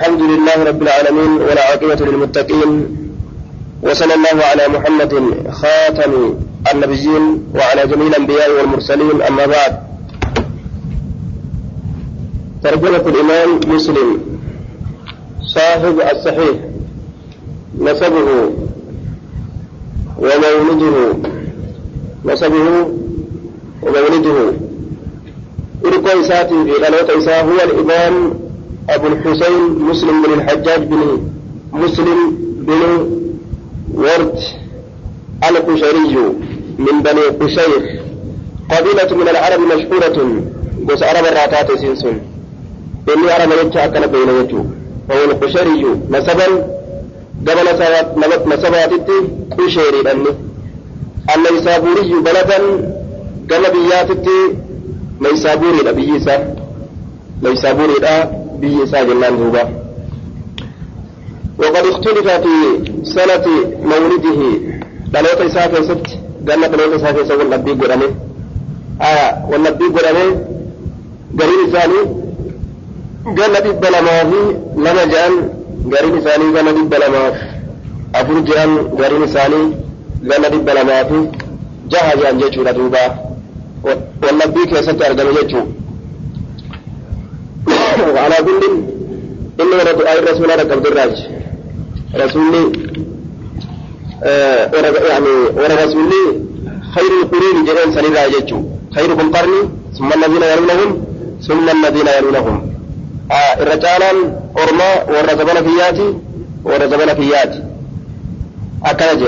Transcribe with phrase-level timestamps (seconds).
[0.00, 2.70] الحمد لله رب العالمين والعاقبة للمتقين
[3.82, 5.12] وصلى الله على محمد
[5.50, 6.34] خاتم
[6.72, 9.72] النبيين وعلى جميع الأنبياء والمرسلين أما بعد.
[12.64, 14.20] ترجمة الإمام مسلم
[15.54, 16.56] صاحب الصحيح
[17.78, 18.28] نسبه
[20.18, 20.96] ومولده
[22.24, 22.86] نسبه
[23.82, 24.52] ومولده.
[25.86, 28.39] إرقى إساتي في غلوة إساء هو الإمام
[28.88, 31.22] أبو الحسين مسلم بن الحجاج بن
[31.72, 32.36] مسلم
[32.66, 32.82] بن
[33.94, 34.38] ورد
[35.48, 36.16] القشيري
[36.78, 38.00] من بني قشير.
[38.70, 40.42] قبيلة من العرب مشهورة
[40.84, 42.20] بس عرب الراتات سنسون
[43.08, 44.64] إني عرب يجي أكل بين يجو
[45.08, 45.84] وهو القشيري.
[46.10, 46.46] نسبا
[47.46, 47.66] قبل
[48.46, 48.92] نسبات
[49.58, 50.28] قشيري لأني
[51.36, 52.58] النيسابوري بلدا
[53.50, 54.56] قبل بياتي
[55.20, 56.54] نيسابوري لبيسا
[57.42, 57.94] نيسابوري
[58.62, 59.62] لا بيسا جنان دوبا
[61.58, 62.54] وقد اختلف في
[63.04, 63.44] سنة
[63.84, 64.40] مولده
[65.46, 68.08] isaa keessatti ganna dhaloota isaa keessa wallabbii godhame
[69.52, 70.24] wallabbii godhame
[71.38, 72.04] gariin isaanii
[73.38, 74.40] ganna dhibba lamaa fi
[74.84, 75.34] lama jedhan
[75.92, 77.42] gariin isaanii ganna dhibba lamaa fi
[78.20, 79.66] afur jedhan gariin isaanii
[80.30, 81.18] ganna dhibba lamaa fi
[81.92, 83.02] jaha jedhan jechuudha duuba
[84.24, 85.89] wallabbii keessatti argame jechuudha.
[88.08, 88.62] وعلى كل
[89.60, 91.16] إنه ورد آية رسول الله قبل الراج.
[92.14, 92.72] رسولي
[94.22, 94.70] آه
[95.10, 96.24] يعني ورسولي
[96.94, 98.62] خير القرون جرين سنين راجتشو
[98.94, 101.04] خيركم قرني ثم الذين يلونهم
[101.48, 102.72] ثم الذين يلونهم.
[103.32, 104.10] آه الرجالا
[104.58, 106.14] أرما ورزبنا فياتي
[106.64, 107.62] ورزبنا فياتي
[108.84, 109.22] أكنج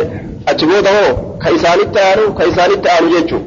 [0.49, 3.39] أتبوده كيسانيت آنو كيسانيت آنو جتشو.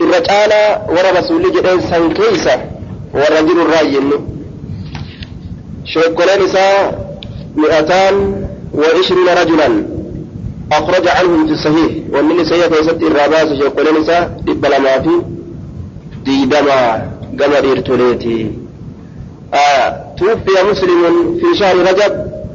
[0.00, 2.77] الرجالا ورسولي جرين سن كيسا warra
[3.46, 4.16] jiru irraa jennu
[7.56, 8.14] mi'ataan
[8.80, 9.98] wa ishriina rajulan
[10.72, 15.10] أخرج عنهم في الصحيح ومن سيئة يسد الراباس شيخ نساء إبلا في
[16.24, 17.08] ديدما
[17.40, 18.50] قمر إرتوليتي
[20.18, 22.12] توفي مسلم في شهر رجب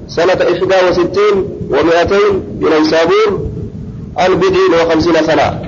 [0.08, 1.36] سنة إحدى وستين
[1.70, 3.50] ومئتين بنيسابور
[4.28, 5.62] البدين وخمسين سنة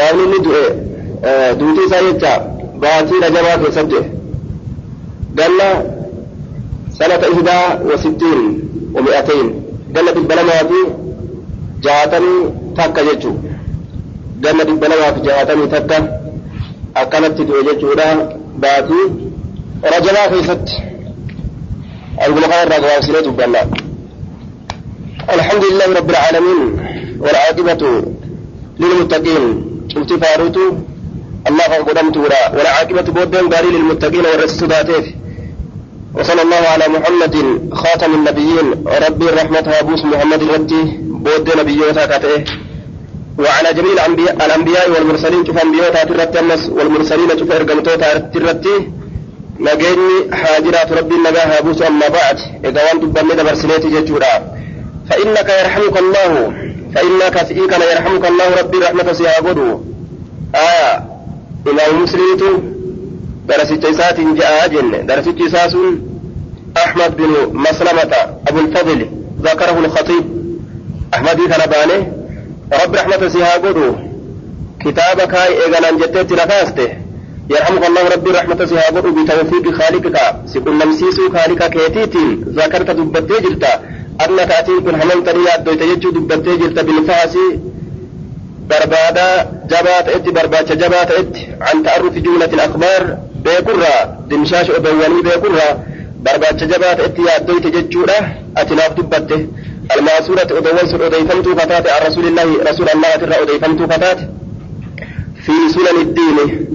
[0.00, 0.34] قالوا
[1.24, 4.04] آه دوتي سايتا باتي رجبا في سجد
[5.38, 5.58] قال
[6.98, 8.62] سنة إحدى وستين
[8.94, 9.62] ومئتين.
[9.96, 10.80] قال في البلما في
[11.82, 12.34] جاتني
[12.76, 13.32] تكا يجو
[14.44, 16.20] قال في البلما في جاتني تكا
[16.96, 17.94] أكلت دو يجو
[18.58, 19.02] باتي
[19.84, 20.68] رجبا في سجد
[22.18, 23.68] أقول لك أنا رجبا في
[25.34, 26.60] الحمد لله رب العالمين
[27.20, 28.02] والعاقبة
[28.80, 29.64] للمتقين.
[29.96, 30.12] قلت
[31.48, 35.14] الله قدمت ولا ولا عاقبة بودين داري للمتقين والرسول ذاتيه
[36.14, 37.34] وصلى الله على محمد
[37.72, 40.82] خاتم النبيين ربي الرحمة وابوس محمد ربي
[41.24, 42.44] بود نبيوتا كاته
[43.38, 48.76] وعلى جميع الأنبياء, الأنبياء والمرسلين شوف أنبيوتا ترتمس والمرسلين شوف إرقمتوتا ترتي
[49.60, 54.34] نجيني حاجرات ربي نجاها بوس أما بعد إذا وانت بني برسليتي ججورا
[55.10, 56.52] فإنك يرحمك الله
[56.94, 59.40] فإنك سئيك يرحمك الله ربي رحمة سيها
[60.54, 61.07] آية
[61.70, 62.78] إمام مسلم
[63.48, 65.76] درست إسات جاء جن درست إساس
[66.76, 68.12] أحمد بن مسلمة
[68.48, 69.06] أبو الفضل
[69.42, 70.24] ذكره الخطيب
[71.14, 72.12] أحمد كان بانه
[72.84, 73.94] رب رحمة سيها قدو
[74.80, 76.88] كتابك هاي إيغانا جتت نفاسته
[77.50, 83.72] يرحمك الله ربي رحمة سيها قدو بتوفيق خالقك سيكون نمسيسو خالقك كيتيتين ذكرت دبتي جلتا
[84.24, 87.46] أنك أتين كن همم تريا دويت يجو دبتي جلتا بالفاسي
[88.70, 89.28] بربادا
[89.70, 95.84] جبات ات برباچ جبات ات عن تعرف جملة الأخبار بيكرة دمشاش أدواني بيكرة
[96.24, 98.18] برباچ جبات ات يادويت ججورة
[98.56, 99.46] أتناف دبته
[99.96, 104.18] الماسورة أدوان سر أديفمت فتات عن رسول الله رسول الله ترى أديفمت فتات
[105.44, 106.66] في سنن الدين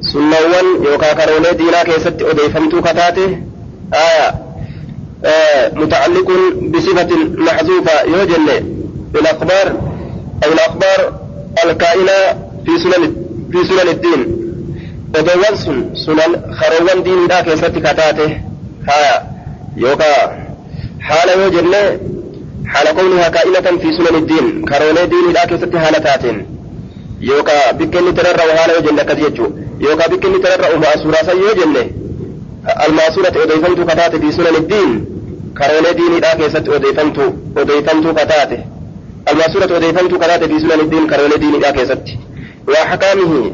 [0.00, 3.18] سنوان يوكا كروني دينا كيست أديفمت فتات
[3.94, 4.34] آية
[5.24, 6.28] آه متعلق
[6.62, 7.08] بصفة
[7.38, 8.46] محذوفة يوجن
[9.12, 9.68] بالأخبار
[10.44, 11.25] أو الأخبار
[11.64, 12.12] الكائنة
[12.66, 13.16] في سنن
[13.52, 14.36] في سنن الدين
[15.18, 18.26] odoowwan sun sunan karoowwan diinidhaa keessatti kataate
[18.88, 19.14] haya
[19.84, 20.22] yookaa
[21.08, 21.80] haala yoo jenne
[22.72, 26.38] haala kownihaa kaa'inatan fi sunan iddiin karoolee diinidhaa keessatti haala taateen
[27.28, 29.48] yookaa bikka inni tararra'u haala yoo jenne akkas jechuu
[29.86, 31.82] yookaa bikka inni tararra'u ma'asuuraasan yoo jenne
[32.86, 34.92] almaasuurati odeeffamtuu kataate fi sunan iddiin
[35.60, 37.28] karoolee diinidhaa keessatti odeeffamtuu
[37.62, 38.58] odeeffamtuu kataate
[39.36, 42.04] الماسورة وديفمت كذا في سنن الدين كرولة دين إذا كيست
[42.68, 43.52] وأحكامه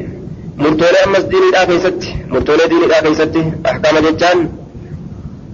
[0.57, 3.35] مرتولة أمس دين إذا كيست مرتولة دين إذا كيست
[3.65, 4.49] أحكام جتان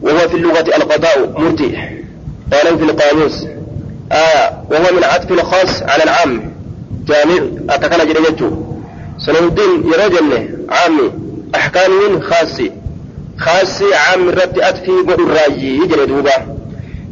[0.02, 1.72] وهو في اللغة القضاء مرتي
[2.54, 3.46] قال في القاموس
[4.12, 6.54] آه وهو من عطف الخاص على العام
[7.08, 8.66] جامع أتكلم جريجته
[9.26, 11.12] سنن الدين يرجل عامي
[11.56, 12.72] أحكام خاصة
[13.38, 16.59] خاصة عام رد أتفي بالراجي يجري دوبا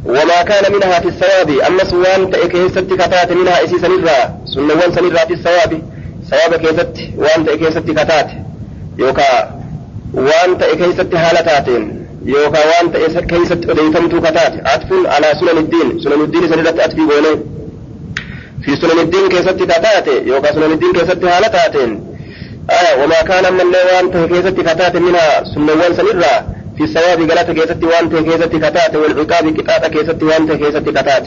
[0.04, 1.50] وما كان منها في الثواب.
[1.50, 5.82] أما سوان تأكيست كتات منها إسي سنرا سنوان سنرا في الثواب.
[6.30, 6.92] ثواب كيست.
[7.16, 8.30] وان تأكيست كتات.
[8.98, 9.50] يوكا
[10.14, 14.52] وان تأكيست هالتاتين يوكا وان تأكيست أديتمت كتات.
[14.66, 16.00] عطف على سنن الدين.
[16.00, 17.40] سنن الدين سنرا أتفي بولي
[18.64, 20.08] في سنن الدين كيست كتات.
[20.26, 22.04] يوكا سنن الدين كيست هالتاتين
[22.70, 25.44] آه وما كان من وان تأكيست كتات منها.
[25.54, 31.26] سنوان سنرا في الثواب قالت كيست وانت كيست كتات والعقاب كتات كيست وانت كيست كتات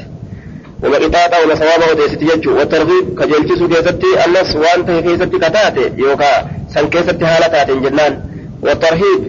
[0.83, 6.89] وما إطاعة وما ثواب وديست يجو والترغيب كجلتس كيست النص وانت كيست كتات يوكا سن
[6.89, 8.31] كيست هالتات جنان.
[8.62, 9.21] والترهيب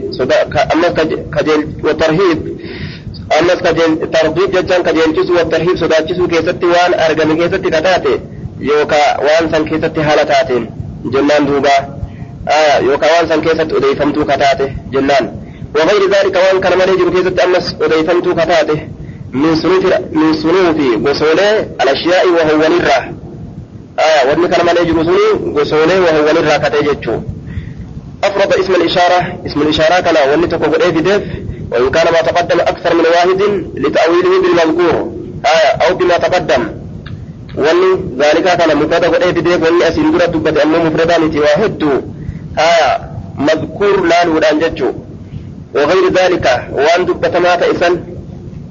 [0.75, 0.87] أمس
[1.35, 2.59] كجل والترهيب.
[3.41, 8.05] أمس كجل ترغيب ججان كجلتس والترهيب صداتس كيست وان أرقم كيست كتات
[8.61, 10.51] يوكا وان سن كيست هالتات
[11.05, 11.77] جنان دوبا.
[12.49, 14.61] آه يوكا وان سن كيست أديفمتو كتات
[14.93, 15.42] جنان.
[15.75, 18.89] وغير ذلك وان كان جرو كيست أمس وديفمت كتاته
[19.33, 20.79] من سنوف من سنوف
[21.09, 22.99] غسولة الأشياء وهو نرى
[23.99, 27.17] آه وان كان جرو سنو غسولة وهو نرى كتاجتشو
[28.25, 31.23] أفرض اسم الإشارة اسم الإشارة كان وان تكو في ديف
[31.73, 33.43] وإن كان ما تقدم أكثر من واحد
[33.75, 35.13] لتأويله بالمذكور.
[35.47, 35.49] آه
[35.85, 36.69] أو بما تقدم.
[37.57, 37.79] وان
[38.19, 41.83] ذلك كان مفرد قد في ديف وان أسين درد دبت أنه مفردان واحد.
[42.59, 43.01] آه
[43.39, 44.93] مذكور لا نوران جتشو.
[45.75, 48.01] وغير ذلك وأن دبتما تئسن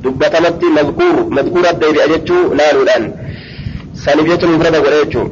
[0.04, 3.14] دبتمت مذكور مذكور الدير أجتشو نالو الآن.
[3.96, 5.24] سنبية مفردة وليتشو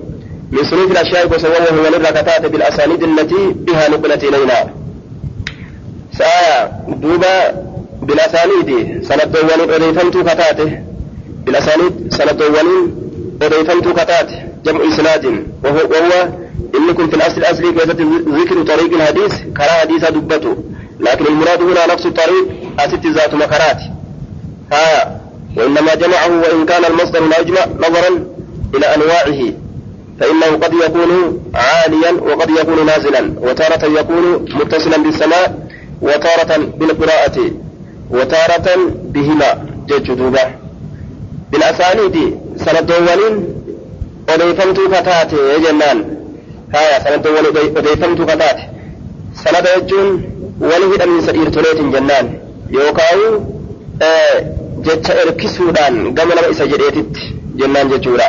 [0.51, 4.59] من صنوف الأشياء وسواه هو الركتات بالأسانيد التي بها نقلت إلينا.
[6.17, 7.35] سآية دوبا
[8.01, 8.69] بالأسانيد
[9.03, 10.69] سند دوان أديفمت كتاته
[11.45, 12.67] بالأسانيد سند دوان
[13.41, 15.25] أديفمت كتاته جمع إسناد
[15.63, 16.29] وهو, وهو
[16.77, 17.89] إنكم في الأصل الأصلي كيف
[18.39, 20.55] ذكر طريق الحديث كرا حديث دبته
[20.99, 22.47] لكن المراد هنا نفس الطريق
[22.79, 23.81] أست ذات مكرات.
[24.73, 25.21] ها
[25.57, 28.25] وإنما جمعه وإن كان المصدر لا يجمع نظرا
[28.75, 29.53] إلى أنواعه
[30.19, 35.67] فإنه قد يكون عاليا وقد يكون نازلا وتارة يكون متصلا بالسماء
[36.01, 37.51] وتارة بالقراءة
[38.09, 39.65] وتارة بهما.
[39.87, 40.55] جج دوبا
[41.51, 43.45] بالأسانيد سند ولين
[44.29, 46.17] أضيفمت كتاتي يا جنان.
[46.75, 48.67] ها سند ولين أضيفمت كتاتي.
[49.35, 52.29] سند يجون wani hidhamiinsa dhiirtoleetiin jennaan
[52.73, 53.19] yookaan
[54.87, 57.21] jecha erkisuudhaan gama nama isa jedheetitti
[57.61, 58.27] jennaan jechuudha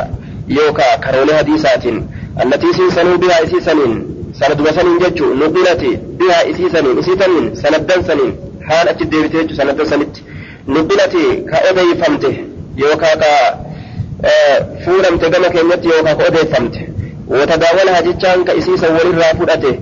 [0.55, 2.03] yookaan karoolee hadiisaatiin
[2.35, 3.95] annatiisiin sanuu bihaa isii saniin
[4.39, 7.17] sanaduma saniin nuqilati bihaa isii saniin isii
[8.07, 8.33] saniin
[8.89, 10.05] achi deebite jechuun sanaddan
[10.67, 12.31] nuqilati ka odeeffamte
[12.77, 13.31] yookaan ka
[14.85, 16.89] fuudhamte gama keenyatti yookaan ka odeeffamte
[17.29, 19.79] watadaawala hajichaan ka isii walirraa fudhate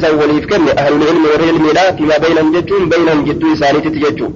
[0.00, 4.32] san waliif kenne ahlul ilmi warri ilmiidha fimaa baynan jechuun baynan jidduu isaaniititti jechuun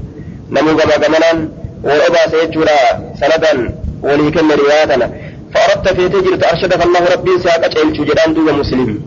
[0.51, 1.49] namuu gama gamanaan
[1.83, 2.77] wal obaase jechuudha
[3.21, 3.59] sanadan
[4.03, 5.09] walii kenne riwaayaa kana
[5.55, 9.01] فأردت في تجرة أرشدك الله ربي ساق أجعل جدان دوب مسلم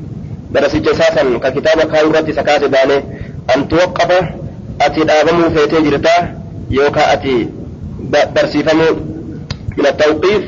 [0.52, 2.98] درس جساسا ككتاب كاورة سكات باني
[3.56, 4.12] أن توقف
[4.82, 6.08] أتي دابمو في تجرة
[6.70, 7.50] يوكا أتي
[8.36, 8.90] برسيفمو
[9.78, 10.44] من التوقيف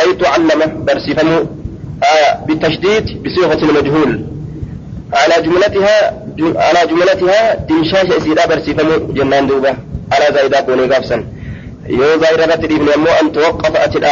[0.00, 1.38] أي تعلم برسيفمو
[2.04, 4.33] آه بالتشديد بصيغة المجهول
[5.12, 5.96] على جملتها
[6.56, 9.76] على جملتها دمشاش اسيدا برسيفم جنان دوبا.
[10.12, 11.24] على زايدا بوني غفسن
[11.88, 14.04] يو زايدا بتدي من مو أن توقف اتد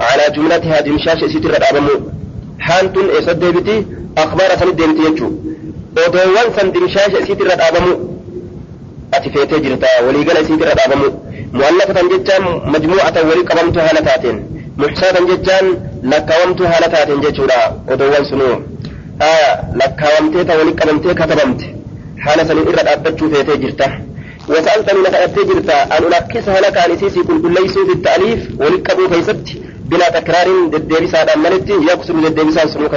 [0.00, 1.94] على جملتها دمشاش اسيد رد ابمو
[2.58, 3.86] حانتن إسد ديبتي
[4.18, 5.28] أخبار اسن ديمتي يجو.
[5.96, 7.94] ودوان سن دمشاش اسيد رد ابمو
[9.14, 11.08] أتي فيت جرتا ولي قال رد ابمو
[11.52, 12.42] مؤلفة جتان
[12.74, 14.36] مجموعة ولي قبمتها لتاتين.
[14.78, 15.64] محسابا جتان
[16.02, 18.62] لكومتها لتاتين جتورا ودوان سنوه
[19.80, 21.74] lakkaawamtee ta walii qabamtee katabamte
[22.24, 23.88] haala saniin irra dhaabbachuu feetee jirta
[24.48, 29.46] وسألتني لك أتجرت أن ألخصها لك عن إسيسي كل ليسوا في التأليف ولقبوا كيست
[29.90, 32.94] بلا تكرار دديبسا أمنتي يكسر دديبسا سنوك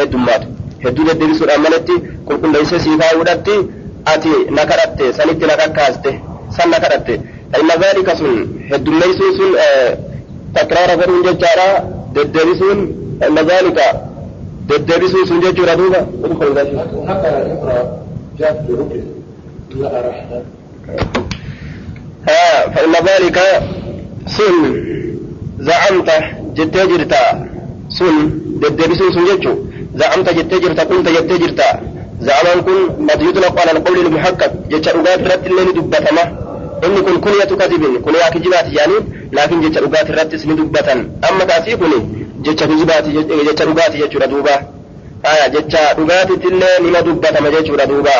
[0.83, 1.95] hedduu deddeebisuudhaan malatti
[2.27, 3.55] qulqulleessee siifaa godhatti
[4.13, 6.11] ati na kadhatte sanitti na kakkaaste
[6.57, 7.13] san na kadhatte
[7.59, 8.33] inna zaalika sun
[8.71, 9.51] heddummeessuun sun
[10.55, 11.67] takraara godhuun jechaadha
[12.15, 12.79] deddeebisuun
[14.67, 15.75] deddeebisu sun jechuudha
[22.75, 23.37] فإن ذلك
[24.27, 24.55] سن
[25.59, 26.09] زعمت
[26.57, 27.13] جتجرت
[27.89, 28.15] سن
[28.61, 29.53] ددبس سن جتجو
[29.95, 31.61] زعمت جتجرت كنت جتجرت
[32.21, 36.23] زعما كن ما يطلق على القول المحقق جتجا أغاد رت اللي ندبتنا
[36.85, 38.97] إن كن كنية كذب كنية كجبات يعني
[39.33, 40.99] لكن جتجا أغاد رت اسم دبتن
[41.29, 43.09] أما تأسيقني jecha kijibaati
[43.47, 44.55] jecha dhugaati jechuudha duuba
[45.23, 48.11] haya jecha dhugaatittillee nima dubbatama jechuudha duuba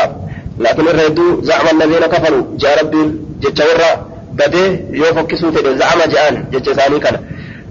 [0.60, 3.10] laakiin irra hedduu zacma allaziina kafaru jaa rabbiin
[3.40, 3.92] jecha warra
[4.40, 4.70] badee
[5.02, 7.20] yoo fokkisuu fedhe zacama je'an jecha isaanii kana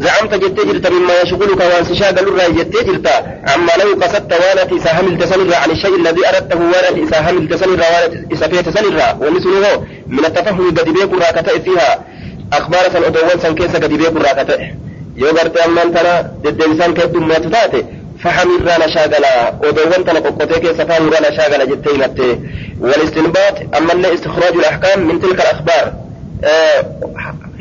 [0.00, 3.06] زعمت جتي جرت مما يشغلك وان سشاغل الرأي جتي جرت
[3.46, 7.80] عما لو قصدت وانت إسا همل تسنر عن الشيء الذي أردته وانت إسا همل تسنر
[7.92, 12.04] وانت إسا فيه تسنر ومثله من التفهم قد بيك راكتئ فيها
[12.52, 14.60] أخبار سن أدوان سن كيسا قد بيك راكتئ
[15.22, 16.12] yoo gartee ammaan tana
[16.42, 17.80] deddeebisaan kee heddummaatu taate
[18.82, 19.30] na shaagala
[19.68, 22.26] odoowwan tana qoqqotee keessa fahamirraa na shaagala jettee himatte
[22.88, 25.86] walistinbaat ammallee istikhraaju al-ahkaam min tilka al-akhbaar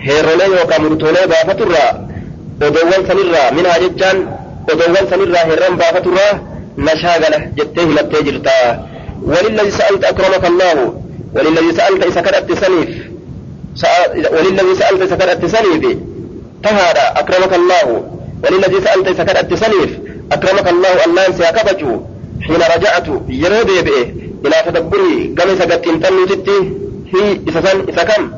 [0.08, 1.90] heerolee yookaan murtoolee baafaturraa
[2.68, 4.18] odoowwan sanirraa minhaa jechaan
[4.74, 6.34] odoowwan sanirraa heerran baafaturraa
[6.86, 8.56] na shaagala jettee himattee jirta
[9.32, 10.94] وللذي سألت أكرمك الله
[11.36, 12.90] وللذي سألت إذا كانت سنيف
[14.32, 15.98] وللذي سألت إذا كانت سنيف
[16.64, 17.88] تهادى أكرمك الله.
[18.44, 19.92] وللذي سألت كانت سنيف
[20.32, 21.06] أكرمك الله.
[21.06, 22.02] الله أنسى كبجو
[22.42, 24.06] حين رجعت يرهب بئه
[24.46, 26.60] إلى تدبري قم سقط انتنو تتي.
[27.14, 28.32] هي إذا سن إذا كم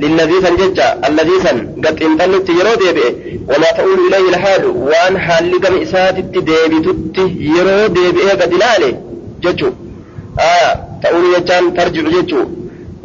[0.00, 3.14] للذي سن ججا الذي سن قد انتنو يرهب بئه
[3.48, 8.96] وما تقول إليه الحال وأن حال قم إسات ديبي تتي يرهب بئه قد لالي
[9.42, 9.70] ججو
[10.40, 10.72] آه
[11.02, 12.44] تقول يجان ترجع ججو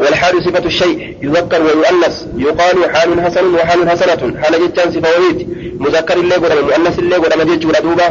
[0.02, 1.18] والحال صفة الشيء.
[1.22, 4.22] يذكر ويؤنس يقال حال حسن وحال حسنة.
[4.42, 5.38] حال جتا صفة وريد
[5.80, 8.08] مذكر اللي قرم مؤنس اللي قرم جيج ولدوبا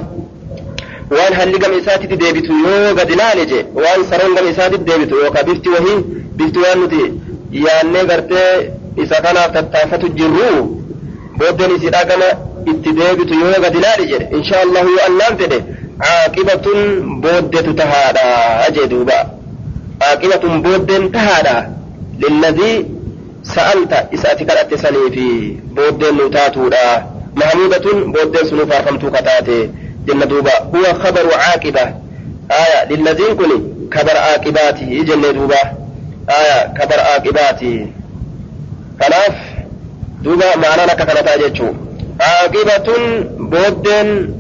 [1.11, 5.95] وان هل لقم إساتي تديبت يوغا دلالجي وان سرون قم إساتي تديبت يوغا بفت وهي.
[6.37, 7.13] بفت وانتي
[7.53, 8.33] يعني قرت
[8.99, 10.81] إسا قنا فتافة الجرو.
[11.39, 12.29] بودني سيدا قنا
[12.69, 15.61] اتديبت يوغا دلالجي إن شاء الله يؤنان تدي.
[16.01, 16.67] عاقبة
[17.23, 18.27] بودة تهادا.
[18.67, 19.21] أجدوبا
[20.03, 21.80] عاقبة بودة تهادا.
[22.21, 22.87] للذي
[23.43, 27.07] سألت إسأتك الأتساني في بودين نوتاتورا.
[27.37, 29.71] محمودة بودين سنوفا فمتو قطاتي
[30.07, 30.59] دوبا.
[30.75, 31.95] هو خبر عاقبة.
[32.51, 32.85] آية.
[32.91, 33.59] للذين كني.
[33.95, 35.01] خبر عاقباتي.
[35.01, 35.63] إجنة دوبا.
[36.31, 36.75] آية.
[36.79, 37.87] خبر عاقباتي.
[39.01, 39.37] خلاف.
[40.23, 41.29] دوبا معنى لك كانت
[42.21, 42.89] عاقبة
[43.39, 44.35] بودين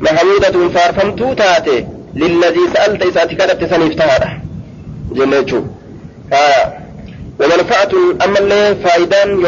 [0.00, 1.86] محمودة فارفمتو تاتي.
[2.14, 4.40] للذي سألت إسأتك الأتساني افتوارا
[5.12, 5.64] جنة
[6.32, 6.86] aya
[7.40, 7.92] ومنفعة
[8.24, 8.76] أما اللي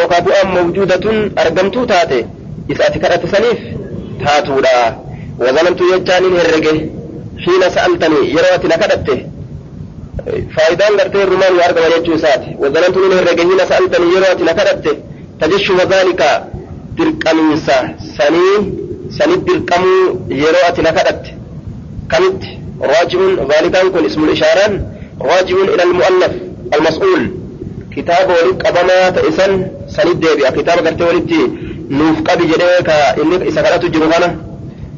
[0.01, 2.27] يوكا بؤا موجودة أرقمتو تاتي.
[2.71, 3.59] إذا أتكرت سنيف
[4.25, 4.97] تاتو لا.
[5.41, 6.91] وظلمت يجانين هرقه.
[7.45, 9.27] حين سألتني يروت نكدته
[10.57, 12.57] فايدان قرتي الرمان وأرقم يجو ساتي.
[12.59, 13.43] وظلمت من هرقه.
[13.49, 14.97] حين سألتني يروت نكدته
[15.41, 16.23] تجش وذلك
[16.99, 18.49] درقميسا سني
[19.19, 21.25] سني درقمو يروت نكدت
[22.11, 22.43] كمت
[22.81, 23.21] راجع
[23.53, 24.81] ذلك كن اسم الإشارة.
[25.21, 26.48] راجع إلى المؤلف.
[28.39, 29.53] Walitti qabamaa ta'e san
[29.95, 31.39] sanit deebi'a kitaaba gartee walitti
[31.99, 34.29] nuuf qabi jedhee ka inni isa kadhatu jiru kana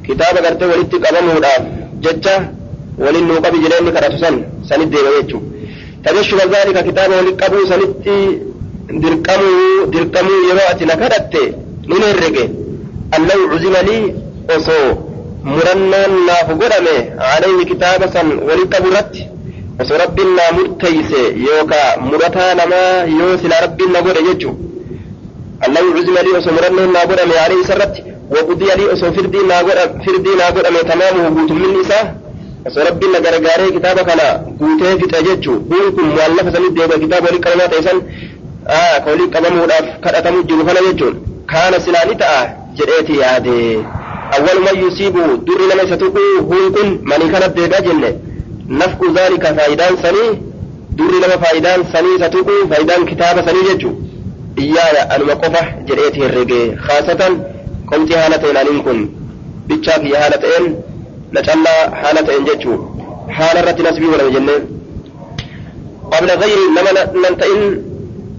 [0.07, 1.63] kitaaba gartee walitti qabamuudhaaf
[2.05, 2.35] jecha
[3.05, 4.35] waliin nuu qabi jedhee inni kadhatu san
[4.69, 5.47] sanit deebi'a jechuudha.
[6.05, 8.17] Tajaajilu zaalika kitaaba walitti qabuu sanitti
[9.03, 11.43] dirqamuu dirqamuu yeroo ati na kadhatte
[11.89, 12.45] ni herrege
[13.17, 14.05] allahu cuzimalii
[14.57, 14.89] osoo
[15.45, 16.97] murannoon naaf godhame
[17.35, 18.27] alayhi kitaaba san
[19.83, 24.51] osoo rabbiin naa murteeyse yookaa murataa namaa yoo silaa rabbiin na godhe jechu
[25.67, 28.03] allahu cuzima lii osoo murannoon naa godhame alayhi isarratti
[28.35, 29.45] waqudiya lii osoo firdii
[30.41, 32.05] naa godhame tamaamuhu guutumminni isaa
[32.69, 34.27] osoo rabbiin na gargaaree kitaaba kana
[34.61, 37.99] guutee fixe jechu huun kun muallafa sanitti deebi'a kitaaba walii qabamaa ta'e san
[39.05, 41.15] ka walii qabamuudhaaf kadhatamu jiru kana jechuun
[41.53, 42.41] kaana silaa ni ta'a
[42.79, 43.55] jedheeti yaade
[44.37, 48.11] awwaluman yusiibu durri nama isa tuquu huun kun manii kanat deebi'a jenne
[48.71, 50.43] نفع ذلك فايدان سني
[50.91, 53.93] دور لما فايدان سني ستوكو فايدان كتاب سني ججو.
[54.59, 56.77] إيايا أن مقفة جريته الرقي.
[56.77, 57.21] خاصة
[57.93, 59.09] قمت حالتين أن كن
[59.67, 60.77] بيتشاك يا حالتين
[61.35, 62.75] نتعلى حالتين ججو.
[63.29, 64.53] حال الرت نسبي ولا جنة
[66.13, 66.91] قبل غير لما
[67.23, 67.61] ننتئن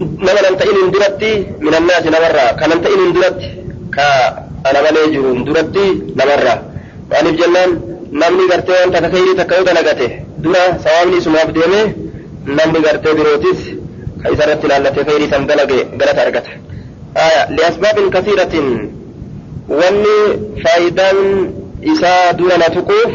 [0.01, 3.39] لما ننتئن اندرتي من الناس نمرة كننتئن اندرت
[3.95, 4.07] كا
[4.69, 5.87] أنا مليجر اندرتي
[6.19, 6.55] نمرة
[7.11, 7.71] وأنا جنان
[8.11, 10.07] namni gartee wanta akka khayrii takka yoo dalagate
[10.43, 11.81] dura sawaabni isumaaf deeme
[12.57, 13.59] namni gartee birootis
[14.23, 16.51] ka isarratti ilaallatee khayrii san dalage galata argata
[17.57, 18.67] liasbaabin kasiiratin
[19.79, 20.17] wanni
[20.63, 21.19] faayidaan
[21.93, 23.11] isaa dura na tuquuf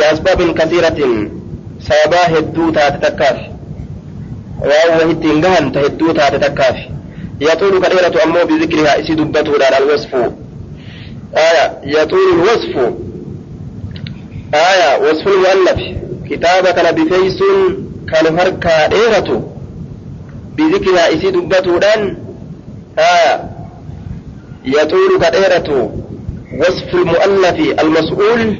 [0.00, 1.12] liasbaabin kasiiratin
[1.88, 3.38] sababaa hedduu taate takkaaf
[4.70, 6.76] waan wahitti hin hedduu taate takkaaf
[7.40, 10.22] yaxuulu ka dheeratu ammoo bizikrihaa isii dubbatuudhaan alwasfu
[11.46, 11.64] aya
[11.96, 13.03] yaxuulu lwasfu
[14.54, 15.98] آية وصف المؤلف.
[16.30, 17.38] كتابة كان بفيس
[18.12, 19.42] كان هركا ديرته
[20.56, 22.16] بذكرها إسي دبتودان
[22.98, 23.40] آه
[24.64, 25.90] يطول كديرة
[26.58, 28.56] وصف المؤلف المسؤول.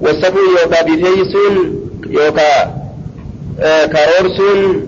[0.00, 2.74] وصف يوكا بفيسون يوكا
[3.60, 4.86] آه كارورسون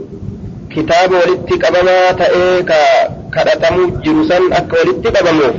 [0.77, 2.63] كتاب ولدت قبما تأي
[3.35, 5.55] كدتمو جرسان أك ولدت قبمو.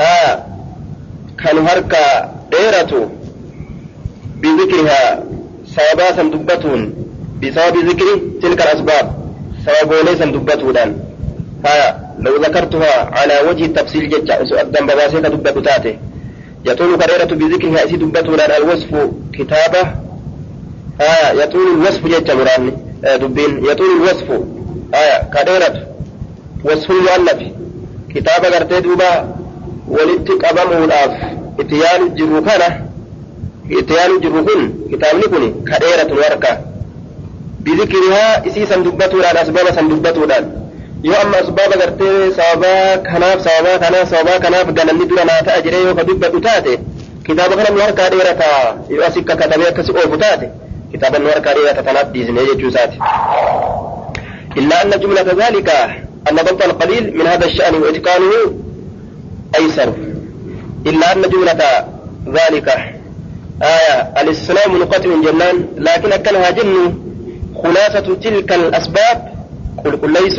[0.00, 0.44] آه
[1.44, 3.10] كانوا هركا ديرة
[4.44, 5.24] بذكرها
[5.76, 6.80] سببا سندبتون
[7.42, 8.08] بسبب ذكر
[8.42, 9.06] تلك الأسباب
[9.66, 10.90] سببوني سندبتودان
[11.66, 15.96] ها لو ذكرتها على وجه التفصيل جدا سؤال باسيك دبت تاته.
[16.64, 19.82] يطول كريرة بذكرها أسي دبتودان الوصف كتابة.
[21.00, 22.72] ها يطول الوصف جدا مراني
[23.20, 23.64] دبين.
[23.64, 24.28] يطول الوصف
[24.94, 25.86] آية كريرة
[26.64, 27.40] وصف المؤلف.
[28.14, 29.34] كتابة قرتي دوبا
[29.88, 30.84] ولدت قبمه
[31.60, 32.14] اتيان
[33.68, 34.60] جرو كان اتيان جرو كن
[34.92, 36.52] كتابني كن كريرة ورقة
[37.64, 40.64] بذكرها إسي سندبتودان أسباب سندبتودان
[41.04, 45.82] yoo amma asbaaba gartee sababaa kanaaf sababaa kanaaf sababaa kanaaf galanni dura naa ta'a jedhee
[45.86, 46.72] yoo ka dubbatu taate
[47.26, 48.60] kitaaba kana nu harkaa dheerataa
[48.92, 50.46] yoo asi akka katabee akkasi oofu taate
[50.92, 52.98] kitaaba nu harkaa dheerata tanaaf dhiisnee jechuu isaati
[54.56, 55.68] إلا أن جملة ذلك
[56.30, 58.32] أن ضبط القليل من هذا الشأن وإتقانه
[59.58, 59.92] أيسر
[60.86, 61.60] إلا أن جملة
[62.28, 62.68] ذلك
[63.62, 66.94] آية الاستسلام منقطع جنان لكن أكل جن
[67.62, 69.32] خلاصة تلك الأسباب
[69.84, 70.38] قل كل ليس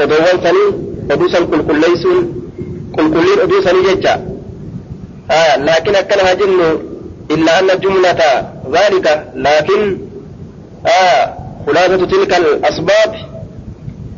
[0.00, 0.66] أدوان ثاني
[1.10, 2.04] أدوسا قل كل ليس
[2.98, 3.70] قل كل أدوسا
[5.30, 6.78] آه لكن أكل جن
[7.30, 8.18] إلا أن الجملة
[8.72, 9.98] ذلك لكن
[10.86, 11.34] آه
[11.66, 13.14] خلاصة تلك الأسباب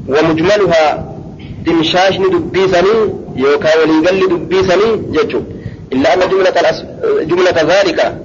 [0.08, 1.12] ومجملها
[1.66, 5.44] دمشاش دبيسني يوكا ولي قل دبيسني يجوب
[5.92, 6.84] إلا أن جملة الأس...
[7.20, 8.16] جملة ذلك.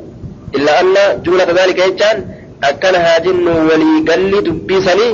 [0.55, 2.25] إلا أن جملة ذلك يجان
[2.63, 5.09] أكنها جن وليقل دبيسني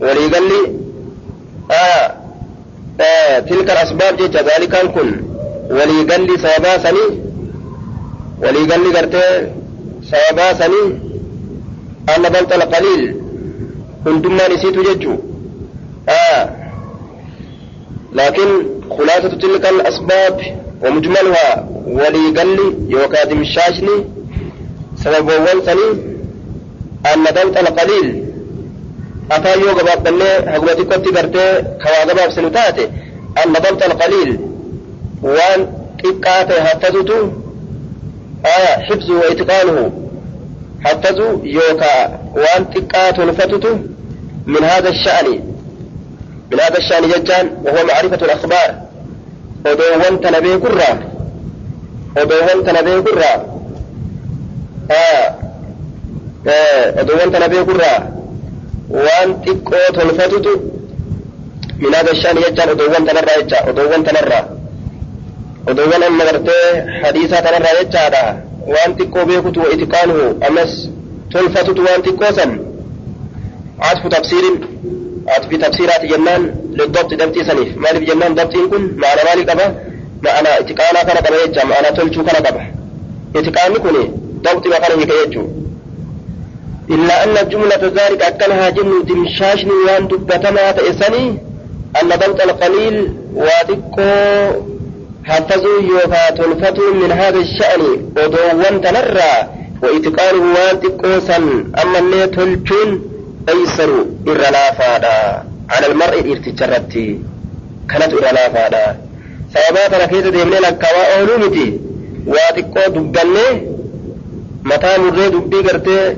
[0.00, 0.50] وليقل
[1.70, 2.14] آه
[3.00, 5.20] آه تلك الأسباب جيجا ذلك كن.
[5.70, 7.06] ولي قال لي سببا سني
[8.42, 9.52] ولي قال قرتي
[10.10, 10.98] سببا سني.
[12.16, 13.16] أن بلط القليل
[14.04, 15.16] كنتما نسيت ججو.
[16.08, 16.50] آه
[18.12, 24.04] لكن خلاصة تلك الأسباب ومجملها ولي قال لي يوكادم الشاشلي
[25.04, 25.62] سبب أول
[27.14, 28.24] أن دوت القليل
[29.32, 32.84] أتا يوغا بابنة هقوتي كنت برتي كواغا باب سنتاتي
[33.46, 34.40] أن دوت القليل
[35.22, 35.72] وان
[36.04, 37.30] إقاتي هتزتو
[38.46, 39.92] آه حفظه وإتقانه.
[40.86, 43.76] هتزو يوكا وان إقاتي نفتتو
[44.46, 45.28] من هذا الشأن.
[46.52, 48.85] من هذا الشأن ججان وهو معرفة الأخبار.
[50.58, 50.98] كرة
[52.16, 53.32] ودوان تنبيه كرة
[54.90, 55.34] آه
[56.48, 58.16] آه ودوان تنبيه كرة
[58.90, 60.50] waan xiqqoo tolfatutu
[61.82, 64.44] minaada shaan jechaan odoowwan tanarraa jecha odoowwan tanarraa
[65.70, 66.66] odoowwan amma gartee
[67.02, 68.22] hadiisaa tanarraa jechaadha
[68.74, 70.72] waan xiqqoo beekutu wa itiqaanuhu ammas
[71.32, 72.52] tolfatutu waan xiqqoo san
[73.80, 74.44] عطف تفسير
[75.28, 77.76] عطف تفسيرات جنان للضبط دبتي سنيف.
[77.76, 79.66] مالف جنان ضبطين كن معنى مالك أبا؟
[80.22, 82.62] معنى إتقانا كان قبا يجا معنى تلشو كان قبا
[83.36, 84.10] اتقان كوني
[84.44, 85.46] ضبط ما كان يكيجو
[86.90, 91.38] إلا أن جملة ذلك أكلها جن دمشاشني وان دبتما تئسني
[92.02, 94.60] أن ضبط القليل واتكو
[95.24, 97.80] حفظوا يوفا تلفتوا من هذا الشأن
[98.16, 99.34] ودوان تنرى
[99.82, 101.36] وإتقانه وان تكوسا
[101.82, 103.02] أما اللي تلجون
[103.48, 105.18] أيسر إرلافادا
[105.70, 107.20] على المرء إرتجرتي
[107.90, 108.96] كانت إرلافادا
[109.54, 111.80] سببات ركيزة ديمني لك وأولومتي
[112.26, 113.76] واتكو دبني.
[114.64, 116.16] متى مري دبي قرتي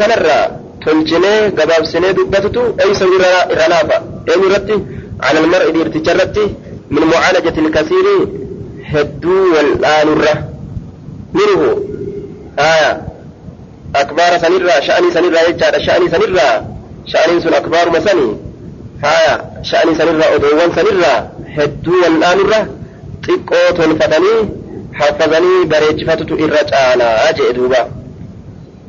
[0.00, 0.50] kanarraa
[0.84, 3.04] tolchinee gabaabsinee dubbatutu eeysa
[3.52, 3.96] irra laafa
[4.30, 4.76] eenyu irratti
[5.20, 6.48] على المرء dhiirticha
[6.90, 8.06] من معالجة الكثير.
[8.84, 10.48] هدو والآنرة
[11.34, 11.62] منه.
[12.58, 13.09] آية
[13.96, 16.66] أكبار سنرة شأني سنرة يجعل شأني سنرة
[17.06, 18.36] شأني سن أكبار مسني
[19.04, 21.94] آية شأني سنرة أدوان سنرة هدو
[25.00, 27.80] haffazanii bareechifatutu irra caalaa jee duuba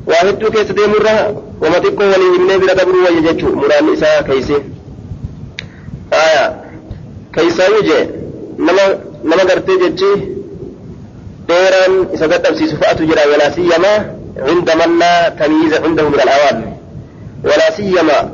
[0.06, 1.14] waa hedduu keessa deemurra
[1.62, 4.56] wama xiqqoo waliin himnee bira dabruu wayya jechuu muraanni isaa keeyse
[6.24, 6.44] aya
[7.34, 8.02] keeysaayuu jee
[8.66, 8.84] nama
[9.30, 10.10] nama gartee jechi
[11.48, 13.98] dheeraan isa dadhabsiisu fa'atu jira walaa siyyamaa
[14.36, 16.72] عند من لا تمييز عنده من الأوامر
[17.44, 18.32] ولا سيما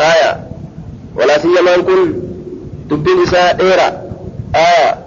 [0.00, 0.46] آية.
[1.16, 2.22] ولا سيما يكون
[2.90, 4.02] دبين إساء إيرا.
[4.54, 4.98] آية.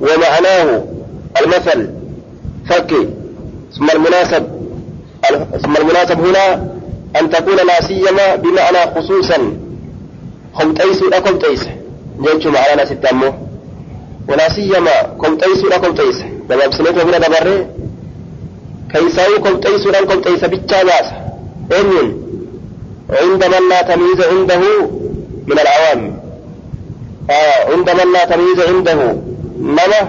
[0.00, 0.84] ومعناه
[1.42, 1.90] المثل.
[2.68, 3.08] فكي
[3.78, 4.46] ثم المناسب.
[5.62, 6.54] ثم المناسب هنا
[7.20, 9.68] أن تكون لا سيما بمعنى خصوصا.
[10.54, 11.68] قمطيس لا قمطيس
[12.22, 13.32] جيتش معنا ستامو
[14.28, 17.66] ولا سيما قمطيس لا قمطيس لما بسنته هنا دبره
[18.92, 20.80] كيسو كم تيسو لن كم تيسو بيتشا
[21.72, 21.90] إن
[23.10, 24.60] عند من لا تميز عنده
[25.46, 26.20] من العوام.
[27.30, 29.16] آه عند من لا تميز عنده.
[29.60, 30.00] نما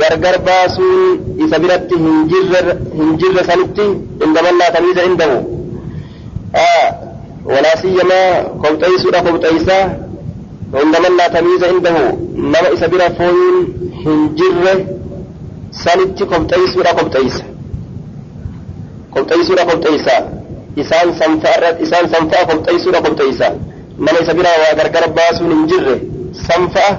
[0.00, 1.00] غرغر باسون
[1.44, 3.88] إسابرت هنجر هنجر سنتي
[4.22, 5.42] عند من لا تميز عنده.
[6.54, 6.88] آه
[7.44, 9.80] ولا سيما كم تيسو لكم تيسا.
[10.74, 11.96] عند من لا تميز عنده.
[12.34, 13.56] نما إسابرت فون
[14.06, 14.86] هنجر
[15.72, 17.42] سنتي كم تيسو لكم تيسو
[19.14, 20.14] kobxeeysuudha kobxeeysa
[20.82, 23.48] isaan sanfa'a isaan sanfa'a kobxeeysuudha kobxeeysa
[23.98, 25.94] nama isa bira waa gargar baasuun hin jirre
[26.48, 26.90] sanfa'a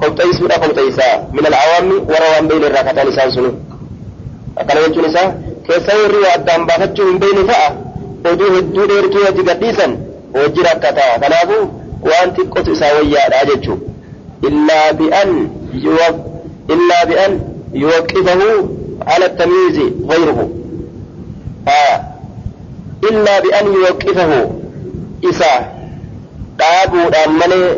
[0.00, 3.50] qopheessuudha qopheessaa min alcawaammi warra waan beeyne irraa kataan isaan sunu
[4.60, 5.26] akkana jechuun isaa
[5.66, 7.68] keessa warri waa addaan baafachuu hin beeyne fa'a
[8.32, 9.92] oduu hedduu dheertuu itti gadhiisan
[10.36, 11.62] hojii rakkataa kanaafuu
[12.10, 13.76] waan xiqqotu isaa wayyaadha jechuu
[14.50, 15.30] illaa bi'an
[16.74, 17.32] illaa bi'an
[17.82, 18.48] yuwaqqifahu
[19.14, 20.38] ala tamiizi غيره
[23.08, 24.38] illaa bi'an yuwaqqifahu
[25.30, 25.50] isa
[26.60, 27.68] dhaabuudhaan malee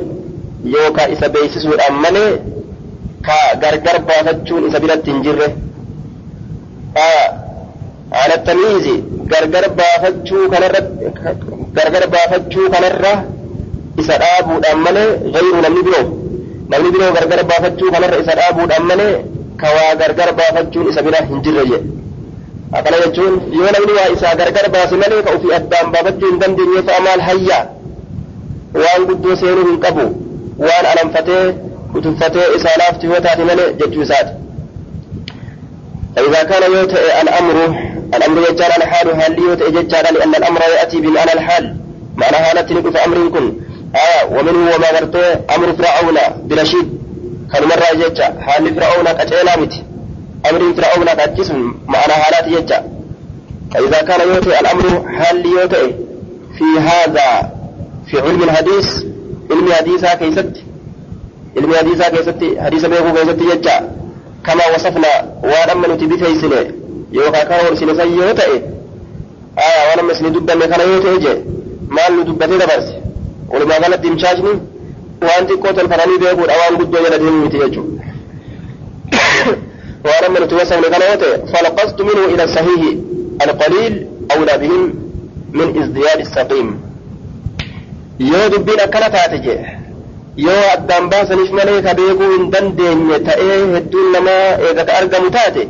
[0.75, 2.31] yookaan isa beeksisuudhaan malee
[3.27, 5.49] ka gargar baafachuun isa biratti hin jirre
[6.97, 8.95] haala tamiizi
[9.33, 10.81] gargar baafachuu kanarra
[11.77, 13.13] gargar baafachuu kanarra
[14.03, 16.05] isa dhaabuudhaan malee gayru namni biroo
[16.73, 19.15] namni biroo gargar baafachuu kanarra isa dhaabuudhaan malee
[19.61, 21.89] ka waa gargar baafachuun isa bira hin jirre jedhe
[22.73, 26.83] akkana jechuun yoo namni waa isaa gargar baase malee ka ofii addaan baafachuu hin dandeenye
[26.89, 27.65] fa'a maal hayyaa
[28.83, 30.05] waan guddoo seenuu hin qabu
[30.67, 31.45] waan alanfatee
[31.93, 34.33] kutufatee isaa laafti yoo taate malee jechuu isaati
[36.17, 37.57] فإذا كان يوتئ الأمر
[38.15, 41.77] الأمر يجعل الحال هل يوتئ يجعل لأن الأمر يأتي بمعنى الحال
[42.17, 43.55] معنى حالة نقف أمر كن
[43.95, 46.89] آية ومنه وما غرته أمر فرعون برشيد
[47.53, 49.57] كان مرة يجع حال فرعون كتيلا
[50.51, 52.79] أمر ترى أولا تجسم معنى حالات يجا.
[53.75, 55.95] فإذا كان يوتي الأمر هل يوتي
[56.59, 57.53] في هذا
[58.11, 59.05] في علم الحديث؟
[59.51, 60.53] علم حديثة كيست
[61.57, 63.91] علم حديثة كيست حديثة بيقو كيست يجا.
[64.47, 66.73] كما وصفنا ولم نتبه سنة
[67.13, 68.53] يوقع كان ورسل سي يوتي.
[69.59, 71.35] آية ولم نسل دبا مكان يوتي جي.
[71.91, 72.89] ما ندبته دبرس
[73.49, 74.61] ولما غلط دمشاجني
[75.23, 77.85] وأنت كوتن فراني بيقو الأوان قدو يلدهم يتجو
[80.03, 82.91] ta'e falqastu minhu ila sahihi
[83.45, 83.95] alqaliil
[84.35, 84.85] awlaa bihim
[85.53, 86.69] min izdiyaadi saqiim
[88.31, 89.55] yoo dubbiin akkana taate je
[90.47, 95.63] yoo addaan baasaniif malee ka beekuu hin dandeenye ta'ee hedduun namaa eega ka argamu taate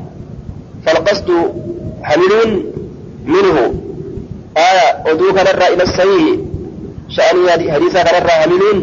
[0.85, 1.37] falqasdu
[2.09, 2.51] hamiluun
[3.35, 3.65] minhu
[4.69, 6.33] aya oduu kanarraa ila sahihi
[7.17, 8.79] sha'anii hadiisaa kanarraa hamiluun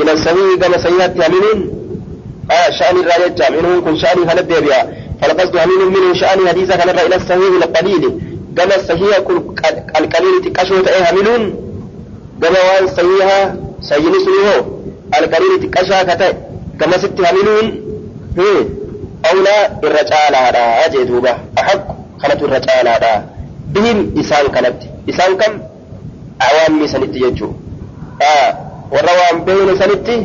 [0.00, 1.75] ila sahihi gama sahihaatti hamiluun
[2.48, 4.80] aya sha'anii irraa jecha minhuun kun sha'anii kanatti deebi'a
[5.20, 8.10] falqasdu hamiluun minhu sha'anii hadiisaa kanarraa ila sahihi alqaliili
[8.58, 9.36] gama sahiha kun
[9.94, 11.44] qalqaliili xiqqashoo ta'ee hamiluun
[12.42, 13.38] gama waan sahiha
[13.90, 14.60] sayyini sun hoo
[15.18, 16.32] alqaliili xiqqashaa ka ta'e
[16.80, 17.66] gamasitti hamiluun
[19.30, 23.12] awlaa irra caalaadha jee duuba ahaqu kanatu irra caalaadha
[23.74, 25.52] bihim isaan kanatti isaan kam
[26.48, 27.52] awaammi sanitti jechuu
[28.94, 30.16] warra waan beeyne sanitti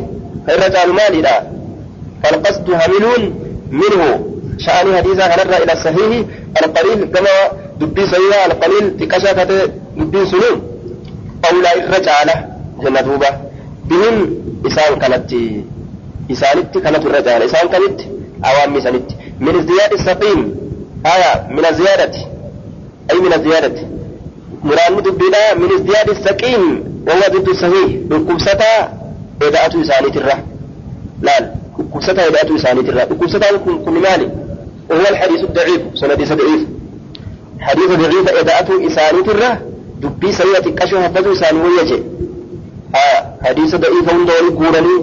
[2.23, 3.33] فالقصد هميل
[3.71, 4.27] منه.
[4.65, 6.25] شأن حديثا هل إلى الصحيح
[6.63, 7.29] القليل كما
[7.79, 10.61] دبي سيئة القليل تكشا كتي دبي سنو
[11.43, 12.45] قولا إرجع له
[12.83, 13.29] جنة دوبة.
[13.85, 14.15] بهم
[14.67, 15.33] إسان كانت
[16.31, 17.45] إسان كانت إرجع له.
[17.45, 18.01] إسان كانت
[18.45, 19.11] أوامي سنت.
[19.39, 20.55] من الزيادة السقيم.
[21.05, 22.15] آية من الزيادة.
[23.11, 23.87] أي من الزيادة؟
[24.63, 26.63] مران دبينا من الزيادة السقيم.
[27.07, 27.89] وهو ضد الصحيح.
[28.09, 28.61] بالكبسة
[29.41, 30.23] إذا أتوا إسان ترى
[31.21, 31.60] لا, لا.
[31.93, 34.29] كبستا يبقى تنساني ترى كبستا يكون كل مالي
[34.89, 36.61] وهو الحديث الضعيف سندي ضعيف
[37.59, 39.59] حديث ضعيف إذا أتوا إسالة الرا
[40.01, 42.03] دبي سيئة كشو هفتوا إسالة ويجي
[42.95, 44.97] آه حديث ضعيف هم دوري قولني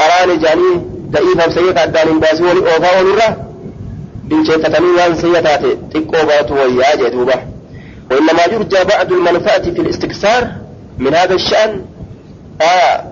[0.00, 0.72] قرآن جاني
[1.10, 3.36] ضعيف هم سيئة أدان انباسي ولي أوفا ونرا
[4.24, 7.34] بلشي فتنوا عن سيئة تاتي تقوا باتوا وياجي دوبا
[8.10, 10.48] وإنما يرجى بعد المنفعة في الاستكسار
[10.98, 11.80] من هذا الشأن
[12.62, 13.04] آه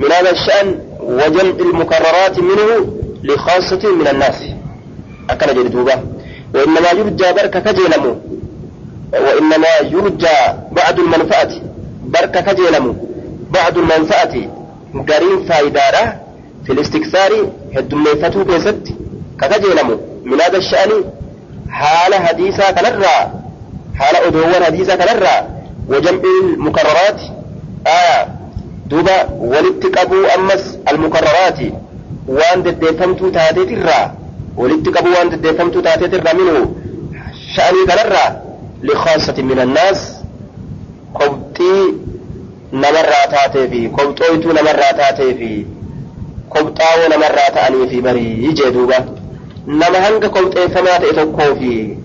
[0.00, 4.42] من هذا الشأن وجمع المكررات منه لخاصة من الناس.
[5.30, 6.00] أكل جلدوبة
[6.54, 8.16] وإنما يرجى بركة كجلمو
[9.12, 10.38] وإنما يرجى
[10.72, 11.50] بعد المنفعة.
[12.04, 12.96] بركة كجلم
[13.50, 14.34] بعد المنفعة.
[15.08, 16.20] قرين فايدارة
[16.66, 17.30] في الاستكثار
[17.76, 18.94] هدميفته كيست
[19.40, 21.04] كجلم من هذا الشأن
[21.70, 23.32] حال حديثة كنرى.
[23.94, 25.48] حال أدوان حديثة كنرى.
[25.88, 27.20] وجمع المكررات.
[27.86, 28.43] آية
[28.86, 31.58] دوبا ولتقبو أمس المكررات
[32.28, 34.00] وان دفمتو تاتي ترى
[34.56, 36.74] ولتقبو وان دفمتو تاتي ترى منه
[37.54, 38.26] شأني قررى
[38.82, 40.00] لخاصة من الناس
[41.14, 41.92] قبطي
[42.72, 45.66] نمرة تاتي في قبطويتو نمرة تاتي في
[46.50, 48.98] قبطاو نمرة تاني في بري يجي دوبا
[49.66, 51.96] نما هنگ قبط افمات اتوكو في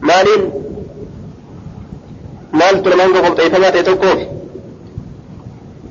[0.00, 0.42] مالين
[2.52, 4.35] مال تلما هنگ قبط افمات اتوكو في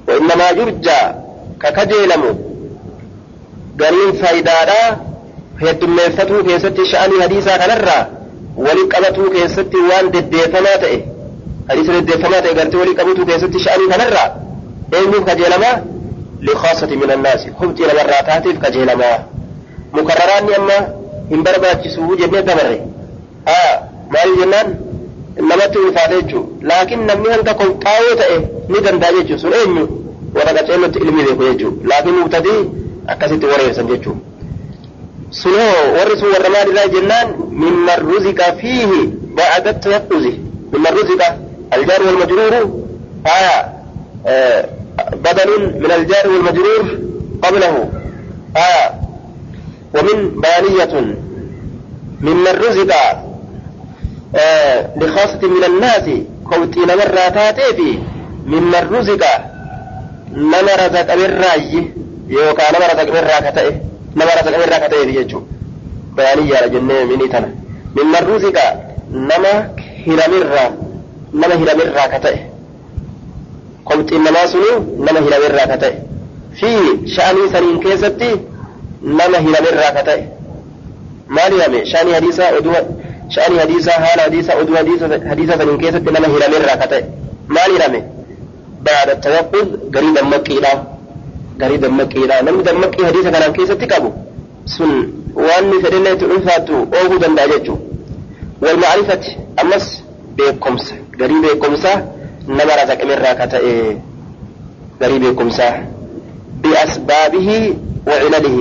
[0.08, 1.02] وإنما يرجى
[1.62, 2.24] ككجيلم
[3.80, 4.98] قرين فايدادا
[5.63, 8.02] heddummeeffatuu keessatti sha'anii hadiisaa kanarraa
[8.65, 10.98] wali qabatuu keessatti waan deddeeffamaa ta'e
[11.70, 14.28] hadiisa deddeeffamaa ta'e gartee walii qabutu keessatti sha'anii kanarraa
[14.98, 15.76] eenyuuf kajeelamaa
[16.50, 19.15] likhaasati min annaasi hubxii namarraa taateef kajeelamaa
[20.00, 20.78] mukarraraanni amma
[21.30, 22.78] hin barbaachisu jennee dabarre
[23.46, 23.72] haa
[24.18, 24.76] maal jennaan
[25.50, 28.38] namatti ulfaate jechuu laakiin namni hanga qophaa'oo ta'e
[28.69, 29.84] ni danda'a jechuu sun eenyu
[30.36, 32.62] warra qaceellotti ilmi beeku jechuu laakiin mubtadii
[33.08, 34.15] akkasitti wareersan jechuu
[35.41, 37.28] sunoo warri sun warra maalirraa jennaan
[37.63, 39.02] mimman ruzika fiihi
[39.38, 40.32] ba'ada tayaqquzi
[40.71, 41.28] mimman ruzika
[41.74, 42.54] الجار والمجرور
[43.28, 43.74] آية
[44.28, 44.65] آه
[45.26, 45.50] بدل
[45.84, 46.84] من الجار والمجرور
[47.43, 47.89] قبله
[48.58, 48.86] آية
[49.95, 51.15] ومن بانية
[52.21, 53.24] ممن رزق آه
[54.95, 56.04] لخاصة من الناس
[56.50, 58.00] كوتين مرة في
[58.45, 59.24] ممن رزق
[60.34, 61.88] نما رزق بالراي
[62.28, 63.74] يوكا نما رزق بالرا كتئه
[64.15, 65.41] نما رزق بالرا كتئه يجو
[66.17, 67.50] بانية لجنة مني تنا
[67.95, 68.58] ممن رزق
[69.12, 69.54] نما
[70.08, 70.86] هرمرا
[71.36, 72.38] nama hiramirraa ka ta'e
[73.88, 74.71] qomxiin namaa sunu
[75.06, 75.95] nama hiramirraa ka ta'e
[76.60, 76.69] fi
[77.15, 78.30] sha'anii saniin keessatti
[79.19, 80.21] nama hiramirraa ka ta'e
[81.28, 81.80] maal hirame
[83.29, 87.01] شأن حديثة هال حديثة أدو حديثة حديثة فلن كيسة دي نمه هرامي راكتة
[87.49, 88.03] ما لرامي
[88.81, 90.83] بعد التوقف قريبا مكي إلا
[91.61, 94.11] قريبا مكي إلا نمي دم مكي حديثة كنان كيسة تكابو.
[94.65, 97.75] سن وأن فرنة تنفاتو أوهو دم داجتو
[98.61, 99.23] والمعرفة
[99.61, 100.03] أمس
[100.38, 101.93] بيكمس قريب بيكمسة
[102.47, 103.99] نمه راتك من راكتة إيه
[105.01, 105.85] قريب بيكمسة.
[106.63, 107.49] بأسبابه
[108.07, 108.57] وعلله.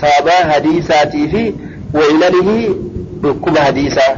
[0.00, 1.52] سابا حديثاتي في
[1.94, 2.74] وعلله
[3.22, 4.14] dhukkuba hadiisaa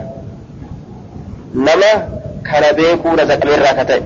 [1.54, 1.90] nama
[2.42, 4.02] kana beekuu razaqamirraa ka ta'e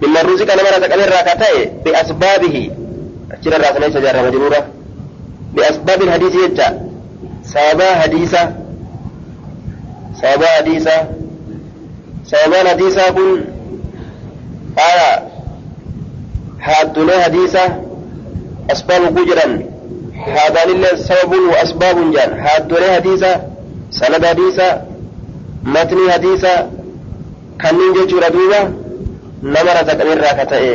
[0.00, 2.62] mimman ruziqa nama razaqamirraa ka ta'e biasbaabihi
[3.34, 4.60] achirarraa sana isa jaarra majruura
[5.54, 6.66] biasbaabi hadiisi jecha
[7.52, 8.40] sababaa hadiisa
[10.20, 11.00] sababaa hadiisaa
[12.30, 13.44] sababaan hadiisaa kun
[14.88, 15.22] aya
[16.58, 17.62] haaddulee hadiisa
[18.72, 19.52] asbaabu ku jedhan
[20.34, 23.30] haadaanillee sababun wa asbaabun jedhan haaddulee hadiisa
[23.90, 24.80] sanada hadiisa
[25.62, 26.66] matnii hadiisa
[27.58, 28.60] kanniin jechuudha duuba
[29.42, 30.74] nama razaqamirraa ka ta'e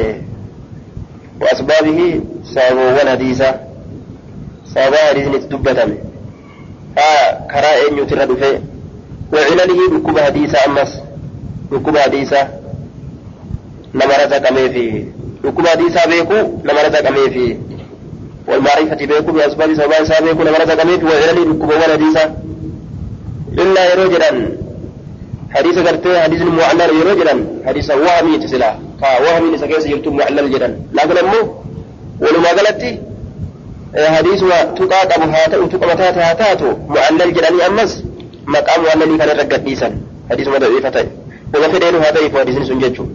[1.42, 2.22] wa asbaabihi
[2.54, 3.48] sababoowwan hadiisa
[4.74, 5.96] sababaa hadiisni itti dubbatame
[7.48, 8.52] karaa eenyuutirra dhufe
[9.32, 10.92] wa cilalihi dhukkuba hadiisa ammas
[11.72, 12.48] dhukkuba hadiisa
[13.94, 14.88] nama razaqameefi
[15.44, 17.60] dhukkuba hadiisaa beeku nama razaqameefi
[18.48, 22.36] والمعرفة بيكو بأسباب سبب سابق كل مرة قميت وعلي بكم ولا حديثا
[23.64, 24.32] إلا يروجلا
[25.56, 27.36] حديث قرتي حديث معلل يروجلا
[27.68, 28.72] حديث وهمي تسلا.
[29.02, 30.70] فوهمي نسكيس يلتم معلل جدا.
[30.94, 31.42] لكن أمو
[32.22, 32.82] ولما قالت
[34.16, 34.40] حديث
[34.80, 38.04] تقاط أبو هاتو تقمتات هاتاتو معلل جدا أمس.
[38.48, 39.90] مقام معلل كان رقت ديسا
[40.32, 40.48] حديث
[41.54, 43.06] وغفرين هذا يفاديس سنججو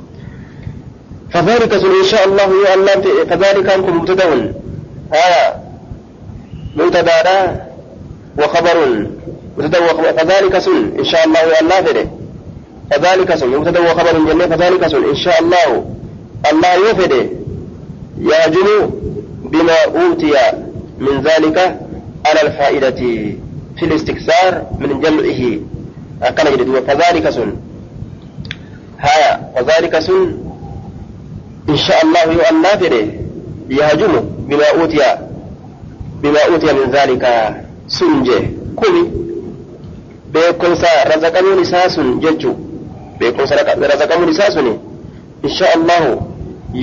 [1.32, 4.52] فذلك إن شاء الله الله فذلك أنكم مبتدأ
[5.12, 5.46] آية
[6.76, 7.66] مبتدا
[8.38, 9.06] وخبر
[9.58, 12.06] وخبر فذلك سن إن شاء الله الله فده
[12.90, 15.84] فذلك سن مبتدا وخبر جنة فذلك سن إن شاء الله
[16.52, 17.26] الله يفده
[18.18, 18.90] يهجم
[19.44, 20.32] بما أوتي
[20.98, 21.58] من ذلك
[22.26, 22.90] على الفائدة
[23.78, 25.58] في الاستكثار من جمعه.
[26.22, 27.52] أكن جديد فذلك سن
[29.00, 30.38] هايا فذلك سن
[31.68, 33.06] إن شاء الله الله فده
[33.70, 34.98] يهجم بما أوتي
[36.22, 37.54] بما أوتي من ذلك
[37.88, 38.40] سنجه
[38.82, 39.10] كمي
[40.32, 42.54] beekumsa razaqamuun isaa sun jechuu
[43.18, 43.56] beekumsa
[43.92, 44.68] razaqamuun isaa sun
[45.42, 46.10] insha allahu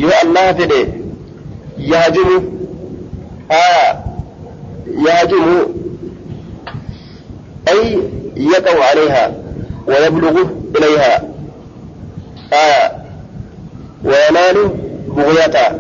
[0.04, 0.82] yoo allah fedhe
[1.78, 2.38] yahjumu
[3.50, 3.88] aya
[5.08, 5.58] yahjumu
[7.72, 7.82] ay
[8.54, 9.24] yaqa'u alayha
[9.88, 10.46] ويبلغ
[10.78, 11.24] إليها
[12.54, 12.92] آية
[14.06, 14.70] وينال
[15.08, 15.80] بغيتها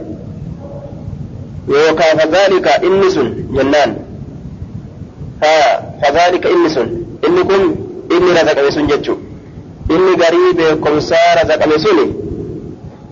[1.68, 3.28] yookaan fadhaalika inni sun
[5.42, 6.90] jennaan haa fadhaalika inni sun
[7.28, 7.64] inni kun
[8.16, 9.18] inni razaqame sun jechuu
[9.90, 12.14] inni garii beekumsaa razaqame suni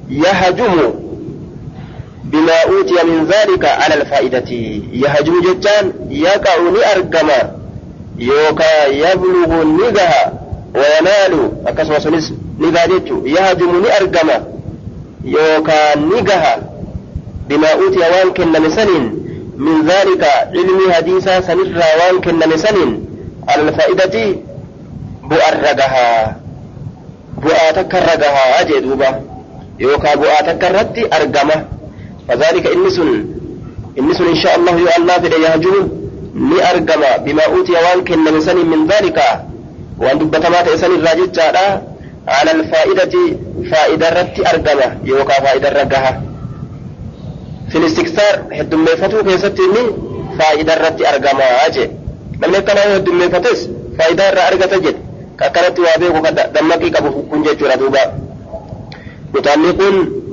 [0.09, 0.93] yahajumu
[2.23, 7.39] bimaa uutiya min dhaalika ala alfaa'idati yahajumu jechaan yaqa'u ni argama
[8.17, 10.31] yookaa yablugu ni gaha
[10.73, 14.33] wayanaalu akkasuma sunis ni gaha jechu yahajumu ni argama
[19.57, 20.23] من ذلك
[20.55, 23.05] علم حديثا سنر روان كن نسنين
[23.49, 24.35] على الفائدة
[25.23, 26.35] بؤرقها.
[27.37, 29.07] بؤاتك الرقها أجدوبة
[29.79, 31.65] يوكا بؤاتك الرد أرقمة
[32.27, 33.25] فذلك إنسن
[33.99, 35.89] إنسن إن شاء الله يؤلى في ليهجوه
[36.35, 38.19] لأرقم بما أوتي وان كن
[38.71, 39.19] من ذلك.
[39.99, 41.31] وان دبت ما تيسن الراجل
[42.27, 43.13] على الفائدة
[43.71, 46.21] فائدة رتي أرقمة يوكا فائدة رقها
[47.71, 49.83] filistiksaar heddummeeffatuu keessatti inni
[50.37, 51.89] faa'ida irratti argama jee
[52.39, 55.05] namni akkanaa heddummeeffates faayidaa irraa argata jedhe
[55.39, 56.15] ككرت وابيك
[56.55, 58.13] دمكي كبو كن جيتشورا دوبا.
[59.33, 59.79] متعلق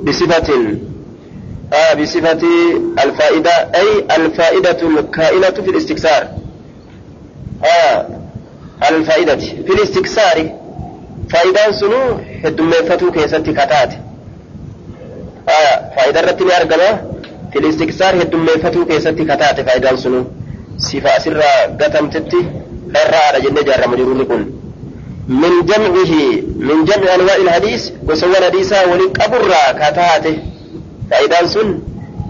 [0.03, 0.77] بصفة
[1.73, 2.43] آه بصفة
[3.03, 6.27] الفائدة أي الفائدة الكائنة في الاستكثار.
[7.65, 8.07] آه
[8.89, 10.49] الفائدة في الاستكثار.
[11.29, 13.91] فائدة سنو هدميفتو كيستي كتات.
[15.49, 17.12] آه فائدة رتني أرقما
[17.53, 20.23] كيستي كتات فائدة سنو
[20.77, 21.43] صفة أسرة
[21.81, 22.41] قتم تتي
[23.01, 24.41] الرا على جنة جارة مجرور لكم
[25.27, 26.13] من جمعه
[26.67, 30.37] من جمع أنواع الحديث وسوى حديثا ولك أبرا كتاته
[31.11, 31.79] فإذا سن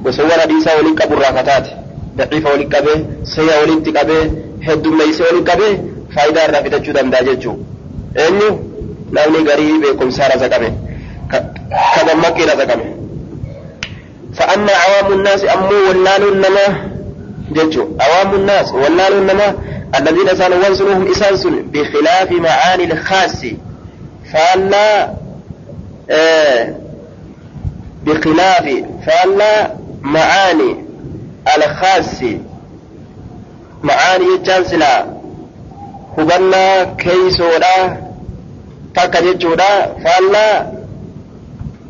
[0.05, 1.71] وسوى حديثا ولك أبرا كتاته
[2.17, 2.45] ضعيف
[3.23, 4.31] سيا ولك أبه
[4.67, 5.71] هدوم ليس ولك أبه
[6.15, 7.53] فإذا رافدة جدا داججو
[8.27, 8.59] إنه
[9.11, 10.71] نامني غريب يكون سارة زكامه
[11.95, 13.02] كدمك رزقامه
[14.35, 16.89] فأما عوام الناس أمو ولان النما
[17.51, 19.55] ججو عوام الناس ولان النما
[19.99, 23.45] الذين سألوا وانسلوهم إسانس بخلاف معاني الخاص.
[24.33, 25.13] فألا
[26.09, 26.75] آه
[28.03, 30.85] بخلاف فألا معاني
[31.57, 32.21] الخاص.
[33.83, 35.05] معاني الجانسلا
[36.17, 37.97] هبنا كيسودا
[38.95, 40.71] تكا جيتشودا فألا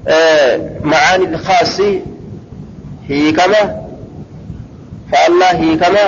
[0.08, 1.82] آه معاني الخاص.
[3.10, 3.62] هي كما
[5.12, 6.06] فألا هي كما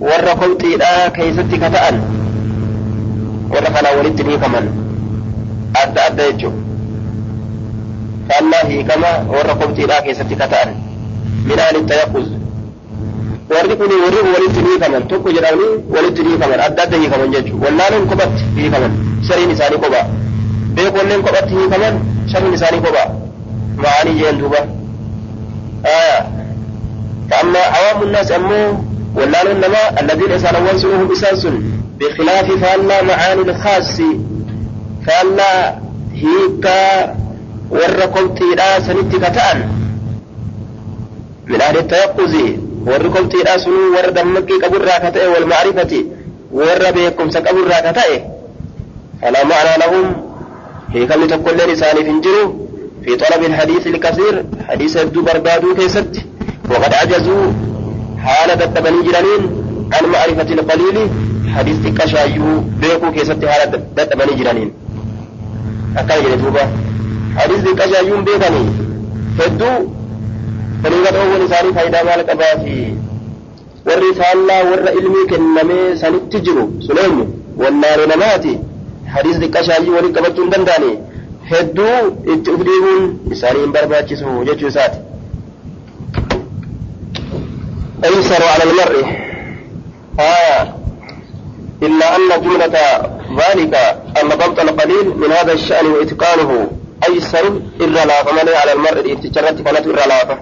[0.00, 1.96] warra komxiidhaa keessatti ka ta'an
[3.52, 4.66] warra kanaa walitti hiikaman
[5.82, 6.54] adda adda jechuun
[8.28, 10.70] faallaa hiikama warra komxiidhaa keessatti ka ta'an
[11.50, 12.26] midhaan itti yaqquz
[13.52, 18.42] warri kun warri walitti hiikaman tokko jedhanii walitti hiikaman adda adda hiikaman jechuun wallaaleen kophatti
[18.58, 18.92] hiikaman
[19.28, 20.04] shariin isaanii kophaa
[20.78, 21.94] beekolleen kophatti hiikaman
[22.32, 23.08] shariin isaanii kophaa
[23.84, 24.60] ma'anii jeen duuba
[27.30, 28.74] فأما عوام الناس أمو
[29.14, 31.46] واللال إنما الذين يسألون سنوهم إساس
[32.00, 34.00] بخلاف فألا معاني الخاص
[35.06, 35.74] فألا
[36.14, 37.14] هيكا
[37.70, 39.68] وركم تيرا سنتي كتان.
[41.46, 42.34] من أهل التيقظ
[42.86, 46.04] وركم تيرا سنو ور دمكي قبر راكتئ والمعرفة
[46.52, 48.22] ور بيكم سقبر راكتئ
[49.22, 50.06] فلا معنى لهم
[50.94, 52.52] هيكا لتقول لساني فنجروا
[53.04, 56.12] في طلب الحديث الكثير حديث الدو بربادو كيست
[56.70, 57.52] وقد عجزوا
[58.24, 59.42] حال دتبني جرانين
[59.92, 61.08] عن معرفة القليل
[61.56, 64.72] حديث كشايو بيكو كيست حال دتبني جرانين
[65.96, 66.64] أكاي جري دوبا
[67.36, 68.64] حديث كشايو بيكني
[69.40, 69.72] هدو
[70.84, 72.94] فنيغة أول إساني فايدة مالك أباتي
[73.86, 77.24] warri faallaa warra ilmii kennamee sanitti jiru suneenyu
[77.62, 78.58] wallaale namaati
[79.14, 79.38] hadiis
[81.50, 82.00] hedduu
[82.34, 82.66] itti uf
[83.32, 84.98] isaanii hin barbaachisu jechuu isaati.
[88.04, 89.06] أيسر على المرء
[90.20, 90.74] آية
[91.82, 92.66] إلا أن جملة
[93.38, 93.74] ذلك
[94.22, 96.70] أن ضبط القليل من هذا الشأن وإتقانه
[97.08, 98.14] أيسر إلا لا
[98.60, 100.38] على المرء ارتجرت كانت إلا لا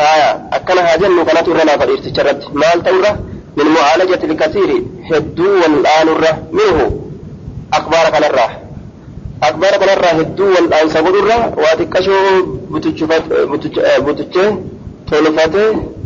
[0.00, 3.18] آية أكنها جن كانت إلا لا ارتجرت مال تورة
[3.56, 7.00] من معالجة الكثير هدو والآن الره منه
[7.72, 8.24] أخبار كان
[9.50, 12.12] كان الراح هدو والآن سبود الره واتكشو
[14.06, 14.58] بتجه
[15.10, 15.96] تولفته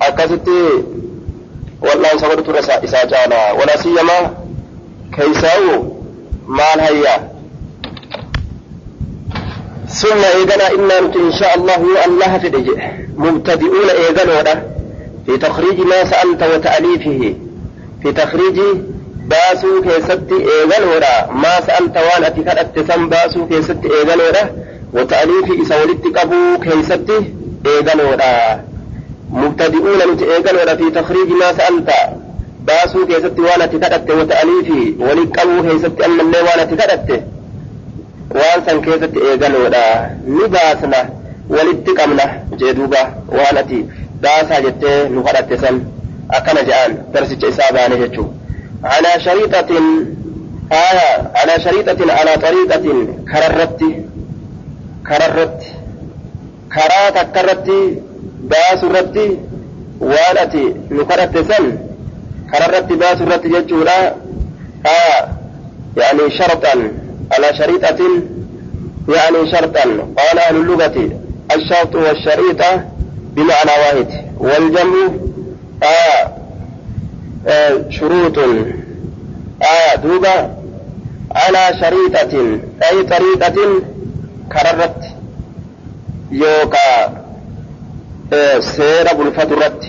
[0.00, 0.58] akkasitti
[1.82, 4.30] wal'aan sabadutu isaa caala wala siyyamaa
[5.16, 5.74] keeysaa'u
[6.46, 7.20] maal hayyaa
[9.88, 12.48] ثم إيقنا إنا إن شاء الله الله في
[13.16, 14.62] مبتدئون إيقنا
[15.26, 17.34] في تخريج ما سألت وتأليفه.
[18.02, 18.58] في تخريج
[19.30, 24.50] باسو كيست إيقنا ما سألت وان أتكاد سم باسو كيست إيقنا
[24.92, 27.10] وتأليف إسولت قبو كيست
[27.66, 28.60] إيقنا
[29.30, 31.90] مبتدئون نت إيقنا في تخريج ما سألت
[32.66, 37.22] باسو كيست وأنا تكدت وتأليفه ولقبو كيست أما اللي وأنا تكدت
[38.34, 40.98] waan san keessatti eegaluudha ni baasna
[41.48, 42.24] walitti qabna
[42.60, 42.74] jee
[43.36, 43.78] waan ati
[44.22, 45.80] baasaa jettee nu kadhatte san
[46.38, 48.26] akkana je'an darsicha isaa baane jechuu
[48.84, 49.78] على شريطة
[50.72, 53.80] آية على شريطة على طريقة كررت
[55.08, 55.62] كررت
[56.74, 57.70] كرا تكرت
[58.42, 59.38] باس الرت
[60.00, 61.78] والتي نكرت سن
[62.52, 63.98] كررت باس الرت ججورا
[64.86, 65.28] آية
[65.96, 66.92] يعني شرطا
[67.32, 67.98] على شريطة
[69.08, 69.80] يعني شرطا.
[70.16, 71.10] قال أهل اللغة
[71.56, 72.84] الشرط والشريطة
[73.34, 74.08] بمعنى واحد
[74.38, 75.08] والجمع
[75.82, 76.37] آه
[77.90, 78.38] شروط.
[79.62, 80.56] آه دوبا
[81.34, 83.82] على شريطة أي طريقة
[84.52, 85.04] كررت.
[86.32, 87.22] يوكا
[88.32, 89.80] آه سير بالفترة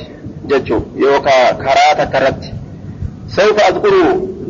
[0.48, 2.54] ججو يوكا كراتا كرت
[3.30, 3.94] سوف أذكر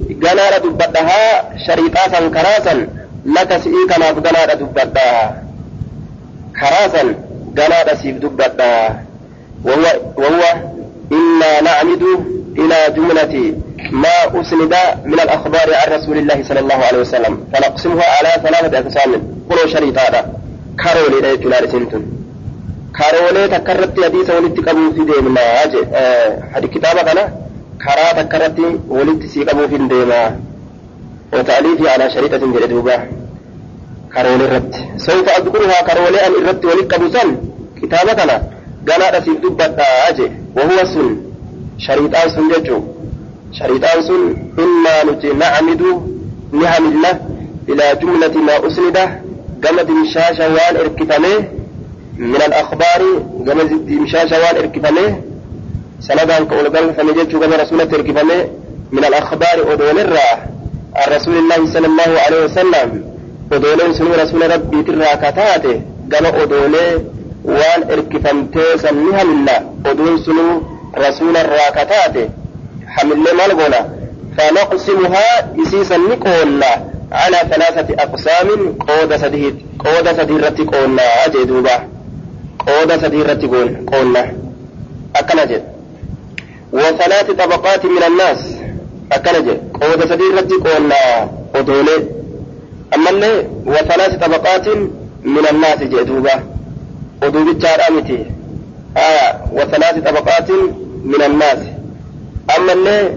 [0.09, 2.87] جنارة دبتها شريطة كراسا.
[3.25, 5.43] لك سئيك ما جنارة دبتها.
[6.59, 7.15] كراسا
[7.53, 9.03] جنارة سيف دبتها.
[9.63, 9.85] وهو
[10.17, 10.43] وهو
[11.11, 12.03] إنا نعمد
[12.61, 13.33] إلى جملة
[14.03, 14.73] ما أسند
[15.05, 17.33] من الأخبار عن رسول الله صلى الله عليه وسلم.
[17.53, 19.11] فنقسمها على ثلاثة أقسام.
[19.49, 20.21] كل شريط هذا.
[20.83, 22.03] كارولي لا يجلال سنتون.
[22.97, 25.41] كارولي تكررت حديث ولدت قبو في ديمنا
[26.53, 27.25] هذه كتابة أنا.
[27.83, 30.39] كرا تكررت ولدت سي قبو في ديما.
[31.33, 32.97] وتأليفي على شريطة جلدوبة
[34.13, 34.75] كارولي الرد.
[34.97, 37.29] سوف أذكرها كارولي أن الرد ولد قبو سن
[37.81, 38.37] كتابة أنا.
[38.89, 39.61] قال أسيب
[40.09, 41.28] أجي وهو سن.
[41.85, 42.83] Shariixaan sun jechuun
[43.57, 44.21] shariixaan sun
[44.63, 45.91] innaa nuti nacmidu
[46.57, 47.11] ni hamilla
[47.71, 49.03] ilaa jumlati maa usnida
[49.63, 51.39] gama dimshaasha waan erkifamee
[52.31, 53.11] min alakbaari
[53.47, 55.09] gama dimshaasha waan erkifamee
[56.07, 58.41] sanadaan ka ol galfame jechuu gama rasulatti erkifamee
[58.95, 60.33] min alakbaari odoonirraa
[61.01, 62.89] an rasuulillahi sala allahu alaihi wasalam
[63.55, 65.73] odooleen sunuu rasuula rabbiitirraa kataate
[66.13, 66.91] gama odoolee
[67.59, 69.55] waan erkifamtee san ni hamilla
[69.91, 70.55] odoon sunuu
[70.97, 72.29] رسول الراكتات
[72.87, 73.89] حمل مالغونا
[74.37, 78.47] فنقسمها إسيسا نقولنا على ثلاثة أقسام.
[78.87, 79.55] قود سديد.
[79.79, 81.87] قود سديرة قولنا أجدوبا
[82.67, 83.41] قود سديرة
[83.91, 84.33] قولنا
[85.15, 85.63] أكنجد
[86.73, 88.55] وثلاث طبقات من الناس.
[89.11, 92.19] أكنجد قود سديرة قولنا أدولي
[92.95, 94.67] أما اللي وثلاث طبقات
[95.23, 96.43] من الناس جدوبا
[97.23, 98.25] أدوبي جارامتي
[98.97, 100.51] آية وثلاث طبقات
[101.05, 101.57] من الناس.
[102.57, 103.11] أما اللي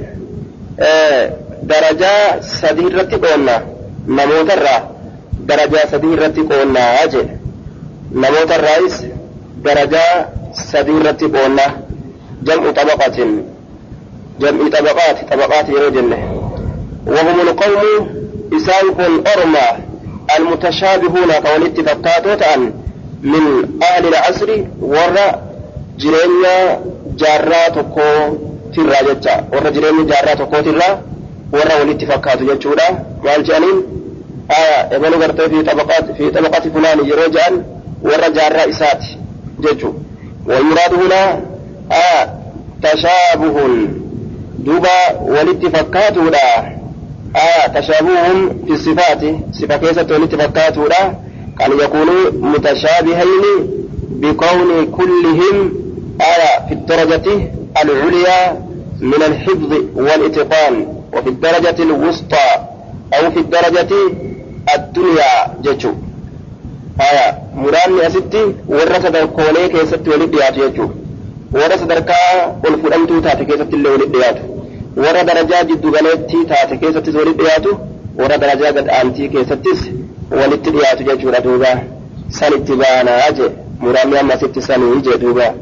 [0.81, 3.62] آه درجة سديرة قولنا.
[4.07, 4.91] نموت الرا.
[5.41, 7.05] درجة سديرة قولنا.
[7.05, 7.23] أجي.
[8.12, 9.03] نموت الرئيس.
[9.64, 11.77] درجة سديرة قولنا.
[12.43, 13.27] جمع طبقة
[14.41, 15.33] جمع طبقات.
[15.33, 16.12] طبقات يروجن
[17.07, 18.09] وهم القوم
[18.57, 19.85] إسانكم أرمى
[20.39, 22.59] المتشابهون قول اتفاقاتات
[23.23, 25.43] من أهل العصر ورّا
[25.97, 26.78] jireenya
[27.16, 30.95] jaarraa tokkootirraa jecha warra jireenya jaarraa tokkootirraa
[31.53, 32.86] warra walitti fakkaatu jechuudha
[33.24, 33.82] maal jedhaniin
[34.97, 35.64] ebalu gartee fi
[36.34, 37.64] xabaqaati fulaani yeroo jedhan
[38.03, 39.18] warra jaarraa isaati
[39.61, 39.95] jechu
[41.93, 42.28] آه
[42.82, 43.57] تشابه
[44.59, 46.59] دوبا ولت فكاتو لا
[47.36, 49.20] آه تشابههم في الصفات
[49.53, 51.14] صفة كيسة ولت فكاتو لا
[51.59, 53.45] كان يكونوا متشابهين
[54.11, 55.72] بكون كلهم
[56.22, 57.52] آية في الدرجة
[57.84, 58.39] العليا
[59.02, 62.48] من الحفظ والإتقان وفي الدرجة الوسطى
[63.14, 63.89] أو في الدرجة
[64.76, 65.32] الدنيا
[65.64, 65.91] جتشو
[67.02, 70.88] آية مراني أستي ورث دركوني كيست ولد ياتو جتشو
[71.54, 72.16] ورث دركا
[72.64, 74.43] والفرمتو تاتي كيست اللي ولد ياتو
[74.98, 77.72] ورى درجة جدو غليتي تاتي كيست ولد ياتو
[78.20, 79.82] ورى درجة قد أنتي كيستس
[80.32, 81.74] ولد ياتو جتشو ردوبا
[82.30, 85.56] سنتبانا أجي مرامي أما ست سنة يجي دوبا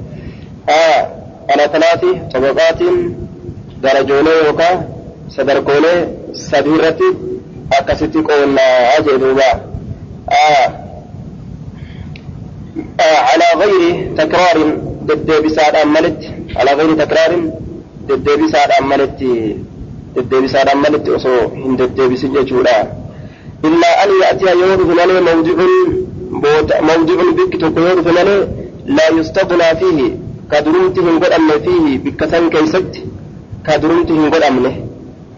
[0.71, 1.09] آه
[1.51, 2.01] على ثلاث
[2.35, 2.79] طبقات
[3.83, 4.89] درجوني يوكا
[5.29, 5.95] صدركوني
[6.33, 7.05] سديرتي
[7.73, 8.63] أكستي قولنا
[8.99, 9.51] أجي دوبا
[10.31, 10.67] آه
[13.01, 14.59] آه على غير تكرار
[15.05, 16.21] ضد بساد أملت
[16.57, 17.51] على غير تكرار
[18.09, 19.19] ضد بساد أملت
[20.17, 22.51] ضد بساد أملت أصو هند ضد بسجة
[23.65, 25.35] إلا أن يأتي يورث لنا
[26.31, 28.49] موضع موضع بك تقول فلان
[28.87, 29.75] لا يستغنى
[30.51, 32.95] فيه كدرمته قد أمن فيه بكسن كيست.
[33.67, 34.67] كدرمته قد أمن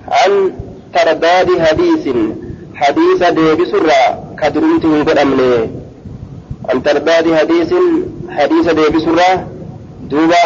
[0.09, 0.53] عن
[0.95, 2.05] ترداد حديث
[2.75, 4.03] حديث ديب سرى
[4.43, 5.41] كدرمته قد أمن
[6.69, 7.75] عن ترداد حديث
[8.29, 9.31] حديث ديب سرى
[10.11, 10.45] دوبا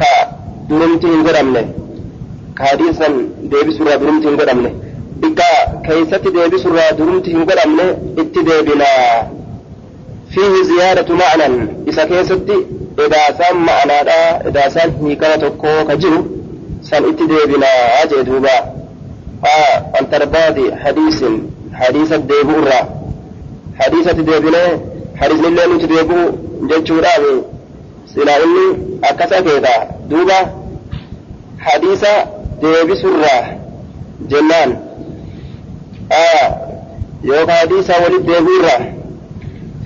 [0.00, 1.66] كدرمته قد أمن
[2.58, 3.08] كحديثا
[3.42, 4.90] ديب سرى درمته قد أمن
[5.20, 5.44] bikka
[5.86, 7.84] keeysatti deebisurraa durumti hin godhamne
[8.22, 9.24] itti deebinaa
[10.34, 11.56] fiihi ziyaadatu macnan
[11.92, 12.56] isa keessatti
[12.98, 14.18] edaasaan ma'anaadha
[14.48, 16.20] edaasaan hiikama tokkoo ka jiru
[16.88, 18.54] san itti deebinaa jee duuba
[19.98, 21.36] an tarbaadi hadiisin
[21.80, 22.84] hadiisa deebi'urraa
[23.80, 24.70] hadiisatti deebinee
[25.20, 26.24] hadiisnillee nuti deebi'u
[26.72, 27.42] jechuudhaan
[28.14, 28.66] silaa inni
[29.10, 29.74] akkas akeeka
[30.10, 30.38] duuba
[31.66, 32.12] hadiisa
[32.62, 33.42] deebisurraa
[34.34, 34.70] jennaan
[37.28, 37.94] yookaan hadiisa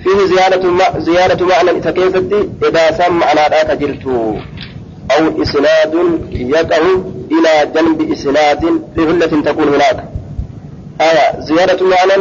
[0.05, 4.37] walit deebi'urraa fiihi ziyaadatu ma'nan isa keessatti edaasaan ma'anaadhaa ka jirtu
[5.11, 5.93] أو إسناد
[6.31, 6.83] يقع
[7.31, 8.63] إلى جنب إسناد
[8.97, 10.03] لعلة تكون هناك.
[11.01, 12.15] آية زيادة معنى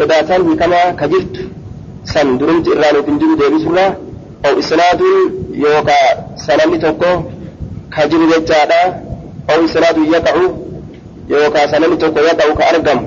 [0.00, 1.36] إذا كان كما كجرت
[2.04, 3.88] سن درمت إراني تنجر ديبس الله.
[4.46, 5.00] أو إسناد
[5.52, 6.00] يوكا
[6.46, 7.12] سنمي توكو
[7.96, 8.82] كجر جادا.
[9.50, 10.34] أو إسناد يقع
[11.28, 13.00] يوكا سنمي توكو يقع كأرقم.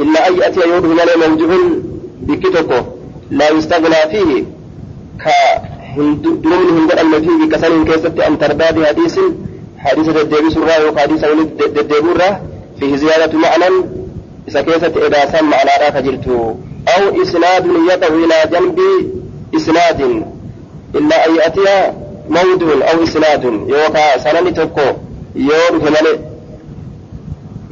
[0.00, 1.52] إلا أن يأتي يوده من موجه
[2.26, 2.80] بكتوكو
[3.30, 4.44] لا يستغنى فيه
[5.18, 5.24] ك
[6.42, 9.28] durumni hin godhamne fi bikka saniin keessatti an tarbaadi hadiisin
[9.84, 12.34] hadiisa deddeebisurraa yookaan hadiisa walitti deddeebiurraa
[12.78, 13.74] fi ziyaadatu ma'anan
[14.48, 16.36] isa keessatti edaasaan ma'anaadhaa ka jirtu
[16.94, 18.88] aw isnaadun yaqahu ilaa janbi
[19.58, 20.14] isnaadin
[20.98, 21.76] illaa an ya'tiya
[22.38, 24.86] mawduun aw isnaadun yookaan sanani tokko
[25.50, 26.16] yoo dhufe malee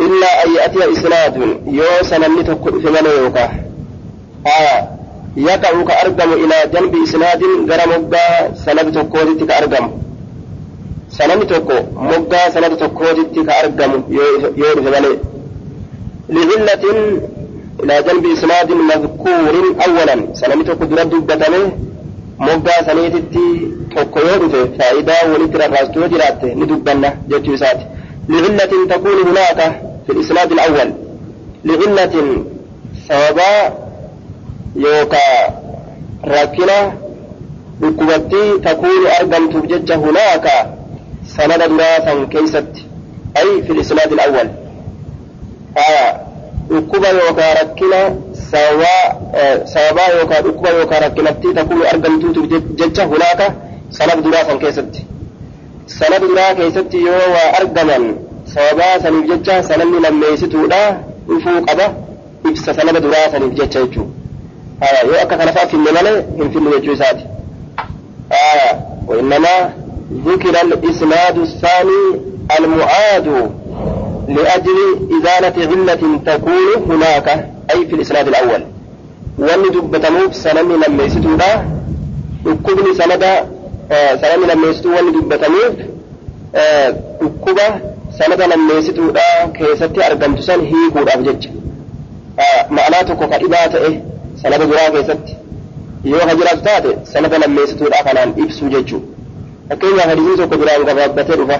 [0.07, 1.51] illaa an ya'tiya isnaadun
[1.81, 2.45] yoo sananni
[5.37, 9.91] tokko dhufe يقع كأرقم إلى جنب إسناد غير مقا سند تكوتي كأرقم
[11.11, 14.03] سند تكو مقا سند تكوتي كأرقم
[14.57, 15.19] يورث ملي
[16.29, 16.85] لعلة
[17.83, 19.55] إلى جنب إسناد مذكور
[19.87, 20.35] أولا.
[20.35, 21.73] سند تكو درد بتمه
[22.39, 23.47] مقا سنيتي
[23.97, 27.81] تكو يورث فإذا ولد رفاستو جرات ندبنا جتو سات
[28.29, 29.61] لعلة تكون هناك
[30.07, 30.89] في الإسناد الأول.
[31.65, 32.15] لعلة
[33.09, 33.88] سببا
[34.85, 35.41] yookaa
[36.35, 36.77] rakkina
[37.81, 40.55] dhukkubattii takuunu argamtuuf jecha hunaaka
[41.37, 42.83] sanada duraa san keeysatti
[43.41, 44.49] ay fi lisnaadi alawwal
[45.85, 46.05] aya
[46.71, 47.99] dhukkuba yookaa rakkina
[49.73, 52.47] sababaa yookaa dhukkuba yookaa rakkinattii takuunu argamtuutuuf
[52.81, 53.47] jecha hunaaka
[53.91, 55.07] sanada duraa san keessatti
[55.87, 58.05] sanada duraa keessatti yoo waa argaman
[58.55, 60.83] sababaa saniif jecha sananni lammeessituudha
[61.29, 61.87] dhufuu qaba
[62.51, 64.18] ibsa sanada duraa saniif jecha jechuudha
[65.07, 67.25] yoo akka kana fa'a finne malee hin finne jechuu isaati
[69.09, 69.73] وإنما
[70.27, 72.21] ذكر الإسناد الثاني
[72.59, 73.51] المعاد
[74.29, 74.79] لأجل
[75.19, 77.29] إزالة علة تكون هناك
[77.75, 78.65] أي في الإسناد الأول.
[79.39, 81.37] وأن دبتموف سنمي لما يسدوا
[82.45, 83.25] دكبني سند
[84.21, 85.75] سنمي لما يسدوا وأن دبتموف
[87.23, 87.69] دكبة
[88.19, 89.13] سند لما يسدوا
[89.55, 91.49] كيستي أرقمت سن هي كود أبجج
[92.71, 94.05] معناته كإبات إيه؟
[94.43, 95.29] سند براك يسد
[96.05, 99.01] يو هجر أبتاد سند لما يسدو الأخنان إبسو ججو
[99.71, 101.59] لكن يا هجر يسدو كبران قبض بطر وفا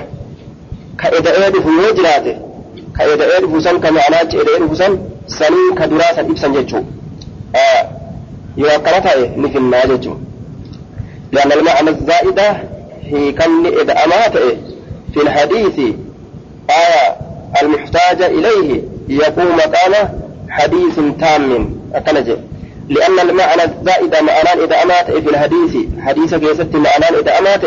[1.01, 2.27] كأيدا إيد هو يجرات
[2.99, 4.93] كأيدا إيد هو سن كمعنات إيد إيد هو سن
[5.39, 6.83] سنين كدراسة إبسن ججو
[8.57, 10.15] يو أقرتها نفن ما ججو
[11.33, 12.57] لأن المعنى الزائدة
[13.05, 14.33] هي كم إذا أمات
[15.15, 15.79] في الحديث
[16.71, 17.17] آية
[17.63, 20.09] المحتاج إليه يقوم مقام
[20.49, 22.39] حديث تام أكنجه
[22.89, 27.61] لأن المعنى الزائد معنى إذا أمات في الحديث حديث كيست معنى إذا أمات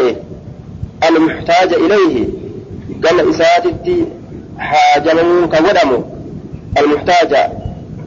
[1.10, 2.28] المحتاج إليه.
[3.06, 4.06] قال إساتتي
[4.60, 6.04] حاجم كودم
[6.78, 7.36] المحتاج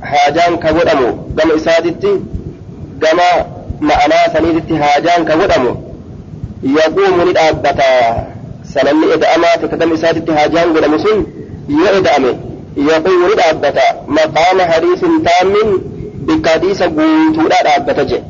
[0.02, 2.20] حاجان كودم قال إساتتي
[3.02, 3.18] قال
[3.80, 5.76] معنى سنيدتي حاجان كودم
[6.62, 8.26] يقوم للأبتا
[8.64, 11.26] سنني إذا أمات كدم إساتتي حاجان قدم سن
[12.76, 15.54] يقوم للأبتا مقام حديث تام
[16.26, 18.24] bikka hadiisa guutuudha dhaabbata jedhe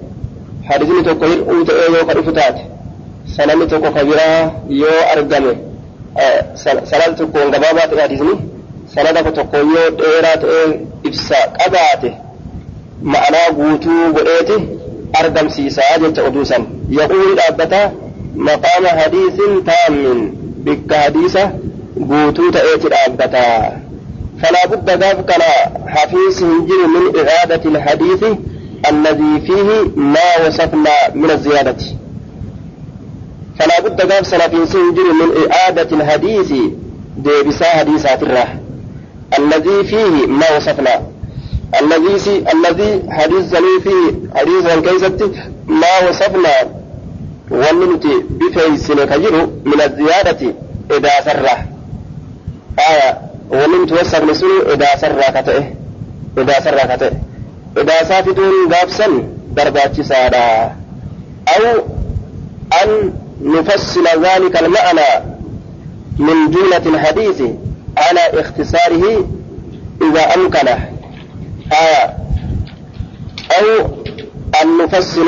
[0.71, 2.63] hadisni tokko hir'uu ta'ee yoo ka dhufu taate
[3.37, 4.41] sananni tokko ka biraa
[4.83, 5.53] yoo argame
[6.91, 8.35] sanada tokkoon gabaabaa ta'e hadisni
[8.95, 10.67] sanada tokko yoo dheeraa ta'ee
[11.11, 12.11] ibsa qabaate
[13.13, 14.57] ma'anaa guutuu godheeti
[15.21, 16.63] argamsiisaa jecha oduu san
[16.99, 17.81] yaquuni dhaabbata
[18.49, 20.21] maqaama hadiisin taammin
[20.69, 21.43] bikka hadiisa
[22.11, 23.43] guutuu ta'eeti dhaabbata
[24.45, 24.91] فلا بد
[25.31, 25.43] كان
[25.87, 28.25] حفيظ هنجر من إعادة الحديث
[28.91, 31.77] الذي فيه ما وصفنا من الزيادة.
[33.59, 36.53] فلا بد ذاك سلفين هنجر من إعادة الحديث
[37.17, 38.49] ديبسا حديثات الراه
[39.39, 41.03] الذي فيه ما وصفنا.
[41.83, 45.31] الذي سي الذي حديث زني فيه حديث كيست
[45.67, 46.55] ما وصفنا.
[47.51, 50.55] وننتي بفيسن كجر من الزيادة
[50.91, 51.67] إذا سره
[52.79, 55.75] آية ومن توسق لسن إذا سرقته
[56.39, 57.11] إذا سرقته
[57.77, 60.77] إذا سافتون قابسا برباتي سادا.
[61.49, 61.83] أو
[62.83, 65.25] أن نفصل ذلك المعنى
[66.19, 67.43] من جملة الحديث
[67.99, 69.27] على اختصاره
[70.03, 70.91] إذا أمكنه.
[71.73, 72.17] آه.
[73.59, 73.87] أو
[74.63, 75.27] أن نفصل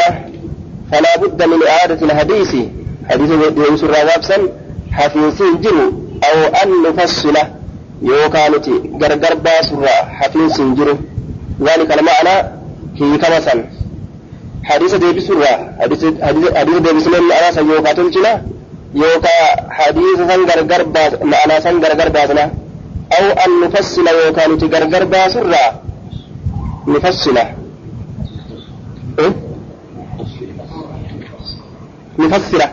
[0.93, 2.57] فلا بد من إعادة الحديث.
[3.11, 3.31] حديث
[3.71, 4.39] يوسف رغبسا
[4.93, 5.93] حفيظ الجن.
[6.25, 7.56] أو أن نفصله
[8.03, 10.97] يوكانتي غرغر باسرا حفيظ جرو
[11.61, 12.37] ذلك المعنى
[13.01, 13.65] هي كمسا
[14.65, 16.05] حديث ديبي سرا حديث
[16.59, 18.43] حديث ديبي سنين أنا سيوكا تلجنا
[18.95, 19.37] يوكا
[19.79, 22.45] حديث سن غرغر باس معنى سن غرغر باسنا
[23.19, 25.65] أو أن نفصل يوكانتي غرغر باسرا
[26.87, 27.39] نفصل؟
[32.19, 32.73] نفسره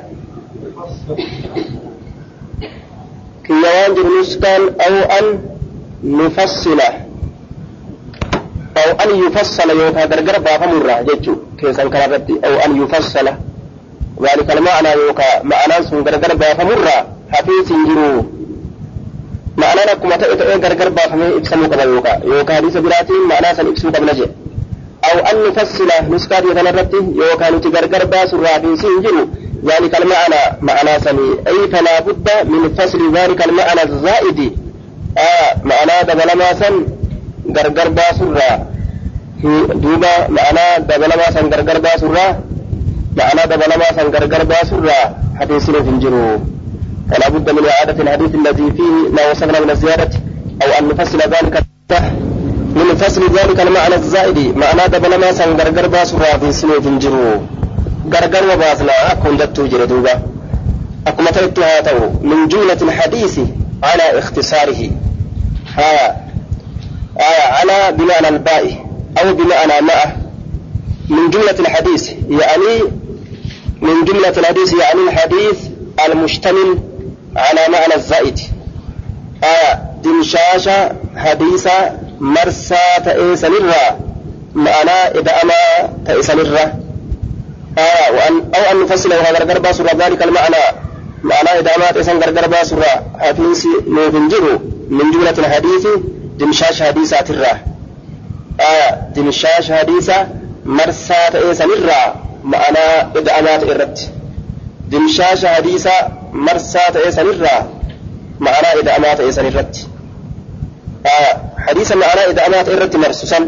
[3.46, 5.26] كيوان جرنسكان أو أن
[6.04, 6.80] نفصل.
[8.78, 11.36] أو أن يفصل يوكا غرغر بافا مرة جيتشو.
[11.60, 12.34] كيسان كرابتي.
[12.46, 13.28] أو أن يفصل.
[14.22, 15.44] ذلك المعنى يوكا.
[15.44, 17.08] معنى سن غرغر بافا مرة.
[17.32, 18.26] حفيظ جرو
[19.58, 22.22] معنى نكما تأتي غرغر بافا إبسمو كبا يوكا.
[22.26, 23.14] يوكا حديث براتي.
[23.30, 24.28] معنى سن إبسمو كبا نجي
[25.04, 25.90] أو أن نفصل.
[26.10, 29.28] نسكات يتنرتي يوكا نتي غرغر باس الرافين سنجرو
[29.66, 31.30] ذلك المعنى معنى سمي.
[31.48, 34.58] أي فلا بد من فصل ذلك المعنى الزائد.
[35.18, 36.86] آه معنى دبلما سن
[37.58, 38.68] غرغر باس الرا
[39.84, 42.40] دوبا معنى دبلما سن غرغر باس الرا
[43.18, 46.40] معنى دبلما سن غرغر باس الرا حديث سنجرو
[47.12, 50.10] فلا بد من إعادة الحديث الذي فيه ما وصلنا من الزيادة
[50.64, 51.64] أو أن نفصل ذلك
[52.76, 54.58] من فصل ذلك المعنى الزائد.
[54.58, 56.52] معنى دبل ما سن غرغر باس رافي
[58.14, 60.22] غرغر وباسنا أكون دتو جردوبا
[61.08, 63.40] أكما تلتو هاتو من جملة الحديث
[63.84, 64.90] على اختصاره
[65.78, 66.24] ها
[67.58, 68.86] على بمعنى الباء
[69.24, 70.16] أو بمعنى مع
[71.10, 72.74] من جملة الحديث يعني
[73.82, 75.60] من جملة الحديث يعني الحديث
[76.10, 76.80] المشتمل
[77.36, 78.40] على معنى الزائد
[79.44, 83.90] آية دمشاشة حديثة marsaa ta'ee sanirraa
[84.66, 86.83] ma'anaa ida'amaa
[87.76, 90.64] ta'e sanirra أو أن نفصل وها غرغر باسورة ذلك المعنى.
[91.24, 94.60] معنى إدامة إسان غرغر باسورة حفينسي نوفنجرو
[94.90, 95.88] من جملة الحديث
[96.40, 97.54] دمشاش حديثة ترى.
[98.60, 100.28] آية دمشاش حديثة
[100.66, 104.10] مرسا تأيسان الرا معنى إدامة إرت.
[104.92, 105.92] دمشاش حديثة
[106.34, 107.68] مرسا تأيسان الرا
[108.40, 109.88] معنى إدامة إسان الرت
[111.06, 113.40] آية حديث معنى إدامات إرت مرسوسا.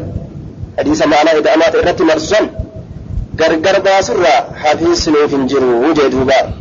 [0.80, 2.65] حديث معنى إدامات إرت مرسوسا.
[3.40, 6.54] غرغر باسرة حفيظ سنوف جرو وجدوبا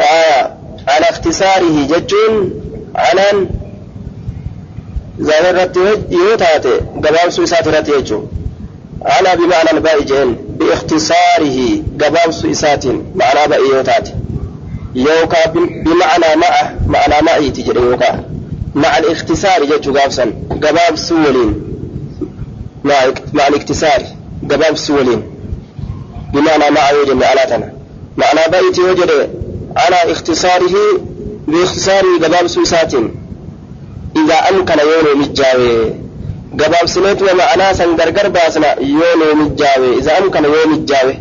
[0.00, 0.54] آية
[0.88, 2.52] على اختصاره ججون
[2.96, 3.46] على
[5.18, 5.72] زاهرة
[6.10, 6.74] يوتاتي
[7.04, 8.22] قباب سويسات رات يجو
[9.02, 14.14] على بمعنى الباء جين باختصاره قباب سويسات معنى باء يوتاتي
[14.94, 15.46] يوكا
[15.84, 18.24] بمعنى معه معنى معي تجري يوكا
[18.74, 21.62] مع الاختصار جت قابسا قباب سولين
[22.84, 22.94] مع
[23.32, 24.02] مع الاختصار
[24.50, 25.22] قباب سولين
[26.32, 27.72] بمعنى مع يوجد علاتنا
[28.16, 29.10] معنى بيت وجد
[29.76, 30.74] على اختصاره
[31.48, 32.94] باختصار قباب سوسات
[34.16, 35.94] إذا أمكن يونو مجاوي
[36.60, 41.18] قباب سنيت ومعنى سنقرقر باسنا يونو مجاوي إذا أمكن يونو مجاوي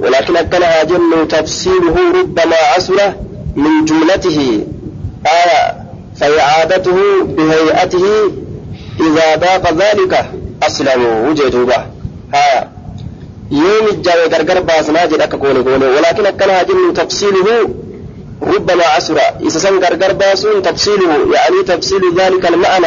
[0.00, 3.12] ولكن أكنها جن تفسيره ربما عسر
[3.56, 4.66] من جملته
[5.26, 5.84] آية
[6.16, 8.04] فإعادته بهيئته
[9.00, 10.30] إذا ضاق ذلك
[10.62, 11.93] أسلموا وجدوبة
[12.34, 12.70] ها
[13.50, 17.68] يوم الجاوي غرغر باسنا جد أكا كوني كوني ولكن أكنا جن تفصيله
[18.42, 22.86] ربما عسر إذا سن غرغر باسون تفصيله يعني تفصيل ذلك المعنى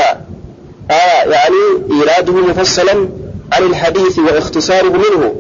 [0.92, 3.10] آه يعني إيراده مفصلا
[3.54, 5.36] عن الحديث واختصاره منه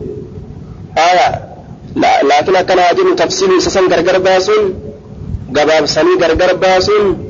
[0.97, 1.43] آية
[1.95, 4.73] لا لكن أكنا جن تفصيل إذا سن غرغر باسون
[5.55, 7.23] قباب سني غرغر باسون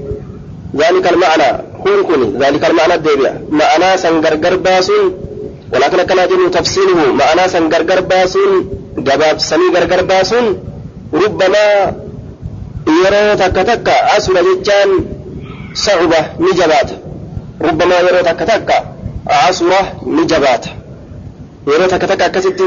[0.76, 5.27] ذلك المعنى كون كوني ذلك المعنى الدبيع معنى سنغرغر باسون
[5.74, 8.52] ولكن كان جن تفصيله معنى سنغرغر باسون
[8.98, 10.46] جباب سني غرغر باسون
[11.14, 11.66] ربما
[12.88, 13.88] يرى تك تك
[14.18, 14.90] أسر جتان
[15.74, 16.90] صعبة نجبات
[17.62, 18.70] ربما يرى تك تك
[19.50, 19.72] أسر
[20.08, 20.66] نجبات
[21.92, 22.64] takka takka akkasitti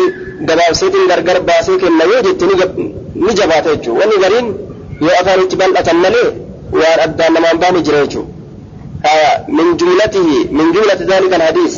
[0.48, 2.44] gabaabseetiin gargar baasee kenna yoo jette
[3.14, 4.48] ni jabaata jechuudha wanni gariin
[5.00, 6.28] yoo afaanitti bal'atan malee
[6.80, 9.22] waan addaan namaan baane jira jechuudha
[9.56, 11.76] min jumlatihi min jumlati dhalika alhadiis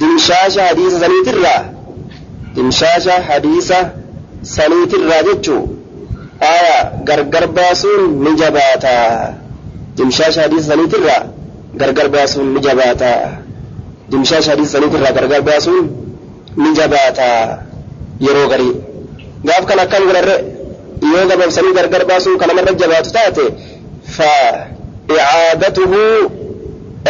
[0.00, 1.62] dimshaasha hadiisa saniitirraa
[2.54, 3.78] dimshaasha hadiisa
[4.42, 5.62] saniitirraa jechuu
[6.52, 6.76] aya
[7.08, 8.94] gargar baasuun ni jabaata
[9.96, 11.22] dimshaasha hadiisa saniitirraa
[11.80, 13.10] gargar baasuun ni jabaata
[14.10, 15.84] dimshaasha hadiisa saniitirraa gargar baasuun
[16.56, 17.28] ni jabaata
[18.26, 18.74] yeroo garii
[19.48, 20.36] gaaf kan akkam godharre
[21.12, 23.44] yoo gabaabsanii gargar baasuun kan namarra jabaatu taate
[24.16, 24.32] fa
[25.14, 26.02] icaadatuhu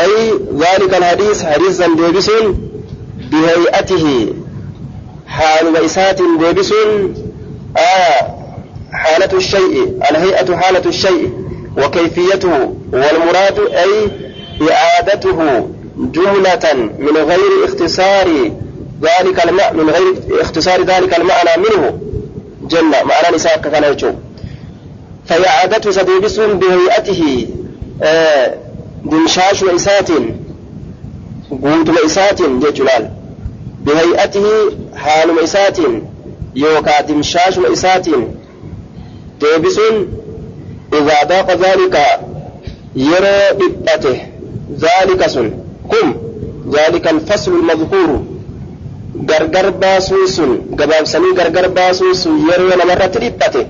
[0.02, 0.12] ay
[0.54, 2.69] ذلك الحديث حديثا ديبسون
[3.30, 4.34] بهيئته.
[5.28, 7.14] حال وإسات ديبسون
[7.76, 8.40] آه
[8.92, 11.32] حالة الشيء الهيئة حالة الشيء
[11.78, 14.10] وكيفيته والمراد أي
[14.70, 18.50] إعادته جملة من غير اختصار
[19.02, 21.98] ذلك الماء من غير اختصار ذلك المعنى منه.
[22.62, 23.96] جنة معنى نساء كان
[25.26, 27.48] فإعادته سديبس بهيئته.
[28.02, 28.54] آه
[29.04, 30.08] دمشاش وإسات
[31.50, 33.10] قوت وإسات جلال.
[33.84, 34.46] بهيئته
[34.96, 35.78] حال مئسات
[36.56, 38.06] يوكا دمشاش مئسات
[39.40, 39.78] تيبس
[40.92, 41.96] إذا ضاق ذلك
[42.96, 44.18] يرى بطته
[44.84, 45.50] ذلك سن.
[45.90, 46.08] قم.
[46.76, 48.24] ذلك الفصل المذكور.
[49.30, 53.66] غرغر باسوسن غباب سمي غرغر باسوس يرى لمرة ربطه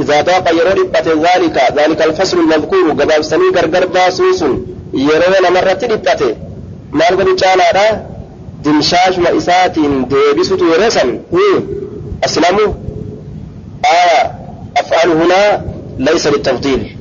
[0.00, 1.56] إذا ضاق يرى ربطه ذلك.
[1.78, 2.90] ذلك الفصل المذكور.
[2.90, 4.52] غباب سمي غرغر باسوسن
[4.94, 6.36] يرى لمرة ربطه
[6.92, 7.36] ما نقول
[8.62, 11.18] dimshaashuma isaatiin deebisutu yeroo san
[12.22, 12.74] aslamu
[13.84, 14.32] آية
[14.76, 15.64] أفعل هنا
[15.98, 16.96] ليس للتفضيل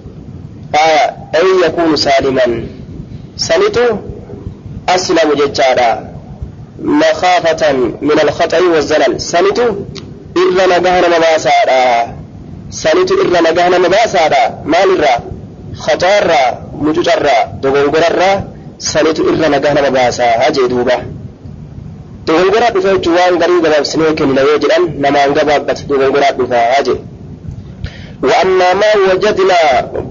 [0.75, 2.67] آية أن يكون سالما.
[3.37, 3.99] سنته
[4.89, 6.09] أسلم ججارا
[6.83, 9.21] مخافة من الخطأ والزلل.
[9.21, 9.67] سنته
[10.37, 12.15] إر نجهنا مباسارا
[12.69, 15.19] سنته إر نجهنا مباسارا مال الرا
[15.75, 18.43] خطار مججرا دغنغرا
[18.79, 21.18] سنته إر نجهنا مباسا هجي دوبا.
[22.29, 26.95] Dogongora dhufe jechuun waan garii gabaabsinee kennina yoo jedhan namaan gabaabbate dogongora dhufa haje
[28.23, 29.61] وأما ما وجدنا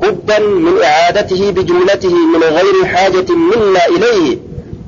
[0.03, 4.39] بدا من إعادته بجملته من غير حاجة منا إليه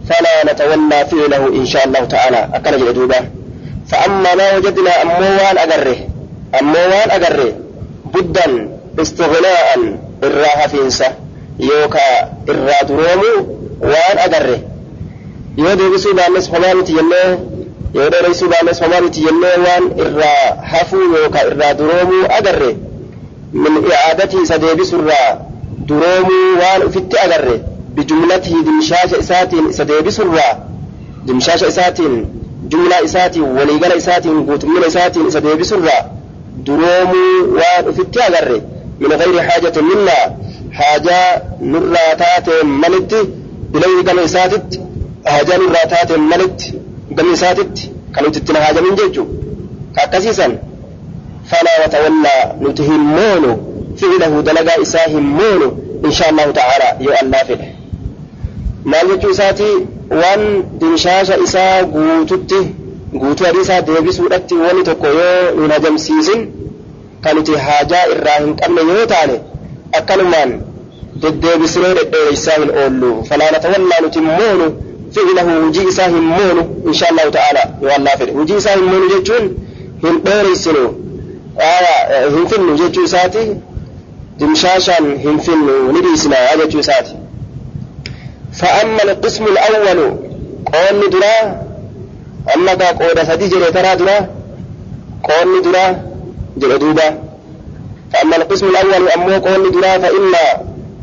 [0.08, 3.16] فلا نتولى فعله إن شاء الله تعالى أكل جدوبة
[3.90, 5.96] فأما ما وجدنا أموال أجره
[6.60, 7.52] أموال أجره
[8.14, 8.46] بدا
[9.02, 9.66] استغناء
[10.22, 11.08] الراحة فينسا
[11.60, 12.08] يوكا
[12.48, 13.34] الرادرومو
[13.80, 14.58] وان أجره
[15.60, 17.28] yoo deebisuu baannes homaa miti jennee
[17.94, 22.70] yoo dheereessuu baannes homaa miti jennee waan irraa hafuu yookaan irraa duroomuu agarre
[23.62, 25.30] min i'aadatii isa deebisurraa
[25.88, 27.56] duroomuu waan ufitti agarre
[27.94, 30.52] bijumlatii dimshaasha isaatiin isa deebisurraa
[31.26, 32.14] dimshaasha isaatiin
[32.72, 36.02] jumlaa isaatiin waliigala isaatiin guutummina isaatiin isa deebisurraa
[36.66, 38.58] duroomuu waan ufitti agarre
[39.00, 40.24] min gayri haajatin minnaa
[40.78, 41.28] haajaa
[41.72, 43.20] nurraa taateen malitti
[43.76, 44.80] ilayhi gama isaatitti
[45.24, 46.74] haajaan irraa taateen malitti
[47.16, 49.28] gama isaatitti kan nuti ittiin haajamin jechuun
[49.94, 50.52] ka akkasiisan
[51.50, 53.50] falaa watawallaa nuti hin moonu
[54.00, 55.68] fi'ilahu dalagaa isaa hin moonu
[56.08, 57.68] insha allahu ta'ala yoo allaa fedhe
[58.92, 59.74] maal jechuu isaatii
[60.22, 60.42] waan
[60.80, 62.60] dimshaasha isaa guututti
[63.20, 66.40] guutuu adii isaa deebisuudhatti wanni tokko yoo nun hajamsiisin
[67.24, 69.36] kan nuti haajaa irraa hin qabne yoo taane
[69.98, 70.50] akkanumaan
[71.22, 74.66] deddeebisnee dhedheereysaa hin oollu falaa natawallaa nuti hin moonu
[75.14, 78.32] فعله وجي إساه همون إن شاء الله تعالى والله فعله.
[78.32, 79.56] وجي إساه همون جتون
[80.04, 80.94] هم دوريسنو
[81.60, 83.56] آية هم فنو جتو إساتي
[84.38, 87.16] دمشاشا هم فنو نديسنا جتو إساتي
[88.52, 90.16] فأما القسم الأول
[90.72, 91.62] قول درا
[92.56, 94.28] أما كا قود سدي جري ترى درا.
[95.28, 96.02] قول درا
[96.56, 97.18] جري دوبا.
[98.12, 100.32] فأما القسم الأول أمو قول درا فإن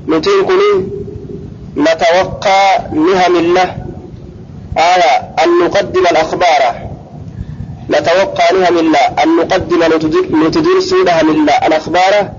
[0.08, 0.72] نتين كني
[1.78, 3.87] نتوقع نهم الله.
[4.78, 5.14] آية
[5.44, 6.88] أن نقدم الأخبار.
[7.90, 9.84] نتوقع نهم الله أن نقدم
[10.48, 12.32] نتدر سودها لله الأخبار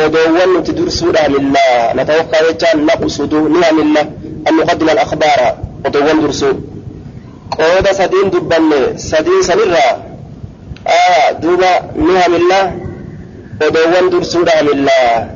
[0.00, 4.00] ودول نتدر سودها لله نتوقع يجان نقصد نهم الله
[4.48, 6.52] أن نقدم الأخبار ودول درسو.
[7.58, 9.88] قود سدين دبن سدين سنرى.
[10.86, 12.64] آية دوبا نهم الله
[13.62, 15.30] ودول درسودها لله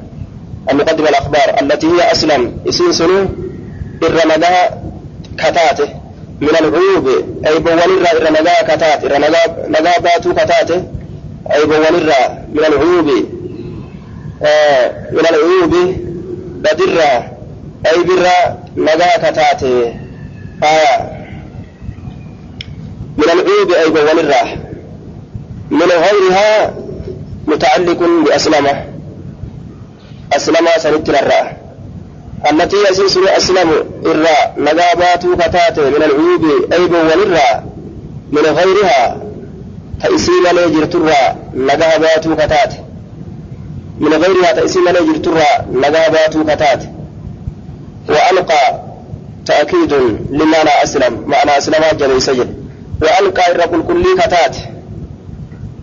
[0.70, 2.56] أن نقدم الأخبار التي هي أسلم.
[2.68, 3.26] اسم سنو.
[4.02, 4.82] الرمضاء
[5.38, 5.88] كتاته
[6.40, 7.08] من العيوب
[7.46, 10.82] أي بوان الرا الرمضاء كتاته الرمضاء باتو كتاته
[11.52, 11.94] أي بوان
[12.52, 13.10] من العيوب
[14.42, 15.96] آه من العيوب
[16.56, 17.36] بدرا.
[17.86, 19.94] أي برا مضاء كتاته
[20.62, 21.10] آه.
[23.16, 24.56] من العيوب أي بوان الرا.
[25.70, 26.74] من غيرها
[27.46, 28.84] متعلق بأسلمة.
[30.32, 31.65] أسلم سنت الراء
[32.50, 33.70] التي يسلسل أسلم
[34.06, 37.64] الراء نجابات كتات من العيوب أيب والراء
[38.32, 39.26] من غيرها.
[40.02, 42.74] تأسيل ليجرت الراء نجابات كتات
[44.00, 46.82] من غيرها تأسي من جرترا نقابات كتات
[48.08, 48.80] وألقى
[49.46, 49.92] تأكيد
[50.30, 52.54] لمعنى أسلم معنى أسلم جميع سجد
[53.02, 54.56] وألقى الرب الكلي كتات.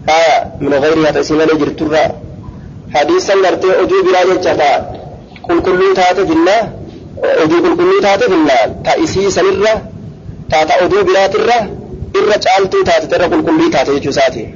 [0.09, 2.21] آية من غيرها تأسي من جرترا
[2.93, 5.02] حديثا نرتي أدو بلا جتا
[5.95, 6.21] تاتي
[7.23, 9.81] أدو كل كل تاتي في الله تأسي سنرة
[10.51, 11.59] تاتا أدو بلا ترة
[12.15, 14.55] إرة جالتو تاتي ترى كل كل تاتي جساتي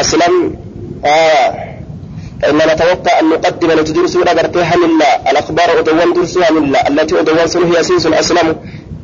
[0.00, 0.56] أسلم
[1.04, 1.68] آه
[2.42, 8.06] فإننا نتوقع أن نقدم نتدرس برتيها لله الأخبار أدوان درسها لله التي أدوان سنه يسيس
[8.06, 8.56] أسلم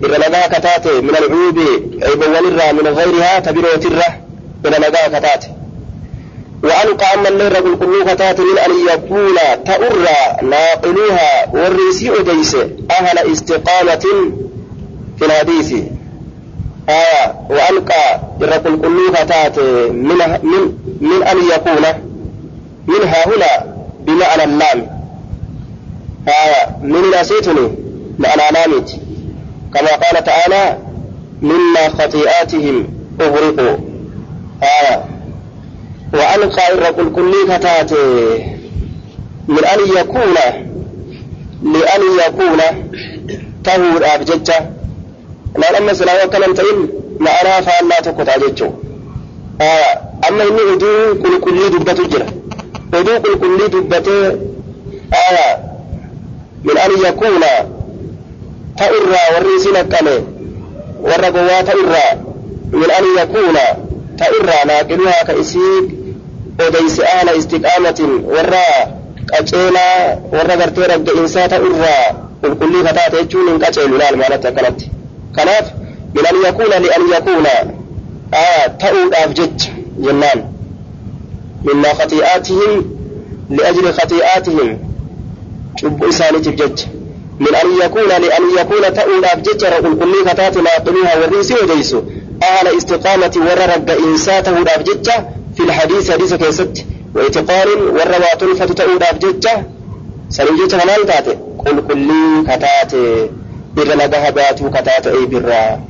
[0.05, 1.59] إذا لدى كتاتي من العيوب
[2.03, 4.21] عيبوان الرا من غيرها تبير وتره
[4.67, 5.49] إذا لدى كتاتي
[6.63, 9.35] وألقى أن الليل رجل كل كتاتي من أن يكون
[9.65, 12.55] تأرى ناقلوها والريسي أديس
[12.91, 14.05] أهل استقامة
[15.19, 15.73] في الحديث.
[16.89, 21.85] آية وألقى الرجل كل كتاتي من, من, من أن يكون
[22.87, 24.87] منها هنا بمعنى اللام
[26.29, 27.73] آية من نسيتني
[28.19, 28.97] معنى لامت
[29.75, 30.79] كما قال تعالى
[31.43, 32.89] مما خطيئاتهم
[33.21, 33.77] أغرقوا.
[34.63, 35.05] آية
[36.13, 38.05] وألقى الرب الكلي كتاته
[39.49, 40.35] من أن يكون
[41.63, 42.61] لأن يكون
[43.65, 44.71] تهور أبججة
[45.59, 46.89] لا لما سلا وكلم تئن
[47.21, 48.71] معنى فألا تقطع ججو
[49.61, 52.27] آية أما إني أدو كل كلي دبة جرى.
[52.99, 54.27] oduu qulqullii dubbatee
[55.23, 55.47] aya
[56.65, 57.51] min an yakuuna
[58.79, 60.15] ta irraa warri isin akkame
[61.07, 62.13] warra gowwaa ta irraa
[64.19, 65.89] تأرى لكنها كإسيق
[66.61, 68.95] وديس آل استقامة ورى
[69.39, 74.81] قجيلا ورى قرتي رب إنسا تأرى وكل فتاة يجون من قجيل لا المعنى تكنت
[75.37, 75.71] كناف
[76.15, 77.47] من أن يكون لأن يكون
[78.35, 79.51] آه تأو أفجج
[79.99, 80.53] جنان
[81.65, 82.85] مما خطيئاتهم
[83.51, 84.79] لأجل خطيئاتهم
[85.81, 86.85] شب إساني تفجج
[87.41, 92.03] من أن يكون لأن يكون تأو أفجج رب كل فتاة ما تنوها وريسي وديسو
[92.43, 95.11] أهل استقامة وررق إنساته الأبجج
[95.57, 99.47] في الحديث حديث كيست وإتقان وروا تلفة تأول أبجج
[100.29, 101.39] سنجيت هلال تاتي.
[101.67, 102.11] قل كل
[102.47, 103.31] كتاتي.
[103.79, 105.81] إذا نجاه باتو كتات أي برا.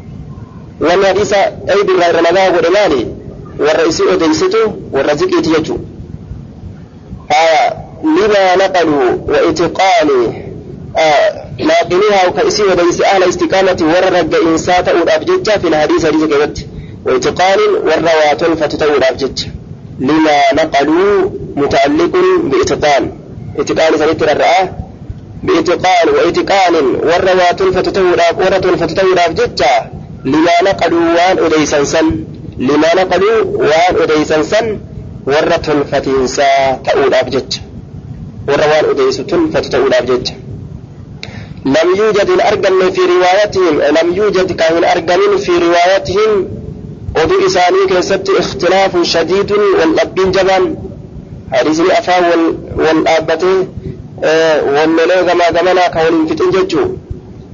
[0.81, 3.07] وأن حديث أي برا إذا نجاه ودمالي
[3.59, 5.81] warra isii odeysitu warra ziqiiti jechu
[8.03, 8.39] lima
[10.97, 16.67] آه، لكنها وكأسي وليس أهل استقامة ورق إنساء تأول أبجج في الحديث الذي قلت
[17.07, 19.45] واتقان والروات فتتول أبجج.
[20.01, 22.13] لما نقلوا متعلق
[22.45, 23.13] بإتقان
[23.59, 24.69] إتقان سنت الرأى.
[25.43, 29.63] بإتقان وإتقان والروات فتتول أبجج فتتول أبجج
[30.25, 32.25] لما نقلوا وان أديسا سن
[32.59, 34.79] لما نقلوا وان أديسا سن
[35.27, 37.57] ورة فتنسى تأول أبجج.
[38.49, 40.31] وروان أديسة فتتول أبجج.
[41.65, 46.49] لم يوجد الأرجم في روايتهم لم يوجد كان أرجم في روايتهم
[47.17, 50.77] ودو إساني كيست اختلاف شديد والأبين جبان.
[51.53, 52.37] حديث الأفا
[52.77, 53.69] والأبتي
[54.73, 56.97] والملو غما غمنا كون فتن ججو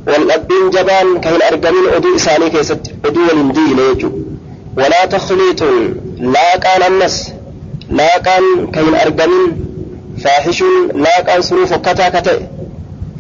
[0.07, 4.11] والأبين جبان كان أرجمين ودو إساني كيست ودو والندي ليجو
[4.77, 5.63] ولا تخليط
[6.19, 7.33] لا كان النس
[7.91, 9.67] لا كان كين أرجمين
[10.25, 12.60] فاحش لا كان صروف كتا كتا.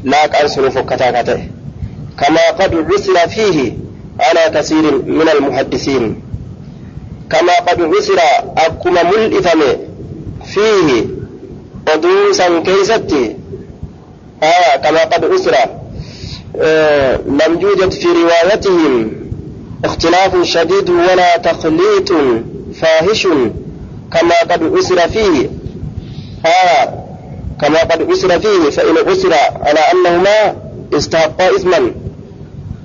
[0.05, 1.48] لا كتا كتا
[2.18, 3.72] كما قد عسر فيه
[4.20, 6.22] على كثير من المحدثين.
[7.30, 8.18] كما قد عسر
[8.57, 9.61] أكما ملئفم
[10.44, 11.07] فيه
[11.86, 13.36] قدوسا كيستي
[14.42, 15.55] آه كما قد عسر
[16.61, 19.12] آه لم يوجد في روايتهم
[19.84, 22.12] اختلاف شديد ولا تخليط
[22.80, 23.26] فاحش.
[24.12, 25.51] كما قد أسر فيه
[26.46, 26.99] آه
[27.61, 30.56] كما قد أسر فيه فإن أسر على أنهما
[30.94, 31.92] استحقا إثما.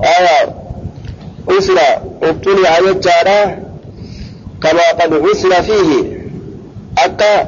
[0.03, 0.55] آية
[1.49, 1.80] أسر
[2.23, 3.59] ابتلع يجارا
[4.63, 6.15] كما قد أسر فيه.
[6.97, 7.47] أكا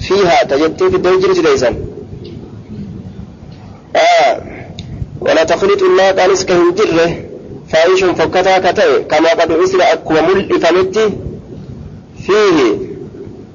[0.00, 1.74] فيها تجدت في الدوجر ليسا
[3.96, 4.42] آه
[5.20, 7.26] ولا تخلط الله قال اسكهم جره
[8.16, 11.04] fokkataa ka ta'e kamaa qad usira akkuma mul'ifametti
[12.26, 12.68] fiihi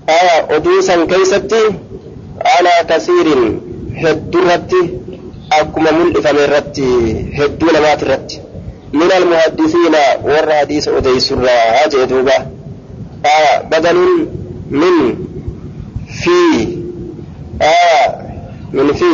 [0.07, 1.61] aya oduu san keeysatti
[2.45, 3.57] على كثير
[3.95, 4.89] هدرتي
[5.53, 8.39] أكما من إفامرتي هدونا ما ترتي
[8.93, 11.49] من المحدثين والرحديث أدي سرى
[11.85, 12.33] أجدوبة
[13.25, 14.27] آه بدل
[14.71, 15.15] من
[16.23, 16.67] في
[17.61, 18.21] آه
[18.73, 19.05] من في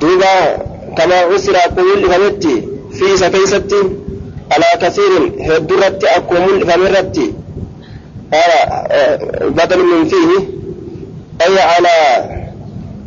[0.00, 0.56] دوبا.
[0.98, 2.62] كما عسر أقول إفامرتي
[2.92, 3.82] في سكيستي
[4.52, 7.32] على كثير هدرتي أكما من إفامرتي
[8.34, 10.59] آه آه بدل من فيه
[11.46, 11.90] أي على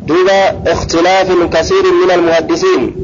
[0.07, 2.95] دوبا اختلاف كثير من المحدثين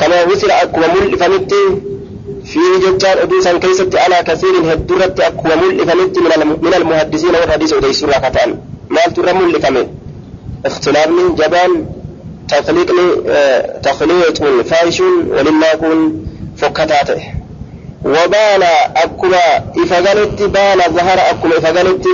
[0.00, 1.52] كما وصل أكوى ملفنت
[2.44, 6.18] في جتان أدوسا كيست على كثير هدرت أكوى ملفنت
[6.62, 8.58] من المحدثين والحديث وديس راكتان
[8.90, 9.88] ما ترى ملفنت
[10.66, 11.86] اختلافني جبان
[12.48, 17.22] تخليقني آه تخليط فايش ولما يكون فكتاته.
[18.04, 18.62] وبان
[18.96, 19.38] أكما
[19.78, 22.06] إفغلت بان ظهر أكما إفغلت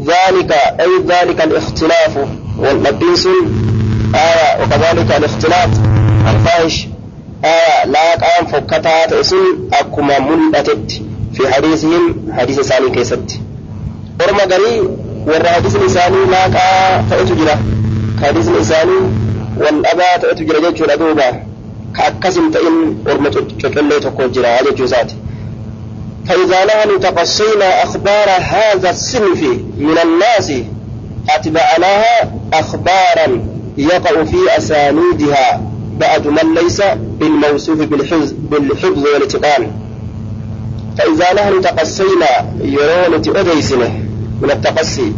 [0.00, 2.16] ذلك أي ذلك الاختلاف.
[2.58, 3.26] والنبيس
[4.14, 5.70] آية وكذلك الاختلاف.
[6.30, 6.86] الفاحش
[7.44, 9.36] آية لا قام فكتات اسم
[9.72, 11.00] أكما ملأتت
[11.34, 13.40] في حديثهم حديث ثاني كيست.
[14.20, 14.80] ورما غري
[15.26, 17.34] ورا حديث لساني لا قا فأتو
[18.22, 19.00] حديث لساني
[19.56, 21.24] والأبا تأتو جرا الأدوبة
[21.96, 24.86] كأكسم تئن ورما تشكلي تقول جرا جيتشو
[26.28, 29.42] فإذا نحن تقصينا أخبار هذا الصنف
[29.78, 30.52] من الناس
[31.30, 33.44] أتبعناها أخبارا
[33.78, 35.62] يقع في أسانيدها.
[35.98, 36.82] بعد من ليس؟
[37.20, 39.72] بالموصوف بالحفظ, والاتقان.
[40.98, 43.88] فإذا نحن تقصينا يرون أديسنا
[44.42, 45.12] من التقصي.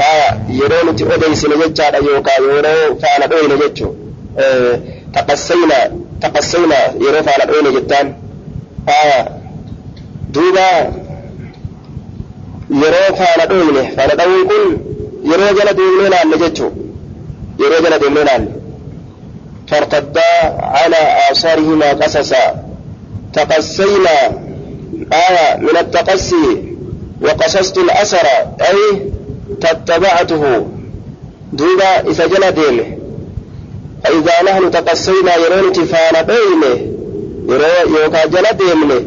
[0.00, 3.94] آه يرون أديسنا ججار أيوكا يرون فعلا بين ججو
[4.38, 4.80] آه
[5.14, 8.14] تقصينا تقصينا يرون فعلا بين جتان
[8.88, 9.41] آه
[10.32, 10.68] دوبا
[12.82, 14.68] yeroo faana dhoofne faana dha'uun kun
[15.30, 16.72] yeroo jala deemnee laalle jechuun
[17.62, 18.62] yeroo jala deemnee laalle
[19.72, 20.20] فارتدا
[20.60, 20.96] على
[21.30, 22.64] آثارهما قصصا
[23.32, 24.16] تقسينا
[25.12, 26.74] آية من التقسي
[27.22, 28.26] وقصصت الأثر
[28.60, 29.10] أي
[29.60, 30.66] تتبعته
[31.52, 32.98] دوبا إذا جل ديمه
[34.04, 36.72] فإذا نحن تقسينا يرون تفانا بينه
[37.48, 39.02] يرو يوكا جل ديمه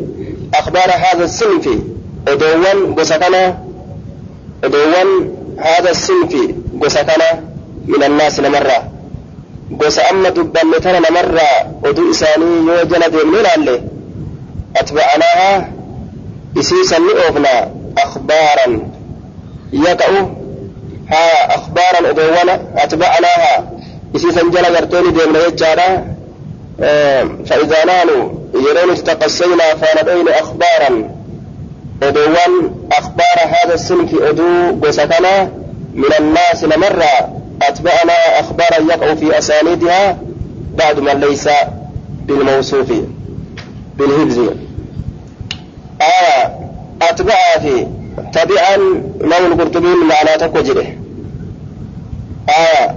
[0.59, 1.69] أخبار هذا الصنف
[2.27, 3.57] أدوان قسكنا
[4.63, 6.35] أدوان هذا الصنف
[6.83, 7.43] قسكنا
[7.87, 8.91] من الناس لمرة.
[9.81, 11.41] قس أما دبان لتنا لمرة.
[11.85, 13.81] أدو إساني يوجنا دمنا لي
[14.77, 15.71] أتبعناها.
[16.59, 18.89] إسيسا لأبنا أخبارا.
[19.73, 20.29] يقعو.
[21.09, 23.71] ها أخبارا أدوان أتبعناها.
[24.15, 26.14] إسيسا جلا قرتوني دمنا يجارا
[27.45, 31.09] فإذا نالوا إذا نالوا استقصينا فلدينا أخبارا.
[32.03, 35.43] أدوان أخبار هذا السنك أدو قسكنا
[35.93, 37.41] من الناس لمرة.
[37.61, 40.17] أتبعنا أخبارا يقع في أسانيدها
[40.77, 41.49] بعد ما ليس
[42.25, 42.93] بالموصوف
[43.97, 44.39] بالهبز.
[46.01, 46.59] آية
[47.01, 47.87] أتبع في
[48.33, 48.77] تبعا
[49.21, 50.85] لون القرطبي معنى تكوجره
[52.49, 52.95] آية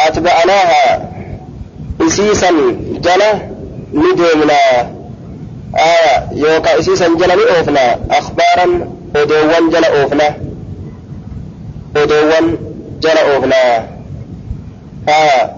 [0.00, 1.10] أتبعناها
[2.06, 2.56] isiisan
[3.04, 3.30] jala
[3.92, 5.00] ni deemnaa
[5.76, 10.36] آية يوكا إسيسا جل أوفنا أخبارا أدوان جل أوفنا
[11.96, 12.58] أدوان
[13.02, 13.88] جل أوفنا
[15.08, 15.52] آية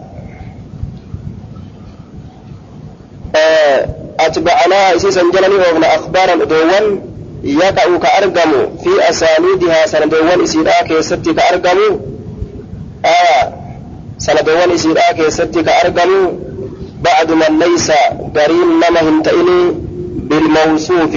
[3.36, 3.88] آه
[4.20, 7.00] أتبعنا إسيسا جل أوفنا أخبارا أدوان
[7.44, 12.00] يقع كأرقم في أسانيدها سندوان إسيرا كيستي كأرقم
[14.26, 16.10] سندوان إسيرا كيستي كأرقم
[17.06, 17.88] بعد من ليس
[18.36, 19.60] قرين لما هنتئني
[20.28, 21.14] بالموصوف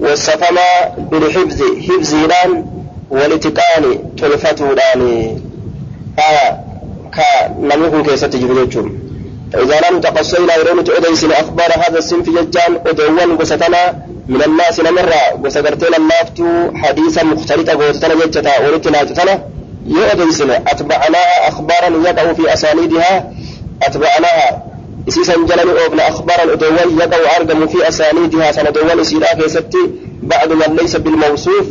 [0.00, 0.68] والصفما
[1.10, 2.50] بالحفظ حفظيدان
[3.10, 3.84] والاتقان
[4.18, 5.00] تلفتودان
[6.28, 6.48] آية
[7.16, 8.86] كنميكم كيسة جبريتشم
[9.52, 13.82] فإذا لم تقصينا يرون تؤديسن أخبار هذا الصنف ججان أدوان قستنا
[14.28, 16.46] من الناس نمرة قسقرتين اللافتو
[16.82, 19.34] حديثا مختلطة قوتنا ججتا ولتنا تتنا
[19.88, 20.54] يؤذن سنة.
[20.68, 23.32] أتبع لها أخبارا يضع في أسانيدها.
[23.82, 24.62] أتبع لها.
[25.08, 28.52] إسيسا جلن أوبن أخبارا أدول يضع أرقم في أسانيدها.
[28.52, 29.90] سندول إسيدا في ستي
[30.22, 31.66] بعد من ليس بالموصوف.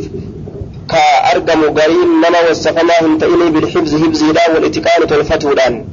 [0.90, 5.84] كأرقم قريم نما وستقناهم تإلي بالحفظ حفظ لا والإتقان تلفتو لأن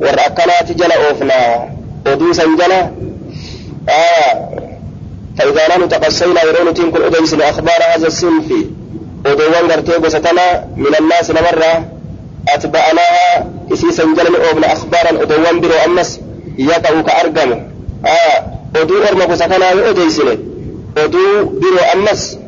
[0.00, 1.68] ورأكنات جل أوفنا.
[2.06, 2.72] أدوسا جل
[3.88, 4.56] آه.
[5.38, 8.66] فإذا لم تقصينا يرون تنكر أدوس أخبار هذا السنفي
[9.26, 10.46] ودوان غرتي غستنا
[10.76, 11.72] من الناس نمرة
[12.54, 16.10] أتبعناها إسيسا جلن أوبنا أخبارا أدوان برو أمس
[16.58, 17.56] yaqa'u ka argamu
[18.82, 20.34] oduu orma gosa kanaa yoo odeysine
[21.04, 22.38] oduu biroo ammas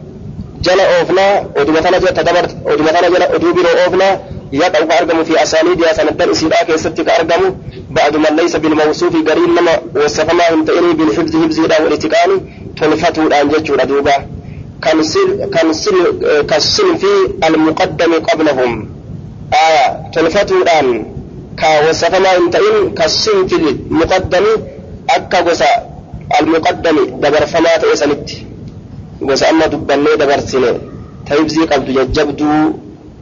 [0.60, 1.98] jala oofnaa oduma kana
[2.72, 4.14] oduma kana jala oduu biroo oofnaa
[4.62, 7.48] yaqa'u ka argamu fi asaaniidiyaa sanaddan isiidhaa keessatti ka argamu
[7.90, 12.36] ba'du man laysa bilmawsuufi gariin nama wasafamaa hin ta'inii bilhibzi hibziidhaan walitiqaani
[12.80, 13.48] tolfatuudhaan
[14.82, 15.02] كان
[16.60, 17.06] سن في
[17.48, 18.88] المقدم قبلهم.
[19.52, 20.10] آية.
[20.14, 21.06] تلفت الآن.
[21.58, 24.44] كوسفنا انتين كسن في المقدم.
[25.10, 25.66] أكا وسا
[26.40, 26.96] المقدم.
[27.22, 28.30] دبر فما تأسنت
[29.20, 30.78] وسا أما دبنا دبر سنة
[31.30, 32.72] طيب قبض يجبدو.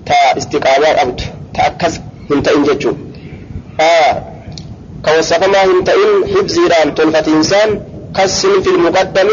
[0.06, 1.20] تا استقابا قبض.
[1.54, 1.94] تا أكس
[2.32, 2.92] انتين جتشو
[3.80, 4.12] آية.
[5.04, 7.80] كوسفنا انتين حبزي ران تلفت إنسان.
[8.16, 9.28] كسن في المقدم.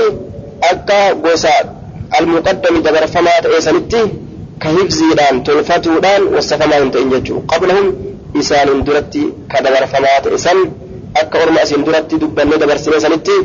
[0.63, 1.82] أكا وسا
[2.19, 4.01] المقدم دبر فمات إيسانتي
[4.61, 7.95] كهفزي دان تنفتو دان وصفما هنتين يجو قبلهم
[8.39, 10.71] إسان اندرتي كدبر فمات إيسان
[11.17, 13.37] أكا أرمى أسين درتي دبان دبر سنتي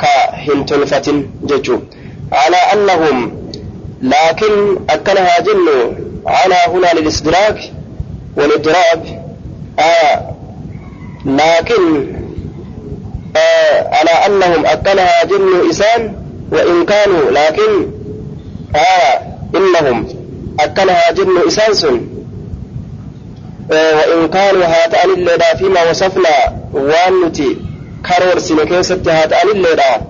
[0.00, 1.18] كهن تنفتن
[1.50, 1.78] يجو
[2.32, 3.16] على أنهم
[4.02, 4.52] لكن
[4.90, 5.78] أكنها جنو
[6.26, 7.58] على هنا للإستدراك
[8.36, 9.02] والإدراك.
[9.78, 10.34] آه
[11.26, 12.06] لكن
[13.36, 16.12] آه على أنهم أكلها جن إسان
[16.52, 17.90] وإن كانوا لكن
[18.76, 19.20] آه
[19.56, 20.06] إنهم
[20.60, 21.84] akka isaan jechuun isaanis.
[21.84, 21.98] آه
[24.08, 27.56] وإن كانوا haa ta'anilleedha فيما وصفنا waan nuti
[28.06, 30.02] كرور san keessatti haa ta'anilleedha.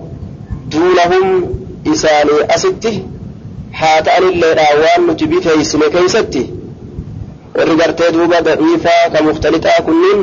[0.71, 1.55] دونهم
[1.87, 3.03] isaanii asitti
[3.73, 6.49] haa ta'anilleedha waan nuti wasafne keessatti.
[7.55, 10.21] warri gartee duuba daciifaa ka muftalitaa kunniin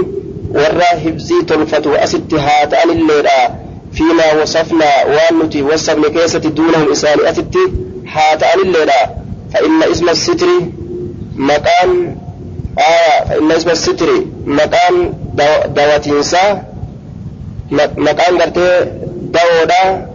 [0.54, 3.50] warra hibzii tolfatu asitti haa ta'anilleedha
[3.92, 6.08] فيما وصفنا waan nuti wasafne
[8.16, 9.00] haa ta'anilleedha
[9.52, 10.46] فإن اسم الستر
[11.36, 12.16] مكان
[12.78, 14.10] آه فإن اسم الستر
[14.46, 15.44] مكان دو
[15.76, 16.62] دواتينسا
[17.96, 18.84] مكان قرتي
[19.22, 20.06] دودا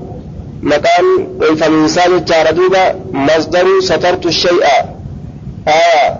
[0.61, 1.05] مكان
[1.39, 4.63] ويفمنسا جارة دوبا مصدر سترت الشيء
[5.67, 6.19] آه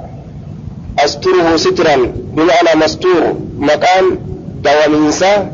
[1.00, 1.96] أستره سترا
[2.36, 4.20] بمعنى مستور مكان
[4.64, 5.52] دوامينسا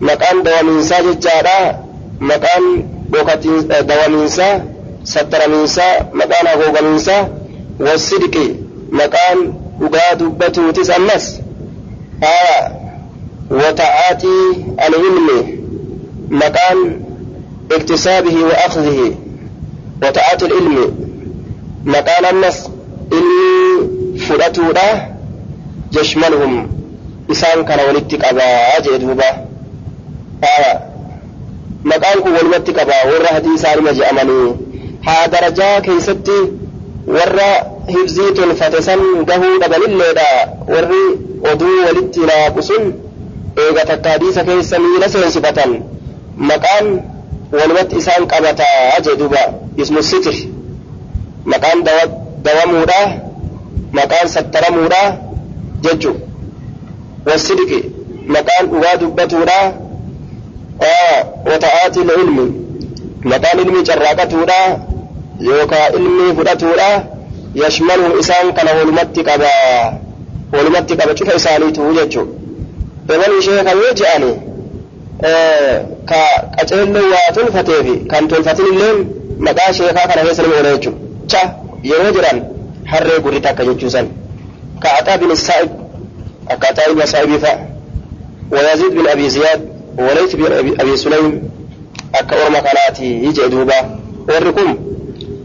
[0.00, 1.84] مكان دوامينسا ججارا
[2.20, 2.86] مكان
[3.88, 4.71] دوامينسا
[5.04, 7.28] ستراميسا مكان غوغاميسا
[7.80, 8.54] والصدق
[8.92, 11.40] مكان وقاد بتو تسع الناس
[12.24, 12.72] آه
[13.50, 14.26] وتعاتي
[14.88, 15.58] العلم
[16.30, 17.00] مكان
[17.72, 19.14] اكتسابه وأخذه
[20.02, 20.94] وتعاتي العلم
[21.84, 22.68] مكان الناس
[23.12, 25.14] إني فلتو له
[26.00, 26.70] يشملهم
[27.30, 28.42] إسان كان ولدتك أبا
[28.78, 29.30] أجد وبا
[30.44, 30.80] آه
[31.84, 34.54] مكان كو ولدتك أبا ورهدي سالمة جأمني
[35.06, 36.38] haa darajaa keeysatti
[37.06, 37.48] warra
[37.94, 39.00] hibzii tolfate san
[39.30, 40.28] gahuu dhabanilleedha
[40.74, 41.04] warri
[41.52, 42.92] oduu walitti naaqu sun
[43.64, 45.72] eega takka hadiisa keessa miila seensifatan
[46.36, 46.86] maqaan
[47.58, 49.42] walumatti isaan qabataa jee duuba
[49.76, 50.00] ismu
[51.44, 51.84] maqaan
[52.44, 53.00] dawamuudha
[53.92, 55.02] maqaan sattaramuudha
[55.82, 56.12] jechu
[57.26, 57.80] wasidqi
[58.26, 59.58] maqaan dhugaa dubbatuudha
[61.50, 62.46] wata'aati ilmi
[63.32, 64.58] maqaan ilmi carraaqatuudha
[65.40, 67.04] yookaa ilmi fudhatuudha
[67.54, 69.50] yashmaluhum isaan kana walumatti qaba
[70.52, 72.22] walumatti qaba cufa isaaniitu jechu
[73.14, 74.30] ebalii sheekan yoo je'ani
[76.10, 76.20] ka
[76.56, 78.98] qaceelloo waa tolfateefi kan tolfatin illeen
[79.38, 80.92] maqaa sheekaa kana keessa nama oola jechu
[81.26, 81.40] cha
[81.82, 82.38] yeroo jiran
[82.84, 84.06] harree gurri takka jechuusan
[84.82, 85.70] ka axaa bin saa'ib
[86.52, 87.72] akka axaa ilma saa'ibii fa'a
[88.52, 89.68] ويزيد بن أبي زياد
[89.98, 91.50] وليث بن أبي سليم
[92.14, 94.78] أكا أرمى كناتي يجي دوبا وركم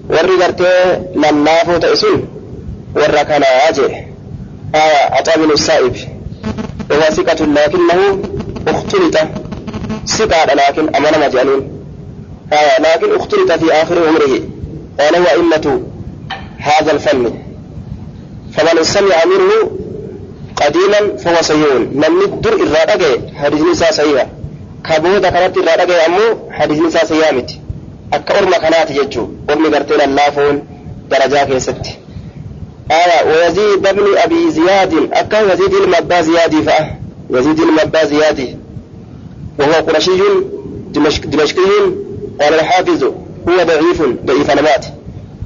[0.09, 0.81] warri gartee
[1.23, 2.17] lallaafoo ta'e sun
[2.95, 3.93] warra kanaa jee.
[4.73, 5.95] Aya axaa bin saa'ib
[6.91, 8.19] وهو ثقة لكنه
[8.67, 9.17] اختلط
[10.07, 11.69] ثقة لكن أمانة جانين
[12.53, 14.39] آه لكن اختلط في آخر عمره
[14.99, 15.81] قال هو أئمة
[16.57, 17.33] هذا الفن
[18.53, 19.71] فمن سمع منه
[20.55, 24.27] قديما فهو سيئون لم ندر الرادقة حديث نساء سيئة
[24.89, 27.45] كبودة كانت الرادقة أمو حديث نساء سيئة
[28.11, 30.61] akka orma kanaati jechuu ormi gartee lallaafoon
[31.09, 31.97] darajaa keessatti.
[32.89, 36.85] Aya wayaziid bni abi ziyaadin akka yaziid ilma abbaa ziyaadii fa'a.
[37.35, 38.55] Yaziid ilma abbaa ziyaadii
[39.59, 40.11] وهو قرشي
[41.25, 41.63] دمشقي
[42.41, 43.03] قال الحافظ
[43.49, 44.85] هو ضعيف ضعيف نمات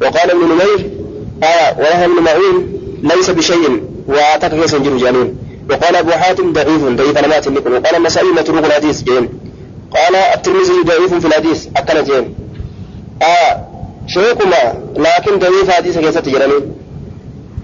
[0.02, 0.90] وقال ابن نمير
[1.44, 5.38] آية ويحيى بن معين ليس بشيء وأعتقد كيس جن جانين
[5.70, 9.30] وقال أبو حاتم ضعيف ضعيف نمات وقال النسائي متروك الحديث جين
[9.96, 12.36] قال الترمذي ضعيف في الحديث أكل جين
[13.22, 13.68] آه
[14.07, 16.53] شيخما لكن ضعيف حديث كيسة جراني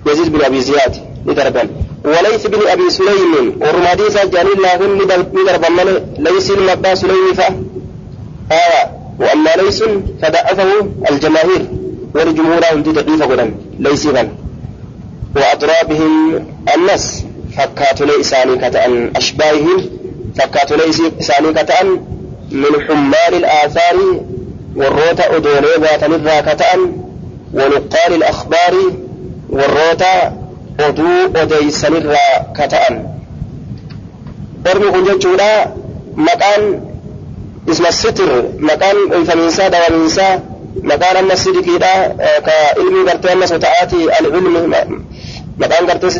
[0.07, 1.69] يزيد بن أبي زياد لدربا
[2.05, 4.97] وليس بن أبي سليم ورماديس جانين لكن
[5.37, 7.47] لدربا من ليس المبا سليم فا
[8.51, 9.83] آه وأما ليس
[10.21, 11.65] فضعفه الجماهير
[12.15, 13.55] والجمهور عندي ضعيف قدام.
[13.79, 14.29] ليس بن
[15.35, 17.23] وأضرابهم الناس
[17.57, 19.89] فكاتوا ليساني كتأن أشباههم
[20.35, 21.87] فكاتوا ليساني كتأن
[22.51, 23.95] من حمال الآثار
[24.77, 26.79] والروتا أدوني باتن الراكتان
[27.53, 28.73] ونقال الأخبار
[29.49, 30.33] والروتا
[30.79, 33.07] أدو أديسن الراكتان
[34.65, 35.73] ورمي كن جتشودا
[36.15, 36.81] مكان
[37.69, 40.41] إسم الستر مكان دوامنسا
[40.83, 41.93] maqaan amma sidiqiidha
[42.45, 44.49] ka ilmi gartee amma sota'aati al-ilmi
[45.61, 46.11] maqaan gartee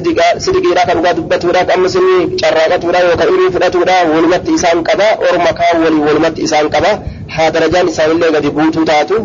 [0.45, 5.51] sidiqiidha ka dhugaa dubbatuudha ka amma sinni carraaqatuudha yookaan ilmi fudhatuudha walumatti isaan qaba orma
[5.59, 6.91] kaan walii walumatti isaan qaba
[7.35, 9.15] haa darajaan isaanillee gadi buutuu taatu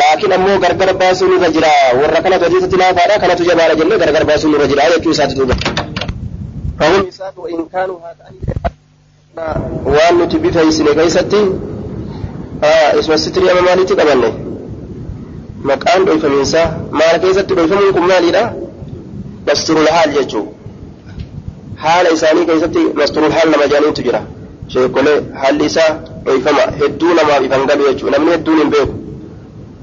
[0.00, 1.70] laakiin ammoo gargar baasuun irra jira
[2.00, 5.56] warra kanatu hadiisatti laafaadha kanatu jabaadha jennee gargar baasuun irra jira jechuu isaati duuba.
[6.80, 8.34] فهم يساق وإن كانوا هاتان
[9.96, 11.40] waan nuti bifeeysine keeysatti
[13.00, 14.30] isma sitrii ama maaliitti qabanne
[15.70, 16.66] maqaan dhoyfamiinsaa
[16.98, 18.42] maal keessatti dhoyfamuun kun maalidha
[19.46, 20.54] jechuu
[21.76, 24.20] haala isaanii keessatti masturul haal nama jaaniintu jira
[24.74, 25.90] sheekolee haalli isaa
[26.24, 28.94] dhoyfama hedduu namaaf ifan galu jechuu namni hedduun hin beeku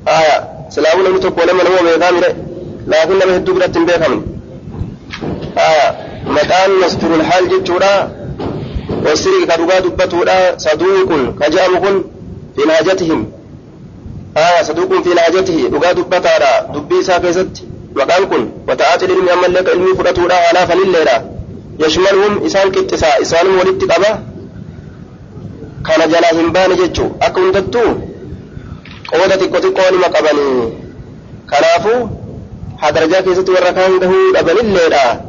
[0.06, 2.36] aya silaamuu namni tokko lama nama beekaa mire
[2.88, 4.22] laakiin nama hedduu biratti hin beekamne
[5.68, 5.86] aya
[6.40, 7.94] maqaan masturul haal jechuudha
[9.06, 11.10] والسرق كدوغا دبتودا صدوق
[11.40, 12.04] كجام كن
[12.56, 13.32] في ناجتهم
[14.38, 17.04] آه صدوق في ناجته دوغا دبتادا دبي
[17.95, 21.26] ساكيست مقام كن وتعاتي العلم أما لك علمي فرطودا على فلليلا
[21.80, 24.23] يشملهم إسان كتسا إسان ولدت قبا
[25.88, 27.80] كان جلا همبان جتشو أكون دتو
[29.11, 30.73] قوة تكو تكو لما قبني
[31.49, 32.07] كنافو
[32.77, 35.22] حدرجا كيست وركان دهو أبن الليلا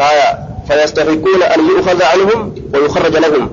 [0.00, 0.28] آية
[0.68, 3.50] فيستحقون أن يؤخذ عنهم ويخرج لهم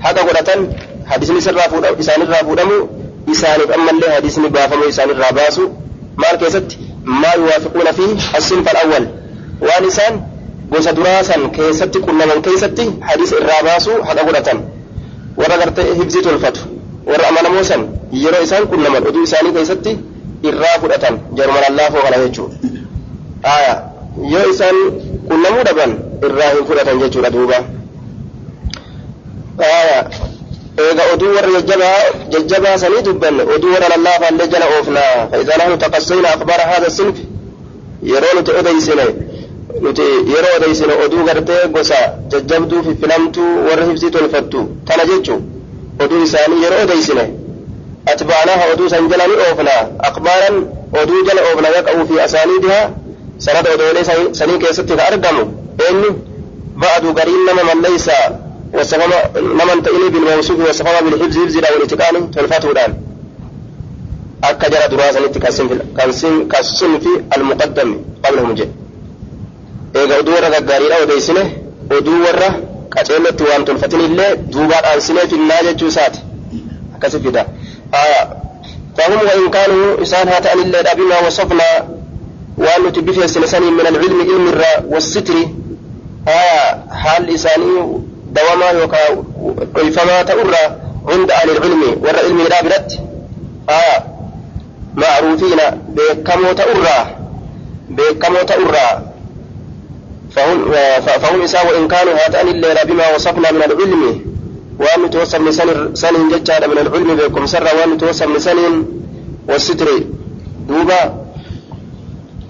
[0.00, 0.68] هذا قرة
[1.06, 2.88] حديث إسان الرافودم
[3.32, 5.58] إسان أما اللي حديث بافم إسان الراباس
[6.18, 9.04] ما الكيست ما يوافقون فيه الصنف الأول
[9.62, 10.20] ونسان
[10.96, 14.58] duraasan keessatti qunnaman keessatti hadiis irraa baasu haqa godhatan
[15.40, 16.60] warra gartee hibzii tolfatu
[17.10, 17.82] warra amanamoo san
[18.22, 19.92] yeroo isaan qunnaman oduu isaanii keessatti
[20.48, 22.56] irraa fudhatan jaruma lallaafoo kana jechuudha
[24.32, 24.76] yoo isaan
[25.28, 25.92] qunnamuu dhaban
[26.28, 27.58] irraa hin fudhatan jechuudha duuba
[30.84, 31.60] eega oduu warra
[32.32, 37.22] jajjabaa sanii dubbanne oduu warra lallaafaallee jala oofnaa fa'idaa nahnu taqassayna akhbaara haadha sinfi
[38.10, 39.06] yeroo nuti odeysine
[39.84, 42.00] nuti yeroo odeysine oduu gartee gosa
[42.32, 45.34] jajjabduu fi filamtuu warra hibsii tolfattu tana jechu
[46.04, 47.24] oduu isaanii yeroo odeysine
[48.12, 50.56] atbaanaha oduu san jala ni oofnaa akhbaaran
[51.02, 52.86] oduu jala oofna yaqa'uu fi asaaniidihaa
[53.46, 54.04] sanada odoolee
[54.40, 55.44] sanii keessatti ka argamu
[55.86, 56.10] eenyu
[56.82, 57.62] ba'adu gariin nama
[58.74, 62.94] وسبب نما انت الي بالموسوق وسبب بالحفظ يفزي له الاتقان تلفاته الان
[64.44, 66.10] اكجر دراسة الاتقان كان
[66.48, 68.72] كان في المقدم قبل مجد
[69.96, 71.50] إيه غدور غداري أو ديسنه
[71.90, 72.38] ودور
[72.96, 76.16] قتلت توان تلفتن الا دوبا قال سنة في الناجة جوسات
[77.02, 77.46] كسب ده
[77.94, 78.36] آه.
[78.98, 81.88] فهم وإن كانوا إنسان هات الا بما وصفنا
[82.58, 85.34] وأن تبي في سنة من العلم إلى المره والستر
[86.28, 86.82] آه.
[86.90, 88.02] حال لساني
[88.36, 89.24] دواما يوكا
[89.76, 90.76] كيفما تأرى
[91.08, 92.92] عند أهل العلم ورأي العلم لا برد
[93.70, 94.04] آه
[94.96, 95.60] معروفين
[95.96, 97.16] بكمو تأرى
[97.90, 98.88] بكمو تأرى.
[100.30, 100.72] فهم
[101.22, 104.20] فهم إساء وإن كانوا هاتان الليلة بما وصفنا من العلم.
[104.78, 105.52] وأن توصف من
[105.94, 108.84] سنين جتشار من العلم بكم سر وأن توصف من
[109.48, 109.88] والستر.
[110.68, 111.25] دوبا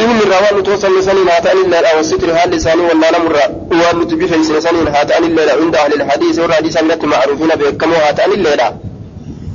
[0.01, 3.37] إن من رواه متوصل لسان هاتان الليل أو الستر هال لسان ولا نمر
[3.71, 8.61] وأن تبيح لسان هاتان الليل عند أهل الحديث والحديث أنت معروفين بكمو هاتان الليل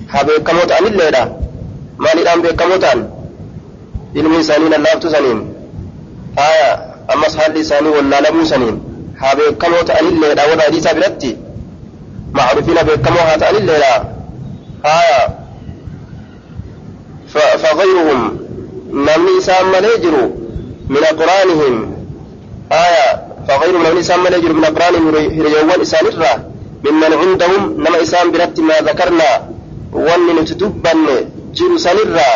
[0.10, 1.16] ها بكمو تان الليل
[1.98, 3.10] ما نرام بكمو تان
[4.16, 5.54] إلم سانين الله تسانين
[6.38, 6.52] ها
[7.14, 8.76] أما سهل لسان ولا نمو سانين
[9.22, 11.38] ها بكمو تان الليل والحديث بلتي
[12.34, 13.84] معروفين بكمو هاتان الليل
[14.86, 15.28] ها
[17.64, 18.41] فغيرهم
[18.94, 20.24] namni isaan malee jiru
[20.94, 21.76] min aqraanihim
[22.70, 26.34] aya فغير من إسان ملي جرب من أقرانهم هريوان إسان الرا
[26.86, 29.30] ممن عندهم نما إسان برت ما ذكرنا
[29.94, 31.06] وان نتدبن
[31.58, 32.32] جر سنرا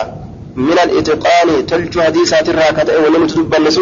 [0.55, 3.81] من الإتقان تلج حديثات الرا كتئ وان نتدبن سن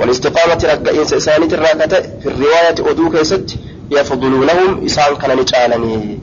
[0.00, 3.48] والاستقامة رقائن إسانة الرا كتئ في الرواية أدوك يست
[3.90, 6.18] يفضلونهم إسان كان نجعلني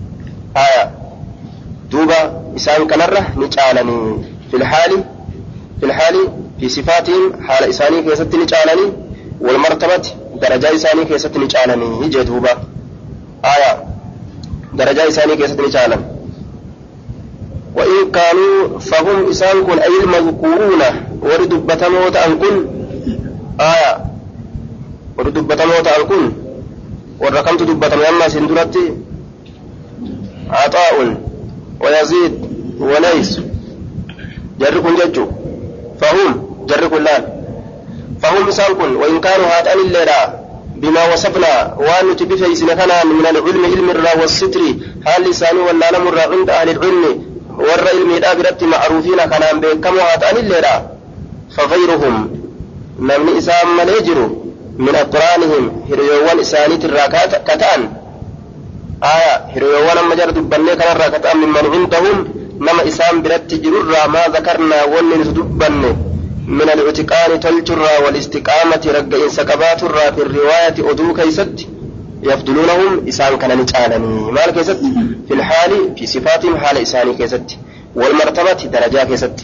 [0.57, 0.83] آية
[1.91, 2.19] دوبا
[2.57, 3.99] إسان كان الرا نجعلني
[4.51, 5.03] في الحال
[5.79, 6.15] في الحال
[6.59, 8.91] في صفاتهم حال إساني كيست نجعلني
[9.41, 10.01] والمرتبة
[10.41, 12.49] درجة إساني كيست نجعلني يجي دوبا
[13.45, 13.83] آية.
[14.73, 16.05] درجة إساني كيست نجعلني
[17.75, 20.81] وإن كانوا فهم إسان كن أي المذكورون.
[21.21, 22.65] وردبة موت أن كن.
[23.59, 24.05] آية.
[25.17, 26.31] وردبة موت أن كن.
[27.19, 28.93] والرقمت دبة مما سندرتي
[30.49, 31.17] عطاء.
[31.81, 32.47] ويزيد.
[32.79, 33.39] وليس
[34.59, 35.27] جركم ججو.
[36.01, 37.23] فهم جرق اللال
[38.21, 44.21] فهم سالكن وإن كانوا هاتان الليلة بما وصفنا وأن تبث إسنكنا من العلم علم الرا
[44.21, 44.61] والستر
[45.07, 47.03] هل لساني واللالم الرا عند أهل العلم
[47.57, 50.87] ورى علم الرا برد معروفين كان بكم هاتان الليلة؟
[51.55, 52.15] فغيرهم.
[52.99, 54.29] نمني إسام مليجر
[54.77, 57.07] من أقرانهم هريوان إسانيت الرا
[57.47, 57.81] كتان.
[59.03, 62.27] آية هريوان مجرد بني كان كتان من من عندهم
[62.59, 65.91] nama isaan biratti jirurraa maa zakarnaa wanni nuti dubbanne
[67.37, 71.67] تلجرا والاستقامة رقئن سقباترا في الرواية أدو كيست
[72.23, 74.79] يفضلونهم إسان كان نجالني مال كيست
[75.27, 77.57] في الحال في صفاتهم حال إساني كيست
[77.95, 79.37] والمرتبة درجة كيست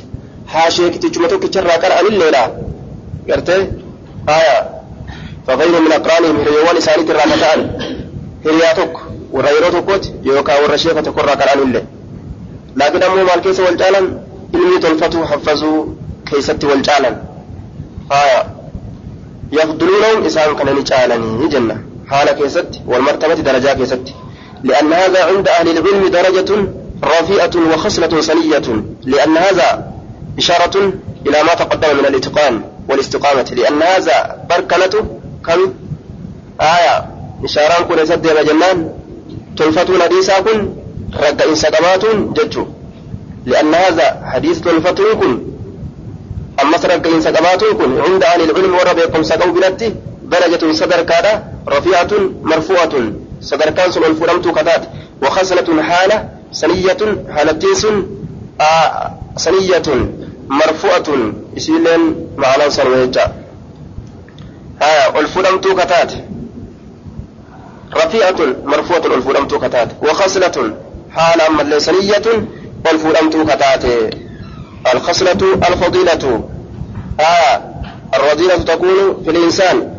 [0.47, 2.43] حاشيك تجمتك تجرى كان عن الليلة
[3.29, 3.71] قرتي
[4.29, 4.69] آية
[5.47, 7.59] فغير من أقرانهم هريوان إساني ترى كتان
[8.45, 8.93] هرياتك
[9.31, 11.01] وريروتك يوكا ورشيخة
[12.75, 13.99] لكن أمو مال كيس والجالا
[14.55, 15.85] إني تلفتوا حفظوا
[16.25, 17.21] كيست والجالا
[18.11, 18.43] آية
[19.51, 21.77] يفضلونهم إسان كان نجالني جنة
[22.09, 24.01] حال كيست والمرتبة درجة كيست
[24.63, 26.67] لأن هذا عند أهل العلم درجة
[27.03, 29.91] رفيئة وخصلة سنية لأن هذا
[30.37, 30.77] إشارة
[31.27, 35.73] إلى ما تقدم من الإتقان والاستقامة لأن هذا بركنة كم
[36.61, 37.05] آية
[37.43, 38.89] إشاران كن يسد يا جنان
[39.57, 40.82] تلفتون حديثا كن
[41.19, 42.67] رد إنسقامات ججو
[43.45, 45.41] لأن هذا حديث تلفتون كن.
[46.61, 48.01] أما سرق إنسقامات كن.
[48.01, 52.11] عند أهل العلم وربيكم سقوا بلدي درجة صدر كذا رفيعة
[52.43, 52.93] مرفوعة.
[53.41, 54.83] صدر كانسل الفرمت كذات.
[55.21, 58.05] وخصلة حالة سنية حالتين سن
[58.61, 59.87] آه سنية
[60.49, 61.33] مرفوعة.
[61.57, 63.33] إسيلين معنى سنويجا
[64.81, 66.11] آه الفرمت كذات.
[67.95, 69.89] رفيعة مرفوعة الفرمت كذات.
[70.03, 70.73] وخصلة
[71.15, 72.47] حالة من سنية
[72.85, 74.13] والفرمت كذات
[74.93, 76.43] الخصلة الفضيلة.
[77.19, 77.61] آه
[78.15, 79.93] الرذيلة تكون في الإنسان.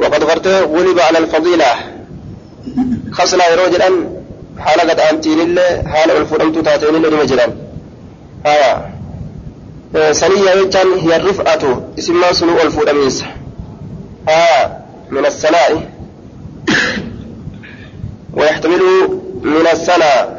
[0.00, 1.64] وقد غرت غلب على الفضيلة.
[3.12, 4.16] خصنا يروج الآن
[4.58, 7.52] حالة قد أنتين الله حالة الفرمت تاتين الله رمجلا
[8.46, 8.92] آية
[10.12, 13.24] سنية يجان هي الرفعة اسمها سنو الفرميس
[14.28, 14.78] آية
[15.10, 15.90] من السناء
[18.34, 18.80] ويحتمل
[19.42, 20.38] من السنة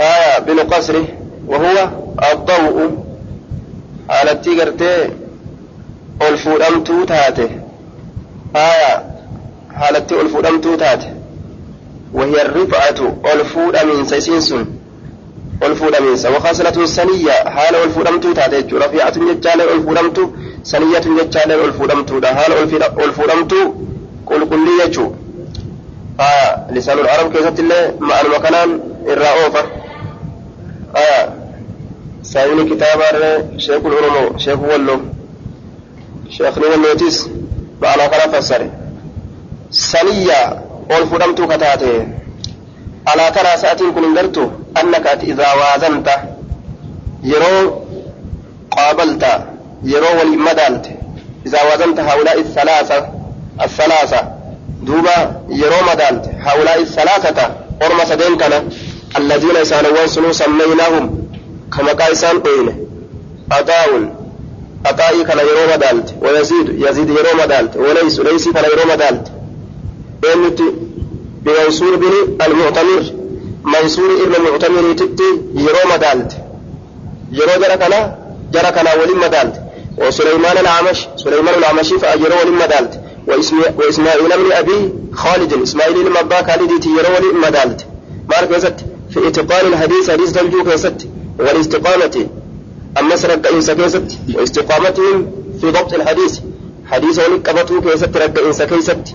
[0.00, 1.04] آية بنقصره
[1.46, 1.88] وهو
[2.32, 3.04] الضوء.
[4.10, 5.10] على التيجرتي
[6.22, 7.50] الفرمت تاته
[8.56, 9.04] آية
[9.74, 11.04] حالتي الفودمتو تات
[12.12, 14.66] وهي الرفعة الفود من سيسنسن
[15.62, 17.32] الفود من وخاصلة السنية.
[17.32, 20.30] حال الفودمتو تات رفيعة يجال الفودمتو.
[20.62, 22.18] سنية يجال الفودمتو.
[22.18, 22.52] ده حال
[23.04, 23.72] الفودمتو.
[24.26, 25.12] كل كلية
[26.20, 29.64] آية لسان العرب كيست الله مع المكان الرأوفة
[30.96, 31.34] آية
[32.22, 33.00] سايني كتاب
[33.58, 35.00] شيخ العلماء شيخ ولو
[36.30, 37.28] شيخ نوتيس
[39.74, 40.62] saniyya
[40.96, 41.90] ol fudhamtuu kataate
[43.12, 44.44] alaa taraa sa'atiin kun hin gartu
[44.80, 46.14] annaka ati idaa waazanta
[47.30, 47.62] yeroo
[48.76, 49.32] qaabalta
[49.92, 50.92] yeroo waliin madaalte
[51.46, 52.98] idaa waazanta haulaa'i thalaasa
[53.60, 54.20] الثلاثة
[54.86, 55.16] دوبا
[55.48, 57.36] يرو مدالت هؤلاء الثلاثة
[57.82, 58.52] أرمى سدين كان
[59.16, 61.04] الذين يسألون سنو سميناهم
[61.72, 62.66] كما قايسان قيل.
[63.52, 64.14] أداون
[64.86, 66.68] أطائي كان يروم دالت ويزيد.
[66.84, 68.20] يزيد يروم دالت وليس.
[68.20, 69.26] ليس كان يروم دالت
[70.22, 70.60] بينت
[71.44, 72.12] بمنصور بن
[72.46, 73.04] المعتمر.
[73.64, 76.32] منصور ابن المعتمر تتي يروم دالت
[77.32, 77.94] يرو جرى كان
[78.52, 79.56] جرى كان ولم دالت
[79.98, 85.52] وسليمان العمش سليمان العمشي فأجروا ولم دالت وإسماعيل بن أبي خالد.
[85.62, 87.86] إسماعيل بن أبا خالد يرو ولم دالت.
[88.30, 88.78] مالك يزت
[89.10, 92.26] في اتقان الحديث حديث دلجوك يزت والاستقامة
[92.98, 95.30] أما سرق إنسا كيست واستقامتهم
[95.60, 96.38] في ضبط الحديث.
[96.90, 99.14] حديث ونقبته كيست رق إنسا كيست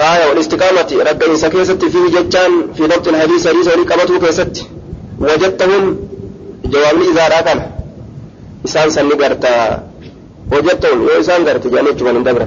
[0.00, 0.28] آية.
[0.28, 3.48] والاستقامة رق إنسا كيست فيه ججان في ضبط الحديث.
[3.48, 4.66] حديث ونقبته كيست
[5.20, 5.96] وجدتهم
[6.64, 7.60] جواب إذا راكم.
[8.64, 9.89] إسان سني قرتا
[10.52, 12.46] وجدتهم يو إسان قرتا جاني جوان دبرا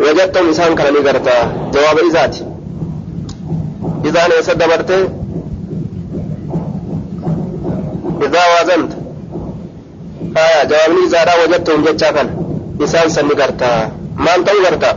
[0.00, 1.34] وجدتهم إسان كان قرتا
[1.74, 2.44] جواب إذاتي
[4.04, 4.62] إذا أنا يسد
[8.26, 8.92] إذا وازنت
[10.36, 12.28] آية جوابني إذا وجدتهم جتشا كان
[12.84, 13.70] إسان سني قرتا
[14.16, 14.90] ما أنت قرتا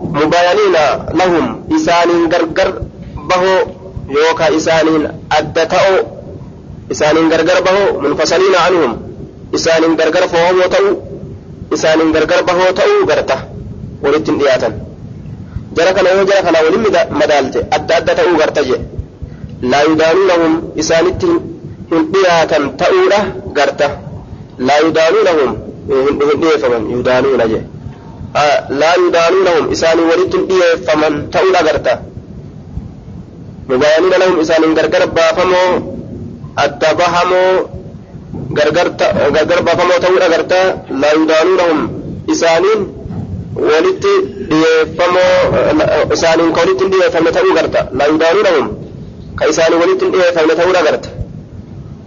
[0.00, 0.76] مباينين
[1.20, 1.44] لهم
[1.76, 2.70] إسان غرغر
[3.30, 3.52] بهو
[4.08, 4.86] يوكا إسان
[5.32, 5.94] أدتأو
[6.92, 8.92] إسان غرغر بهو منفصلين عنهم
[9.54, 11.13] إسان غرغر فهم وتأو
[11.72, 13.36] إسان غرغر بهو تأو قرتا
[14.02, 14.68] ولتن دياتا
[15.76, 16.82] جرى كان يو جرى كان ولم
[17.20, 18.62] مدالت أدى أدى تأو قرتا
[19.70, 21.54] لا يدانونهم إسانتهم
[21.90, 23.18] hin dhiyaatan ta'uudha
[23.56, 23.86] garta
[24.66, 25.50] laa yudaanuunahum
[25.88, 27.60] hin dhiyeeffaman yudaanuuna je
[28.80, 31.92] laa yudaanuunahum isaanii walitti hin dhiyeeffaman ta'uudha garta
[33.70, 35.70] mubaayaniina lahum isaaniin gargar baafamoo
[36.64, 37.52] adda bahamoo
[38.50, 40.58] gargar baafamoo ta'uu agarta
[41.02, 41.80] laa yudaanuunahum
[42.34, 42.80] isaaniin
[43.70, 44.12] walitti
[44.50, 45.32] dhiyeeffamoo
[46.16, 48.66] isaaniin ka walitti dhiyeeffamne ta'uu garta laa yudaanuunahum
[49.38, 51.08] ka isaanii walitti dhiyeeffamne ta'uu agarta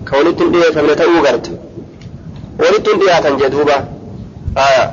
[0.07, 1.51] ka walitti dhiyeeffamne ta'uu garta
[2.63, 3.77] walitti dhiyaatan jee duuba
[4.67, 4.85] aya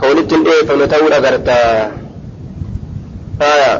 [0.00, 1.56] ka walitti dhiyeeffamne ta'uu agarta
[3.52, 3.70] aya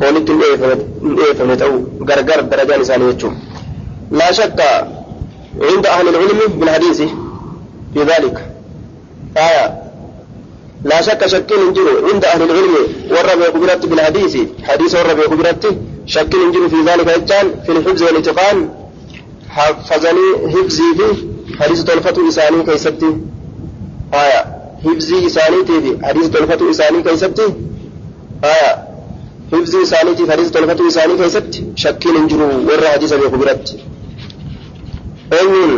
[0.00, 1.78] walitti hin dhiyeeffamne ta'uu
[2.12, 3.36] gargar darajaan isaanii jechuun.
[4.10, 4.70] Laa shakka
[5.60, 7.02] عند أهل العلم بالحديث
[7.94, 8.46] في ذلك
[9.36, 9.82] آية
[10.84, 12.74] لا شك شك نجر عند أهل العلم
[13.10, 18.68] والرب يقبرت بالحديث حديث والرب يقبرت شك نجر في ذلك إجان في الحفظ والاتقان
[19.48, 21.26] حفظني حفظي في
[21.62, 23.16] حديث طلفة إساني كيستي
[24.14, 24.44] آية
[24.84, 27.42] حفظي إساني في حديث طلفة إساني كيستي
[28.44, 28.89] آية
[29.52, 33.66] حفظي إساني في حديث طلفة إساني كيستي شك نجر والرب حديث يقبرت
[35.38, 35.72] eenyuun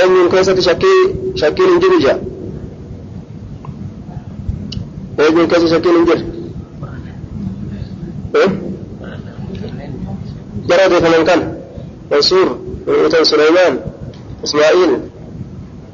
[0.00, 1.00] eenyuun keessatti shakkii
[1.40, 2.16] shakkiin hin jiru jaa
[5.24, 6.22] eenyuun keessa shakkiin hin jiru
[10.68, 11.40] jara odeeffaman kan
[12.10, 12.48] mansuur
[13.02, 13.74] mutan suleymaan
[14.46, 14.92] ismaa'iil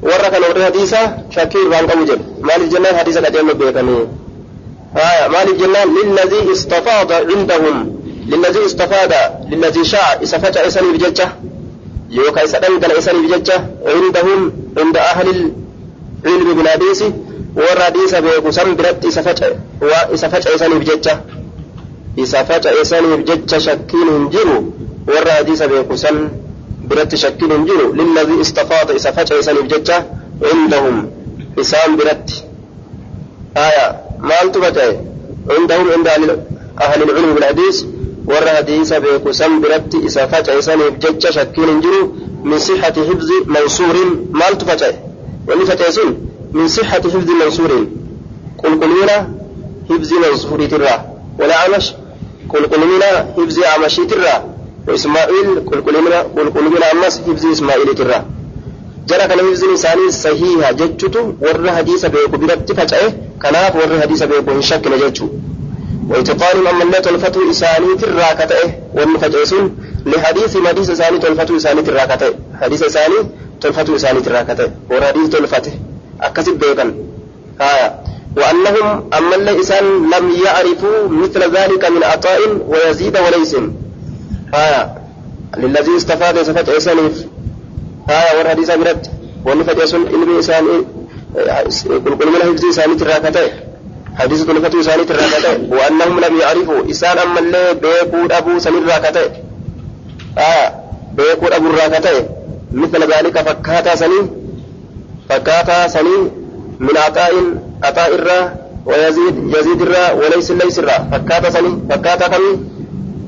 [0.09, 0.99] warra kana warri hadiisa
[1.35, 4.01] shakkii irraan qabu jedhu maaliif jennaan hadiisa qajeelma beekanii
[4.97, 9.13] آية مالك جنان للذي استفاض عندهم للذي استفاد
[9.49, 11.29] للذي شاء إسفت إسني بججة
[12.11, 13.57] yookaan isa dhangala isaniif jecha
[13.87, 15.31] cindahum cinda ahli
[16.31, 17.07] ilmi bil hadiisi
[17.55, 19.55] warra hadiisa beeku san biratti isa faca'e
[20.59, 21.13] isaniif jecha
[22.23, 24.57] isa faca'e isaniif jecha shakkiin hin jiru
[25.07, 26.17] warra hadiisa beeku san
[26.91, 28.43] biratti shakkiin hin jiru lilladii
[34.21, 34.93] isaniif jecha cindahum isaan biratti aya maaltu faca'e
[35.55, 36.11] cindahum cinda
[36.77, 37.85] ahli ilmi bil hadiisi
[38.27, 43.33] warra hadiisa beeku san biratti isa faca'e saniif jecha shakkiin hin jiru min sixati hifzi
[43.45, 44.95] mansuurin maaltu faca'e
[45.47, 46.15] wanni faca'e sun
[46.53, 47.85] min sixati hifzi mansuurin
[48.57, 49.27] qulqullina
[49.89, 50.99] hifzi mansuuriitirraa
[51.39, 51.93] wala amash
[52.47, 54.41] qulqullina hifzi amashiitirraa
[54.93, 55.61] ismaa'iil
[56.35, 58.23] qulqullina ammas hifzi ismaa'iiliitirraa
[59.05, 63.07] jara kana hifzin isaanii sahiha jechutu warra hadiisa beeku biratti faca'e
[63.45, 65.29] kanaaf warri hadiisa beeku hin shakkine jechuu.
[66.09, 73.15] وإتقان أما اللي تلفتو إساني تراكته والمفجئسون لحديث مديس إساني تلفتو إساني تراكته حديث إساني
[73.61, 75.71] تلفتو إساني تراكته وحديث تلفته
[76.21, 76.93] أكسب بيكا
[77.61, 77.89] آية
[78.37, 79.83] وأنهم أما اللي إسان
[80.13, 83.55] لم يعرفوا مثل ذلك من عطاء ويزيد وليس
[84.53, 84.93] آية
[85.57, 86.37] للذي استفاد
[88.11, 89.07] آية والحديث برد
[89.45, 90.77] والمفجئسون إلمي إساني
[92.05, 93.47] كل كل من حفظ إساني تراكته
[94.19, 96.91] حديث طلفة إساني تراكته وأنهم لم يعرفوا.
[96.91, 99.25] إسان أما اللي بيكو أبو سن الراكته
[100.37, 100.67] آه
[101.17, 102.25] بيكو أبو الراكته
[102.71, 104.21] مثل ذلك فكاتا سني
[105.29, 106.17] فكاتا سني
[106.79, 107.33] من عطاء
[107.83, 108.55] عطاء الرا
[108.85, 110.97] ويزيد يزيد الرا وليس ليس الرا.
[111.11, 112.59] فكاتا سني فكاتا كمي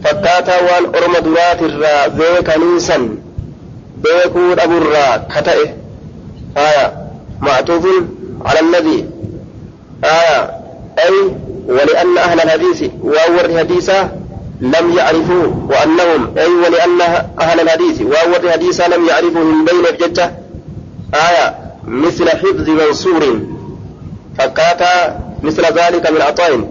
[0.04, 3.18] فكاتا وان أرم درات الرا بيكني سن
[4.04, 5.76] بيكو أبو الرا كتئه
[6.58, 6.94] آية
[7.42, 7.88] معطوف
[8.46, 9.06] على الذي
[10.04, 10.52] آية
[11.00, 11.36] أي
[11.68, 13.90] ولأن أهل الحديث وأول الحديث
[14.62, 17.02] لم يعرفوا وأنهم أي ولأن
[17.42, 20.32] أهل الحديث وأول الحديث لم يعرفوا من بين الججة
[21.14, 21.56] آية
[21.88, 23.40] مثل حفظ منصور
[24.38, 26.70] فكاتا مثل ذلك من عطاء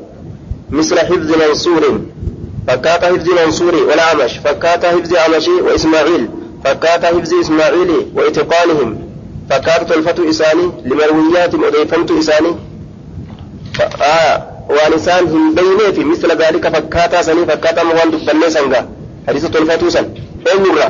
[0.71, 2.01] مثل حفظ منصور
[2.69, 6.29] فكاتا حفظ منصور والأعمش فكاتا حفظ أعمشي وإسماعيل
[6.65, 8.99] فكاتا حفظ إسماعيل وإتقانهم
[9.51, 12.55] فكاتا تلفة إساني لمرويات أضيفمت إساني
[14.77, 18.81] waan isaan hin beeyneef misla daalika fakkaataa sanii fakkaataa waan dubbannee sanga
[19.27, 20.07] hadiisa tolfatuu san
[20.53, 20.89] eenyurra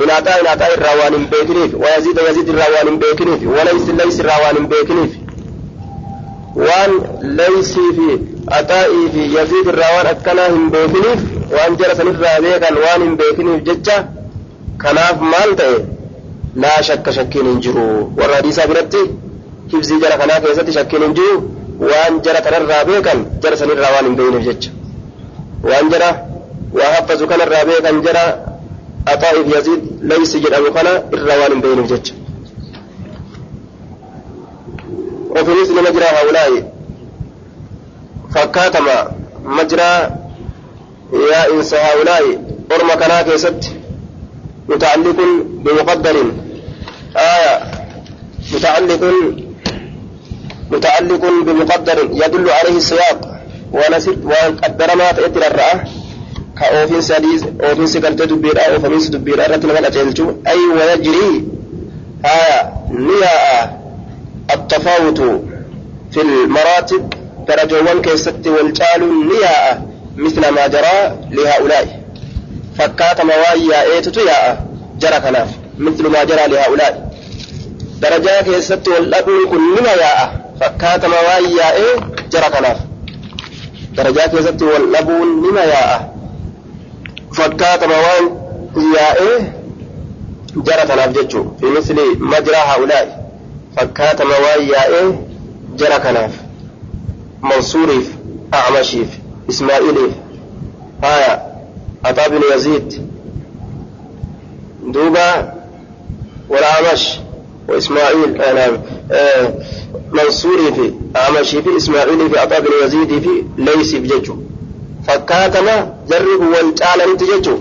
[0.00, 3.92] min aaxaa in aaxaa irraa waan hin beekiniif wayaziida yaziid irraa waan hin beekiniif walaysi
[4.00, 5.12] lays irraa waan hin beekiniif
[6.66, 6.92] waan
[7.42, 8.08] laysii fi
[8.58, 10.66] aaxaa'ii fi yaziid irraa waan akkanaa hin
[14.78, 15.76] kanaaf maal ta'e
[16.64, 17.84] laa shakka shakkiin hin jiru
[18.20, 19.02] warra hadiisaa biratti
[19.72, 21.36] hibzii jara kanaa keessatti shakkiin hin jiru
[21.90, 24.70] waan jara kanarraa beekan jara sanirraa waan hin beeyneef jecha
[25.70, 26.10] waan jara
[26.78, 28.24] waa haffazu kanarraa beekan jara
[29.14, 29.82] axaa'iif yaziid
[30.12, 32.14] laysi jedhamu kana irraa waan hin beeyneef jecha
[35.36, 36.72] وفي مثل مجرى هؤلاء
[38.34, 39.12] فكاتما
[39.44, 40.10] مجرى
[41.32, 42.22] يا إنس هؤلاء
[42.72, 43.72] أرم كنا كيست
[44.68, 45.16] متعلق
[45.64, 46.16] بمقدر.
[47.16, 47.60] آية.
[48.54, 49.00] متعلق
[50.70, 53.40] متعلق بمقدر يدل عليه السياق.
[53.72, 55.80] ونسيت وان قدر ما تأتي الرأى.
[56.58, 61.44] كأوفين سديز أوفين سكرت دبيرا أوفين دبير رتنا ما نجلتو أي ويجري.
[62.24, 62.72] آية.
[62.90, 63.82] نياء.
[64.54, 65.20] التفاوت
[66.12, 67.12] في المراتب.
[67.48, 69.82] درجوان كيست والتال نياء.
[70.16, 72.01] مثل ما جرى لهؤلاء.
[72.78, 74.66] فكات موايا ايتت ياء
[74.98, 77.12] جرى كناف مثل ما جرى لهؤلاء
[78.00, 81.96] درجة كيست والأبون كن نياء فكات موايا إيه
[82.32, 82.76] جرى كناف
[83.96, 86.14] درجة كيست والأبون نياء
[87.34, 89.52] فكات موايا إيه
[90.56, 93.22] جرى كناف جتشو في مثل مجرى هؤلاء
[93.76, 95.12] fakkaatama waan yaa'ee
[95.76, 96.32] jara kanaaf.
[97.42, 98.08] Mansuuriif
[98.58, 99.08] acmashiif
[99.48, 100.12] ismaa'iiliif
[101.00, 101.40] haya
[102.02, 103.00] ataa bin yaziid
[104.92, 105.52] duuba
[106.50, 107.18] والأعمش
[107.68, 108.78] وإسماعيل نعم
[110.12, 114.36] منصوري في أعمشي في إسماعيل في عطاء بن يزيد في ليس بججو
[115.06, 117.58] فكاتما جرب والجال انت ججو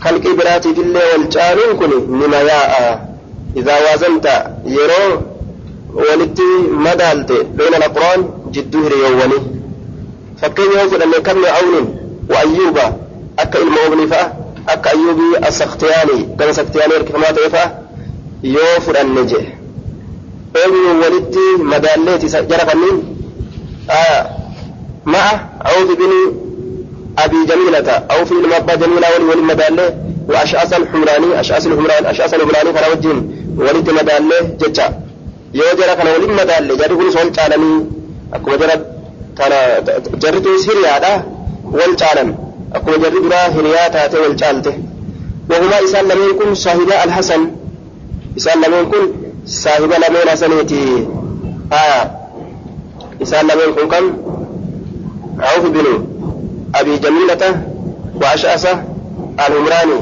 [0.00, 3.14] خلق براتي في الله والجال كن نما ياء.
[3.56, 4.26] إذا وازنت
[4.66, 5.20] يرو
[5.94, 7.32] ولتي مدالت.
[7.32, 9.40] بين الأقران جدوه ريواني
[10.42, 11.96] فكين يوفد أن كم عون
[12.30, 12.78] وأيوب
[13.38, 14.32] أكا المؤمن فأه
[14.68, 17.78] أكا أيوبي السختياني كان سختياني كما تيفا
[18.42, 19.36] يوفد أن نجي.
[20.56, 23.16] أيوب ولتي مدالتي جرى النين
[23.90, 24.30] آه
[25.04, 26.10] مع عوف بن
[27.18, 27.90] أبي جميلة.
[27.90, 29.96] أو في المبا جميلة ولي ولي مدالة
[30.28, 34.92] وأشعث الحمراني أشعث الحمراني أشعث الحمراني وجهن walitti madaallee jecha
[35.52, 37.80] yoo jara kana waliin madaalle jarri kunis wal caalanii
[38.36, 38.74] akkuma jara
[39.38, 39.56] kana
[40.22, 41.12] jarri tunis hiriyaadha
[41.78, 42.28] wal caalan
[42.76, 44.72] akkuma jarri duraa hiriyaa taate wal caalte
[45.50, 47.40] وهما إسان لمن كن صاحبا الحسن
[48.36, 49.04] إسان لمن كن
[49.46, 50.84] صاحبا لمن حسنيتي
[51.72, 52.02] آية
[53.22, 54.04] إسان لمن كن كم
[55.40, 55.86] عوف بن
[56.74, 57.42] أبي جميلة
[58.22, 58.72] وأشأسة
[59.46, 60.00] الهمراني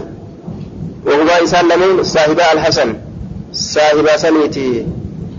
[1.06, 2.94] وهما إسان لمن صاحبا الحسن
[3.52, 4.16] saahiba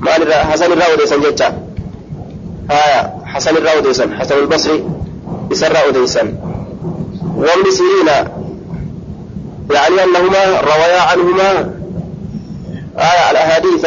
[0.05, 1.47] maalirraa hasan irraa odeessan jecha
[2.72, 2.99] haya
[3.34, 4.77] hasan irraa odeessan hasan albasri
[5.55, 6.27] isarraa odeessan
[7.38, 8.07] وابن سيرين
[9.72, 11.49] يعني أنهما رويا عنهما
[12.97, 13.85] آية الأحاديث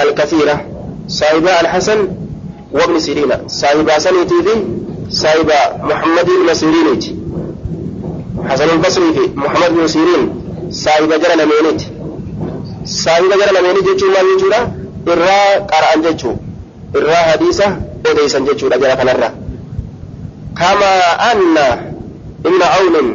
[0.00, 0.66] الكثيرة.
[1.08, 2.08] صاحبا الحسن
[2.72, 4.62] وابن سيرين صاحبا سنيتي في
[5.10, 7.00] صاحبا محمد بن سيرين
[8.48, 10.34] حسن البصري في محمد بن سيرين
[10.70, 11.86] صاحبا جرى مينيتي
[12.84, 14.60] saahiba gara lameenii jechuun maal jechuudha
[15.12, 16.34] irraa qara'an jechuu
[16.98, 17.66] irraa hadiisa
[18.10, 19.28] odeessan jechuudha jara kanarra
[20.60, 20.90] kama
[21.30, 21.66] anna
[22.48, 23.08] ibna awnin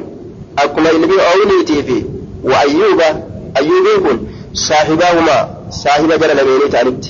[0.64, 1.98] akkuma ilmi awniitii fi
[2.50, 3.08] wa ayyuuba
[3.60, 4.18] ayyuubiin kun
[4.68, 5.38] saahibaahuma
[5.82, 7.10] saahiba jara lameenii ta'anitti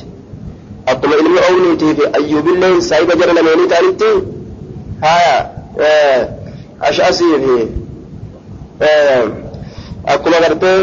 [0.92, 4.10] akkuma ilmi awniitii fi ayyuubilleen saahiba jara lameenii ta'anitti
[5.02, 5.36] haya
[6.90, 7.56] ash'asii fi
[10.14, 10.80] akkuma gartee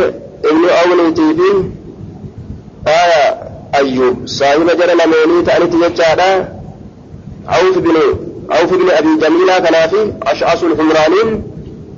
[0.50, 1.48] ibnu awniitii fi
[2.98, 3.22] aya
[3.80, 6.28] ayyub saahiba jara lameenii ta'anitti jechaadha
[8.48, 10.00] awf bin awf bin abi jamiilaa kanaafi
[10.32, 11.42] ash'asu lhumraaniin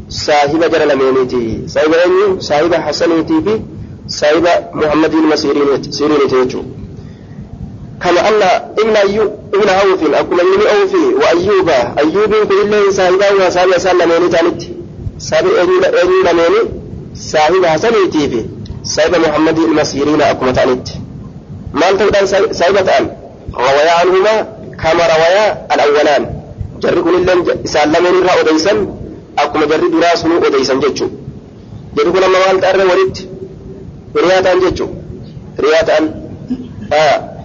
[0.09, 3.55] saahiba jara lameeniiti saahiba eenyu saahiba hasaniitii fi
[4.06, 6.64] saahiba muhammadiin masiriiniti jechuu
[8.02, 8.43] كما أن
[8.78, 11.68] ابن أيوب ابن عوف أكما ابن عوف وأيوب.
[11.98, 14.62] أيوب كل صاحبه وصاحب سلمين تانت
[15.18, 16.55] صاحب أيوب لمين
[17.14, 18.44] صاحب حسنيتي في
[18.85, 20.89] صاحب محمد المسيرين أكما تانت
[21.74, 22.02] ما أنت
[22.52, 23.10] صاحبة أن.
[23.55, 24.43] رويا عنهما
[24.82, 26.35] كما رويا الأولان.
[26.82, 28.72] جري كل اللي سلمين را أديسا
[29.38, 31.08] أكما جري دراسه أديسا جتشو
[31.96, 33.16] جري كل ما مالت أرى ولد
[34.16, 34.86] رياتا جتشو
[35.60, 35.96] رياتا
[36.92, 37.36] آه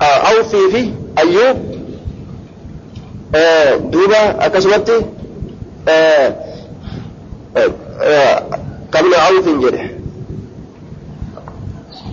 [0.00, 0.82] awfii fi
[1.16, 1.56] ayyuub
[3.90, 4.92] duuba akkasumatti
[8.90, 9.84] kabni awfin jedhe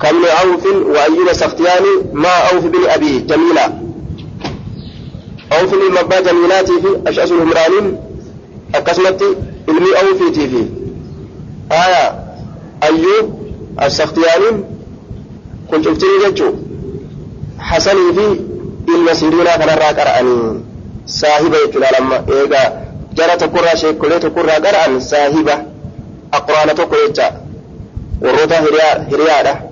[0.01, 3.65] kabni awfin wa ayyuba saktiyaani maa awfi bin abi jamiila
[5.59, 7.97] أو في المبا جميلاتي في أشأس الهمرانين
[8.75, 9.21] أكسمت
[9.69, 10.65] إلمي أو في تي في.
[11.71, 12.23] آية
[12.83, 13.39] أيوب
[13.81, 14.63] السختيانين
[15.71, 16.53] كنت أبتني جدشو
[17.59, 18.39] حسني في
[18.95, 20.59] المسيرين كان راك أرأني
[21.07, 22.83] صاحبة يتلا لما إيقا
[23.15, 25.53] جرى تقرى شيء كله تقرى قرأني صاحبة
[26.33, 27.41] أقرانة تقرى جا
[28.21, 28.57] ورودة
[29.11, 29.69] هريارة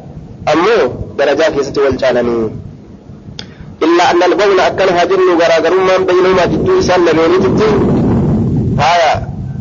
[0.53, 2.49] أمو درجات يستوى الجانني
[3.83, 7.31] إلا أن البغل أكلها هذه وغراغر من بينهما جدو إسان لمن
[8.79, 9.13] هايا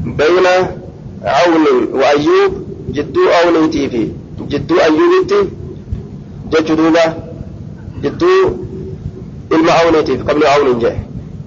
[0.04, 0.46] بين
[1.24, 2.52] عون وأيوب
[2.96, 4.08] جدو عون تيفي
[4.52, 5.40] جدو أيوب تي
[6.52, 7.04] جدوبة
[8.02, 8.32] جدو
[9.52, 10.96] المعون تيفي قبل عون جه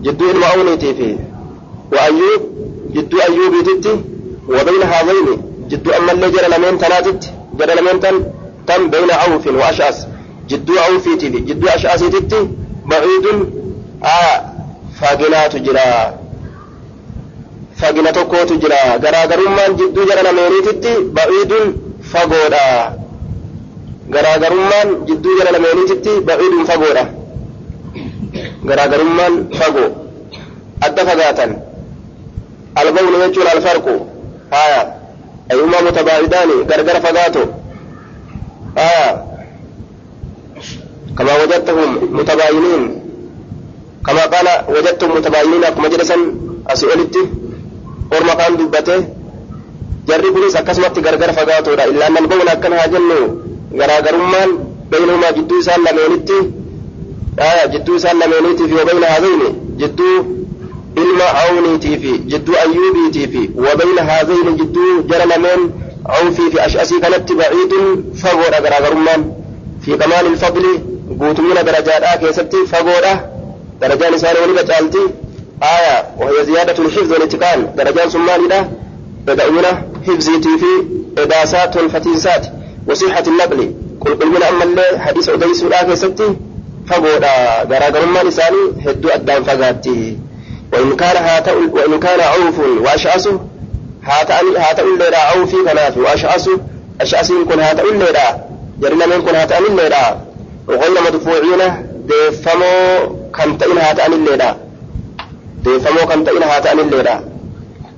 [0.03, 1.17] جدو المعون تيفي
[1.91, 2.41] وأيوب
[2.95, 3.97] جدو أيوب تيفي
[4.49, 5.27] وبين هذين.
[5.69, 8.15] جدو أما اللي جرى لمن تلاتت جرى لمن تن
[8.67, 10.07] تم بين عوف وأشاس
[10.49, 12.47] جدو عوف تيفي جدو أشعث تيفي
[12.89, 13.39] baciidun
[14.99, 16.13] faginaatu jira.
[17.79, 18.81] Fagina tokkootu jira.
[19.03, 21.65] Garaagarummaan jidduu jara lameeniititti baciidun
[22.11, 22.67] fagoodha.
[24.13, 27.05] Garaagarummaan jidduu jara lameeniititti baciidun fagoodha.
[28.69, 29.89] Garaagarummaan fagoo.
[30.85, 31.51] Adda fagaatan.
[32.75, 33.93] Albawni jechuun alfarqu.
[34.51, 34.81] Haya
[35.51, 37.41] ayyumaa mutabaa'idaani gargar fagaato
[38.75, 39.07] haya
[41.17, 42.83] كما وجدتهم متباينين
[44.05, 46.15] كما قال وجدتم متباينين أكما جلسا
[46.67, 47.23] أسئلتي
[48.17, 48.95] orma kaan dubbate
[50.07, 53.17] jarri kunis akkasumatti gargar fagaatoodha illaa nalbawna akkan haa jennu
[53.79, 54.49] garaagarummaan
[54.91, 56.37] baynumaa jidduu isaan lameenitti
[57.73, 59.49] jidduu isaan lameeniitiif wa bayna haadayni
[59.81, 60.15] jidduu
[61.03, 65.61] ilma awniitii fi jidduu ayyuubiitii fi wa bayna haadayni jidduu jara lameen
[66.17, 67.85] awfii fi ash'asii kanatti baciidun
[68.21, 69.21] fagoodha garaagarummaan
[69.83, 70.73] fi kamaali ilfadli
[71.07, 73.13] guutumina darajaadhaa keessatti fagoodha.
[73.79, 75.03] Darajaan isaanii waliba caalti
[77.11, 78.71] والاتقان درجان سمانية
[79.27, 80.71] بدأونا حفظيتي في
[81.21, 82.47] إداسات والفتيسات
[82.87, 86.35] وصحة النقل قل قل من أما اللي حديث أديس الآخر ستي
[86.87, 88.57] فقولا غراغر ما لساني
[88.87, 90.17] هدو أدام فقاتي
[90.73, 93.27] وإن كان هات وإن كان عوف وأشعس
[94.03, 96.49] هات هات الليلة عوفي كناف وأشعس
[97.01, 98.43] أشعس يكون هات الليلة
[98.79, 100.21] جرنا من يكون هات الليلة
[100.67, 101.61] وغير مدفوعين
[102.09, 102.75] دفمو
[103.35, 104.55] كنتين هات الليلة
[106.63, 107.15] ta'anilleedha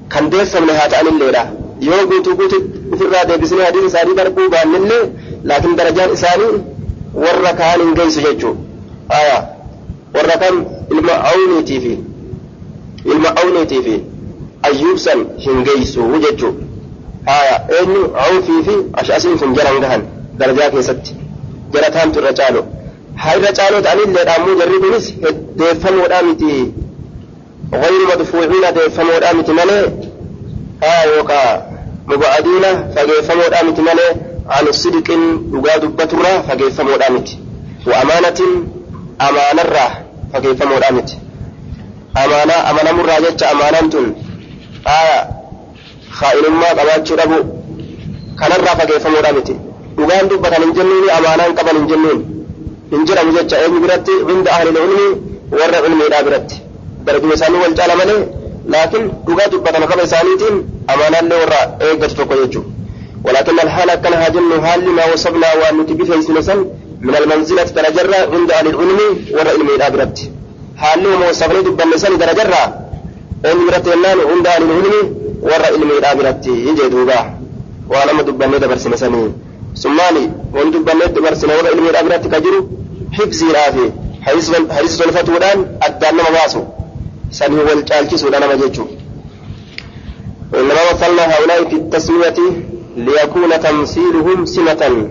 [0.09, 1.43] kan deeffamne haa ta'anilleedha
[1.87, 2.57] yoo guutuu guutu
[2.93, 5.03] ofirraa deebisnee hadiisa isaanii darbuu baannillee
[5.49, 6.53] laakiin darajaan isaanii
[7.23, 8.53] warra kaan hin geessu jechuu
[9.19, 9.37] aya
[10.15, 10.55] warra kan
[10.93, 11.93] ilma awniitii fi
[13.11, 13.95] ilma awniitii fi
[14.69, 16.53] ayyuubsan hin geessu jechuu
[17.37, 20.01] aya eenyu awfii fi ashasiin kun jaran gahan
[20.39, 21.15] darajaa keessatti
[21.75, 22.61] jara taantu irra caalo
[23.21, 25.05] haa irra caaloo ta'anilleedha ammoo jarri kunis
[25.59, 26.51] deeffamoodhaa miti.
[27.73, 29.91] غير مدفوعين ديفمو دامت ملي
[30.83, 31.69] ها يوكا
[32.07, 32.63] مبعدين
[32.95, 34.07] فجيفمو دامت ملي
[34.49, 35.07] عن الصدق
[35.51, 37.29] دغا دبترا فجيفمو دامت
[37.87, 38.39] وأمانة
[39.21, 39.87] أمانة را
[40.33, 41.09] فجيفمو دامت
[42.17, 43.93] أمانة أمانة مرة جتش أمانة
[44.87, 45.29] آية
[46.11, 47.39] خائن ما قباتش ربو
[48.39, 49.49] كان را فجيفمو دامت
[49.97, 52.19] dhugaan dubbatan hin jennuun amaanaan qaban hin jennuun
[52.91, 55.07] hin jedhamu jecha eenyu biratti hunda ahli ilmi
[55.59, 56.55] warra ilmiidhaa biratti
[57.05, 58.21] darajuma isaanii wal caala malee
[58.73, 60.55] laakiin dhugaa dubbatan qaba isaaniitiin
[60.93, 62.75] amaanaallee warra eeggatu tokko jechuudha.
[63.27, 66.55] ولكن الحال كان هاجن حال ما وصفنا وأن نتبه سنسا
[67.07, 68.99] من المنزلة درجرة عند أهل العلم
[69.35, 70.17] والعلم الآبرت
[70.81, 72.63] حال ما وصفنا دبا نسان درجرة
[73.51, 74.93] أن برت ينان عند أهل العلم
[75.47, 77.19] والعلم الآبرت يجي دوبا
[77.91, 79.23] وأنا ما دبا ندبر سنساني
[79.77, 82.69] ثماني وأن دبا ندبر سنة والعلم الآبرت كجرو
[83.13, 83.91] حفظي رافي
[84.21, 85.37] حديث الفتوى
[85.83, 86.63] أدان ما باسو
[87.29, 88.87] sanii wal caalchisuudha nama jechuun.
[90.53, 92.33] وإنما مثلنا هؤلاء في التسمية
[92.97, 95.09] ليكون تمثيلهم سمة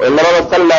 [0.00, 0.74] وإنما مثلنا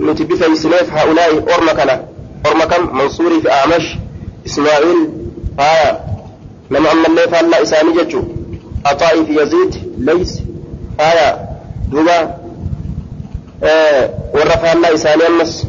[0.00, 2.04] ونتبف سنيف هؤلاء أرمكنا
[2.46, 3.96] أرمكم منصوري في أعمش
[4.46, 5.08] إسماعيل
[5.60, 6.00] آية
[6.70, 8.22] لما أما اللي فعل إساني جتشو
[8.86, 10.38] عطائي في يزيد ليس
[11.00, 11.48] آية
[11.90, 12.34] دوبا
[13.64, 15.66] آه ورفع الله إساني أمس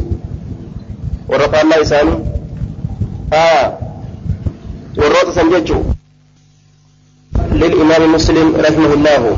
[1.29, 2.15] ورفع الله إساني
[3.33, 3.77] آية
[4.97, 5.83] warroota san jechuun
[7.51, 9.37] للإمام مسلم رحمه الله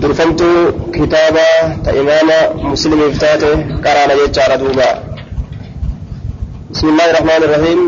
[0.00, 0.40] درفمت
[0.94, 1.48] كتابا
[2.00, 2.28] إمام
[2.72, 3.52] مسلم افتاته
[3.84, 4.90] قرانا جيتشارة دوبا
[6.70, 7.80] بسم الله الرحمن الرحيم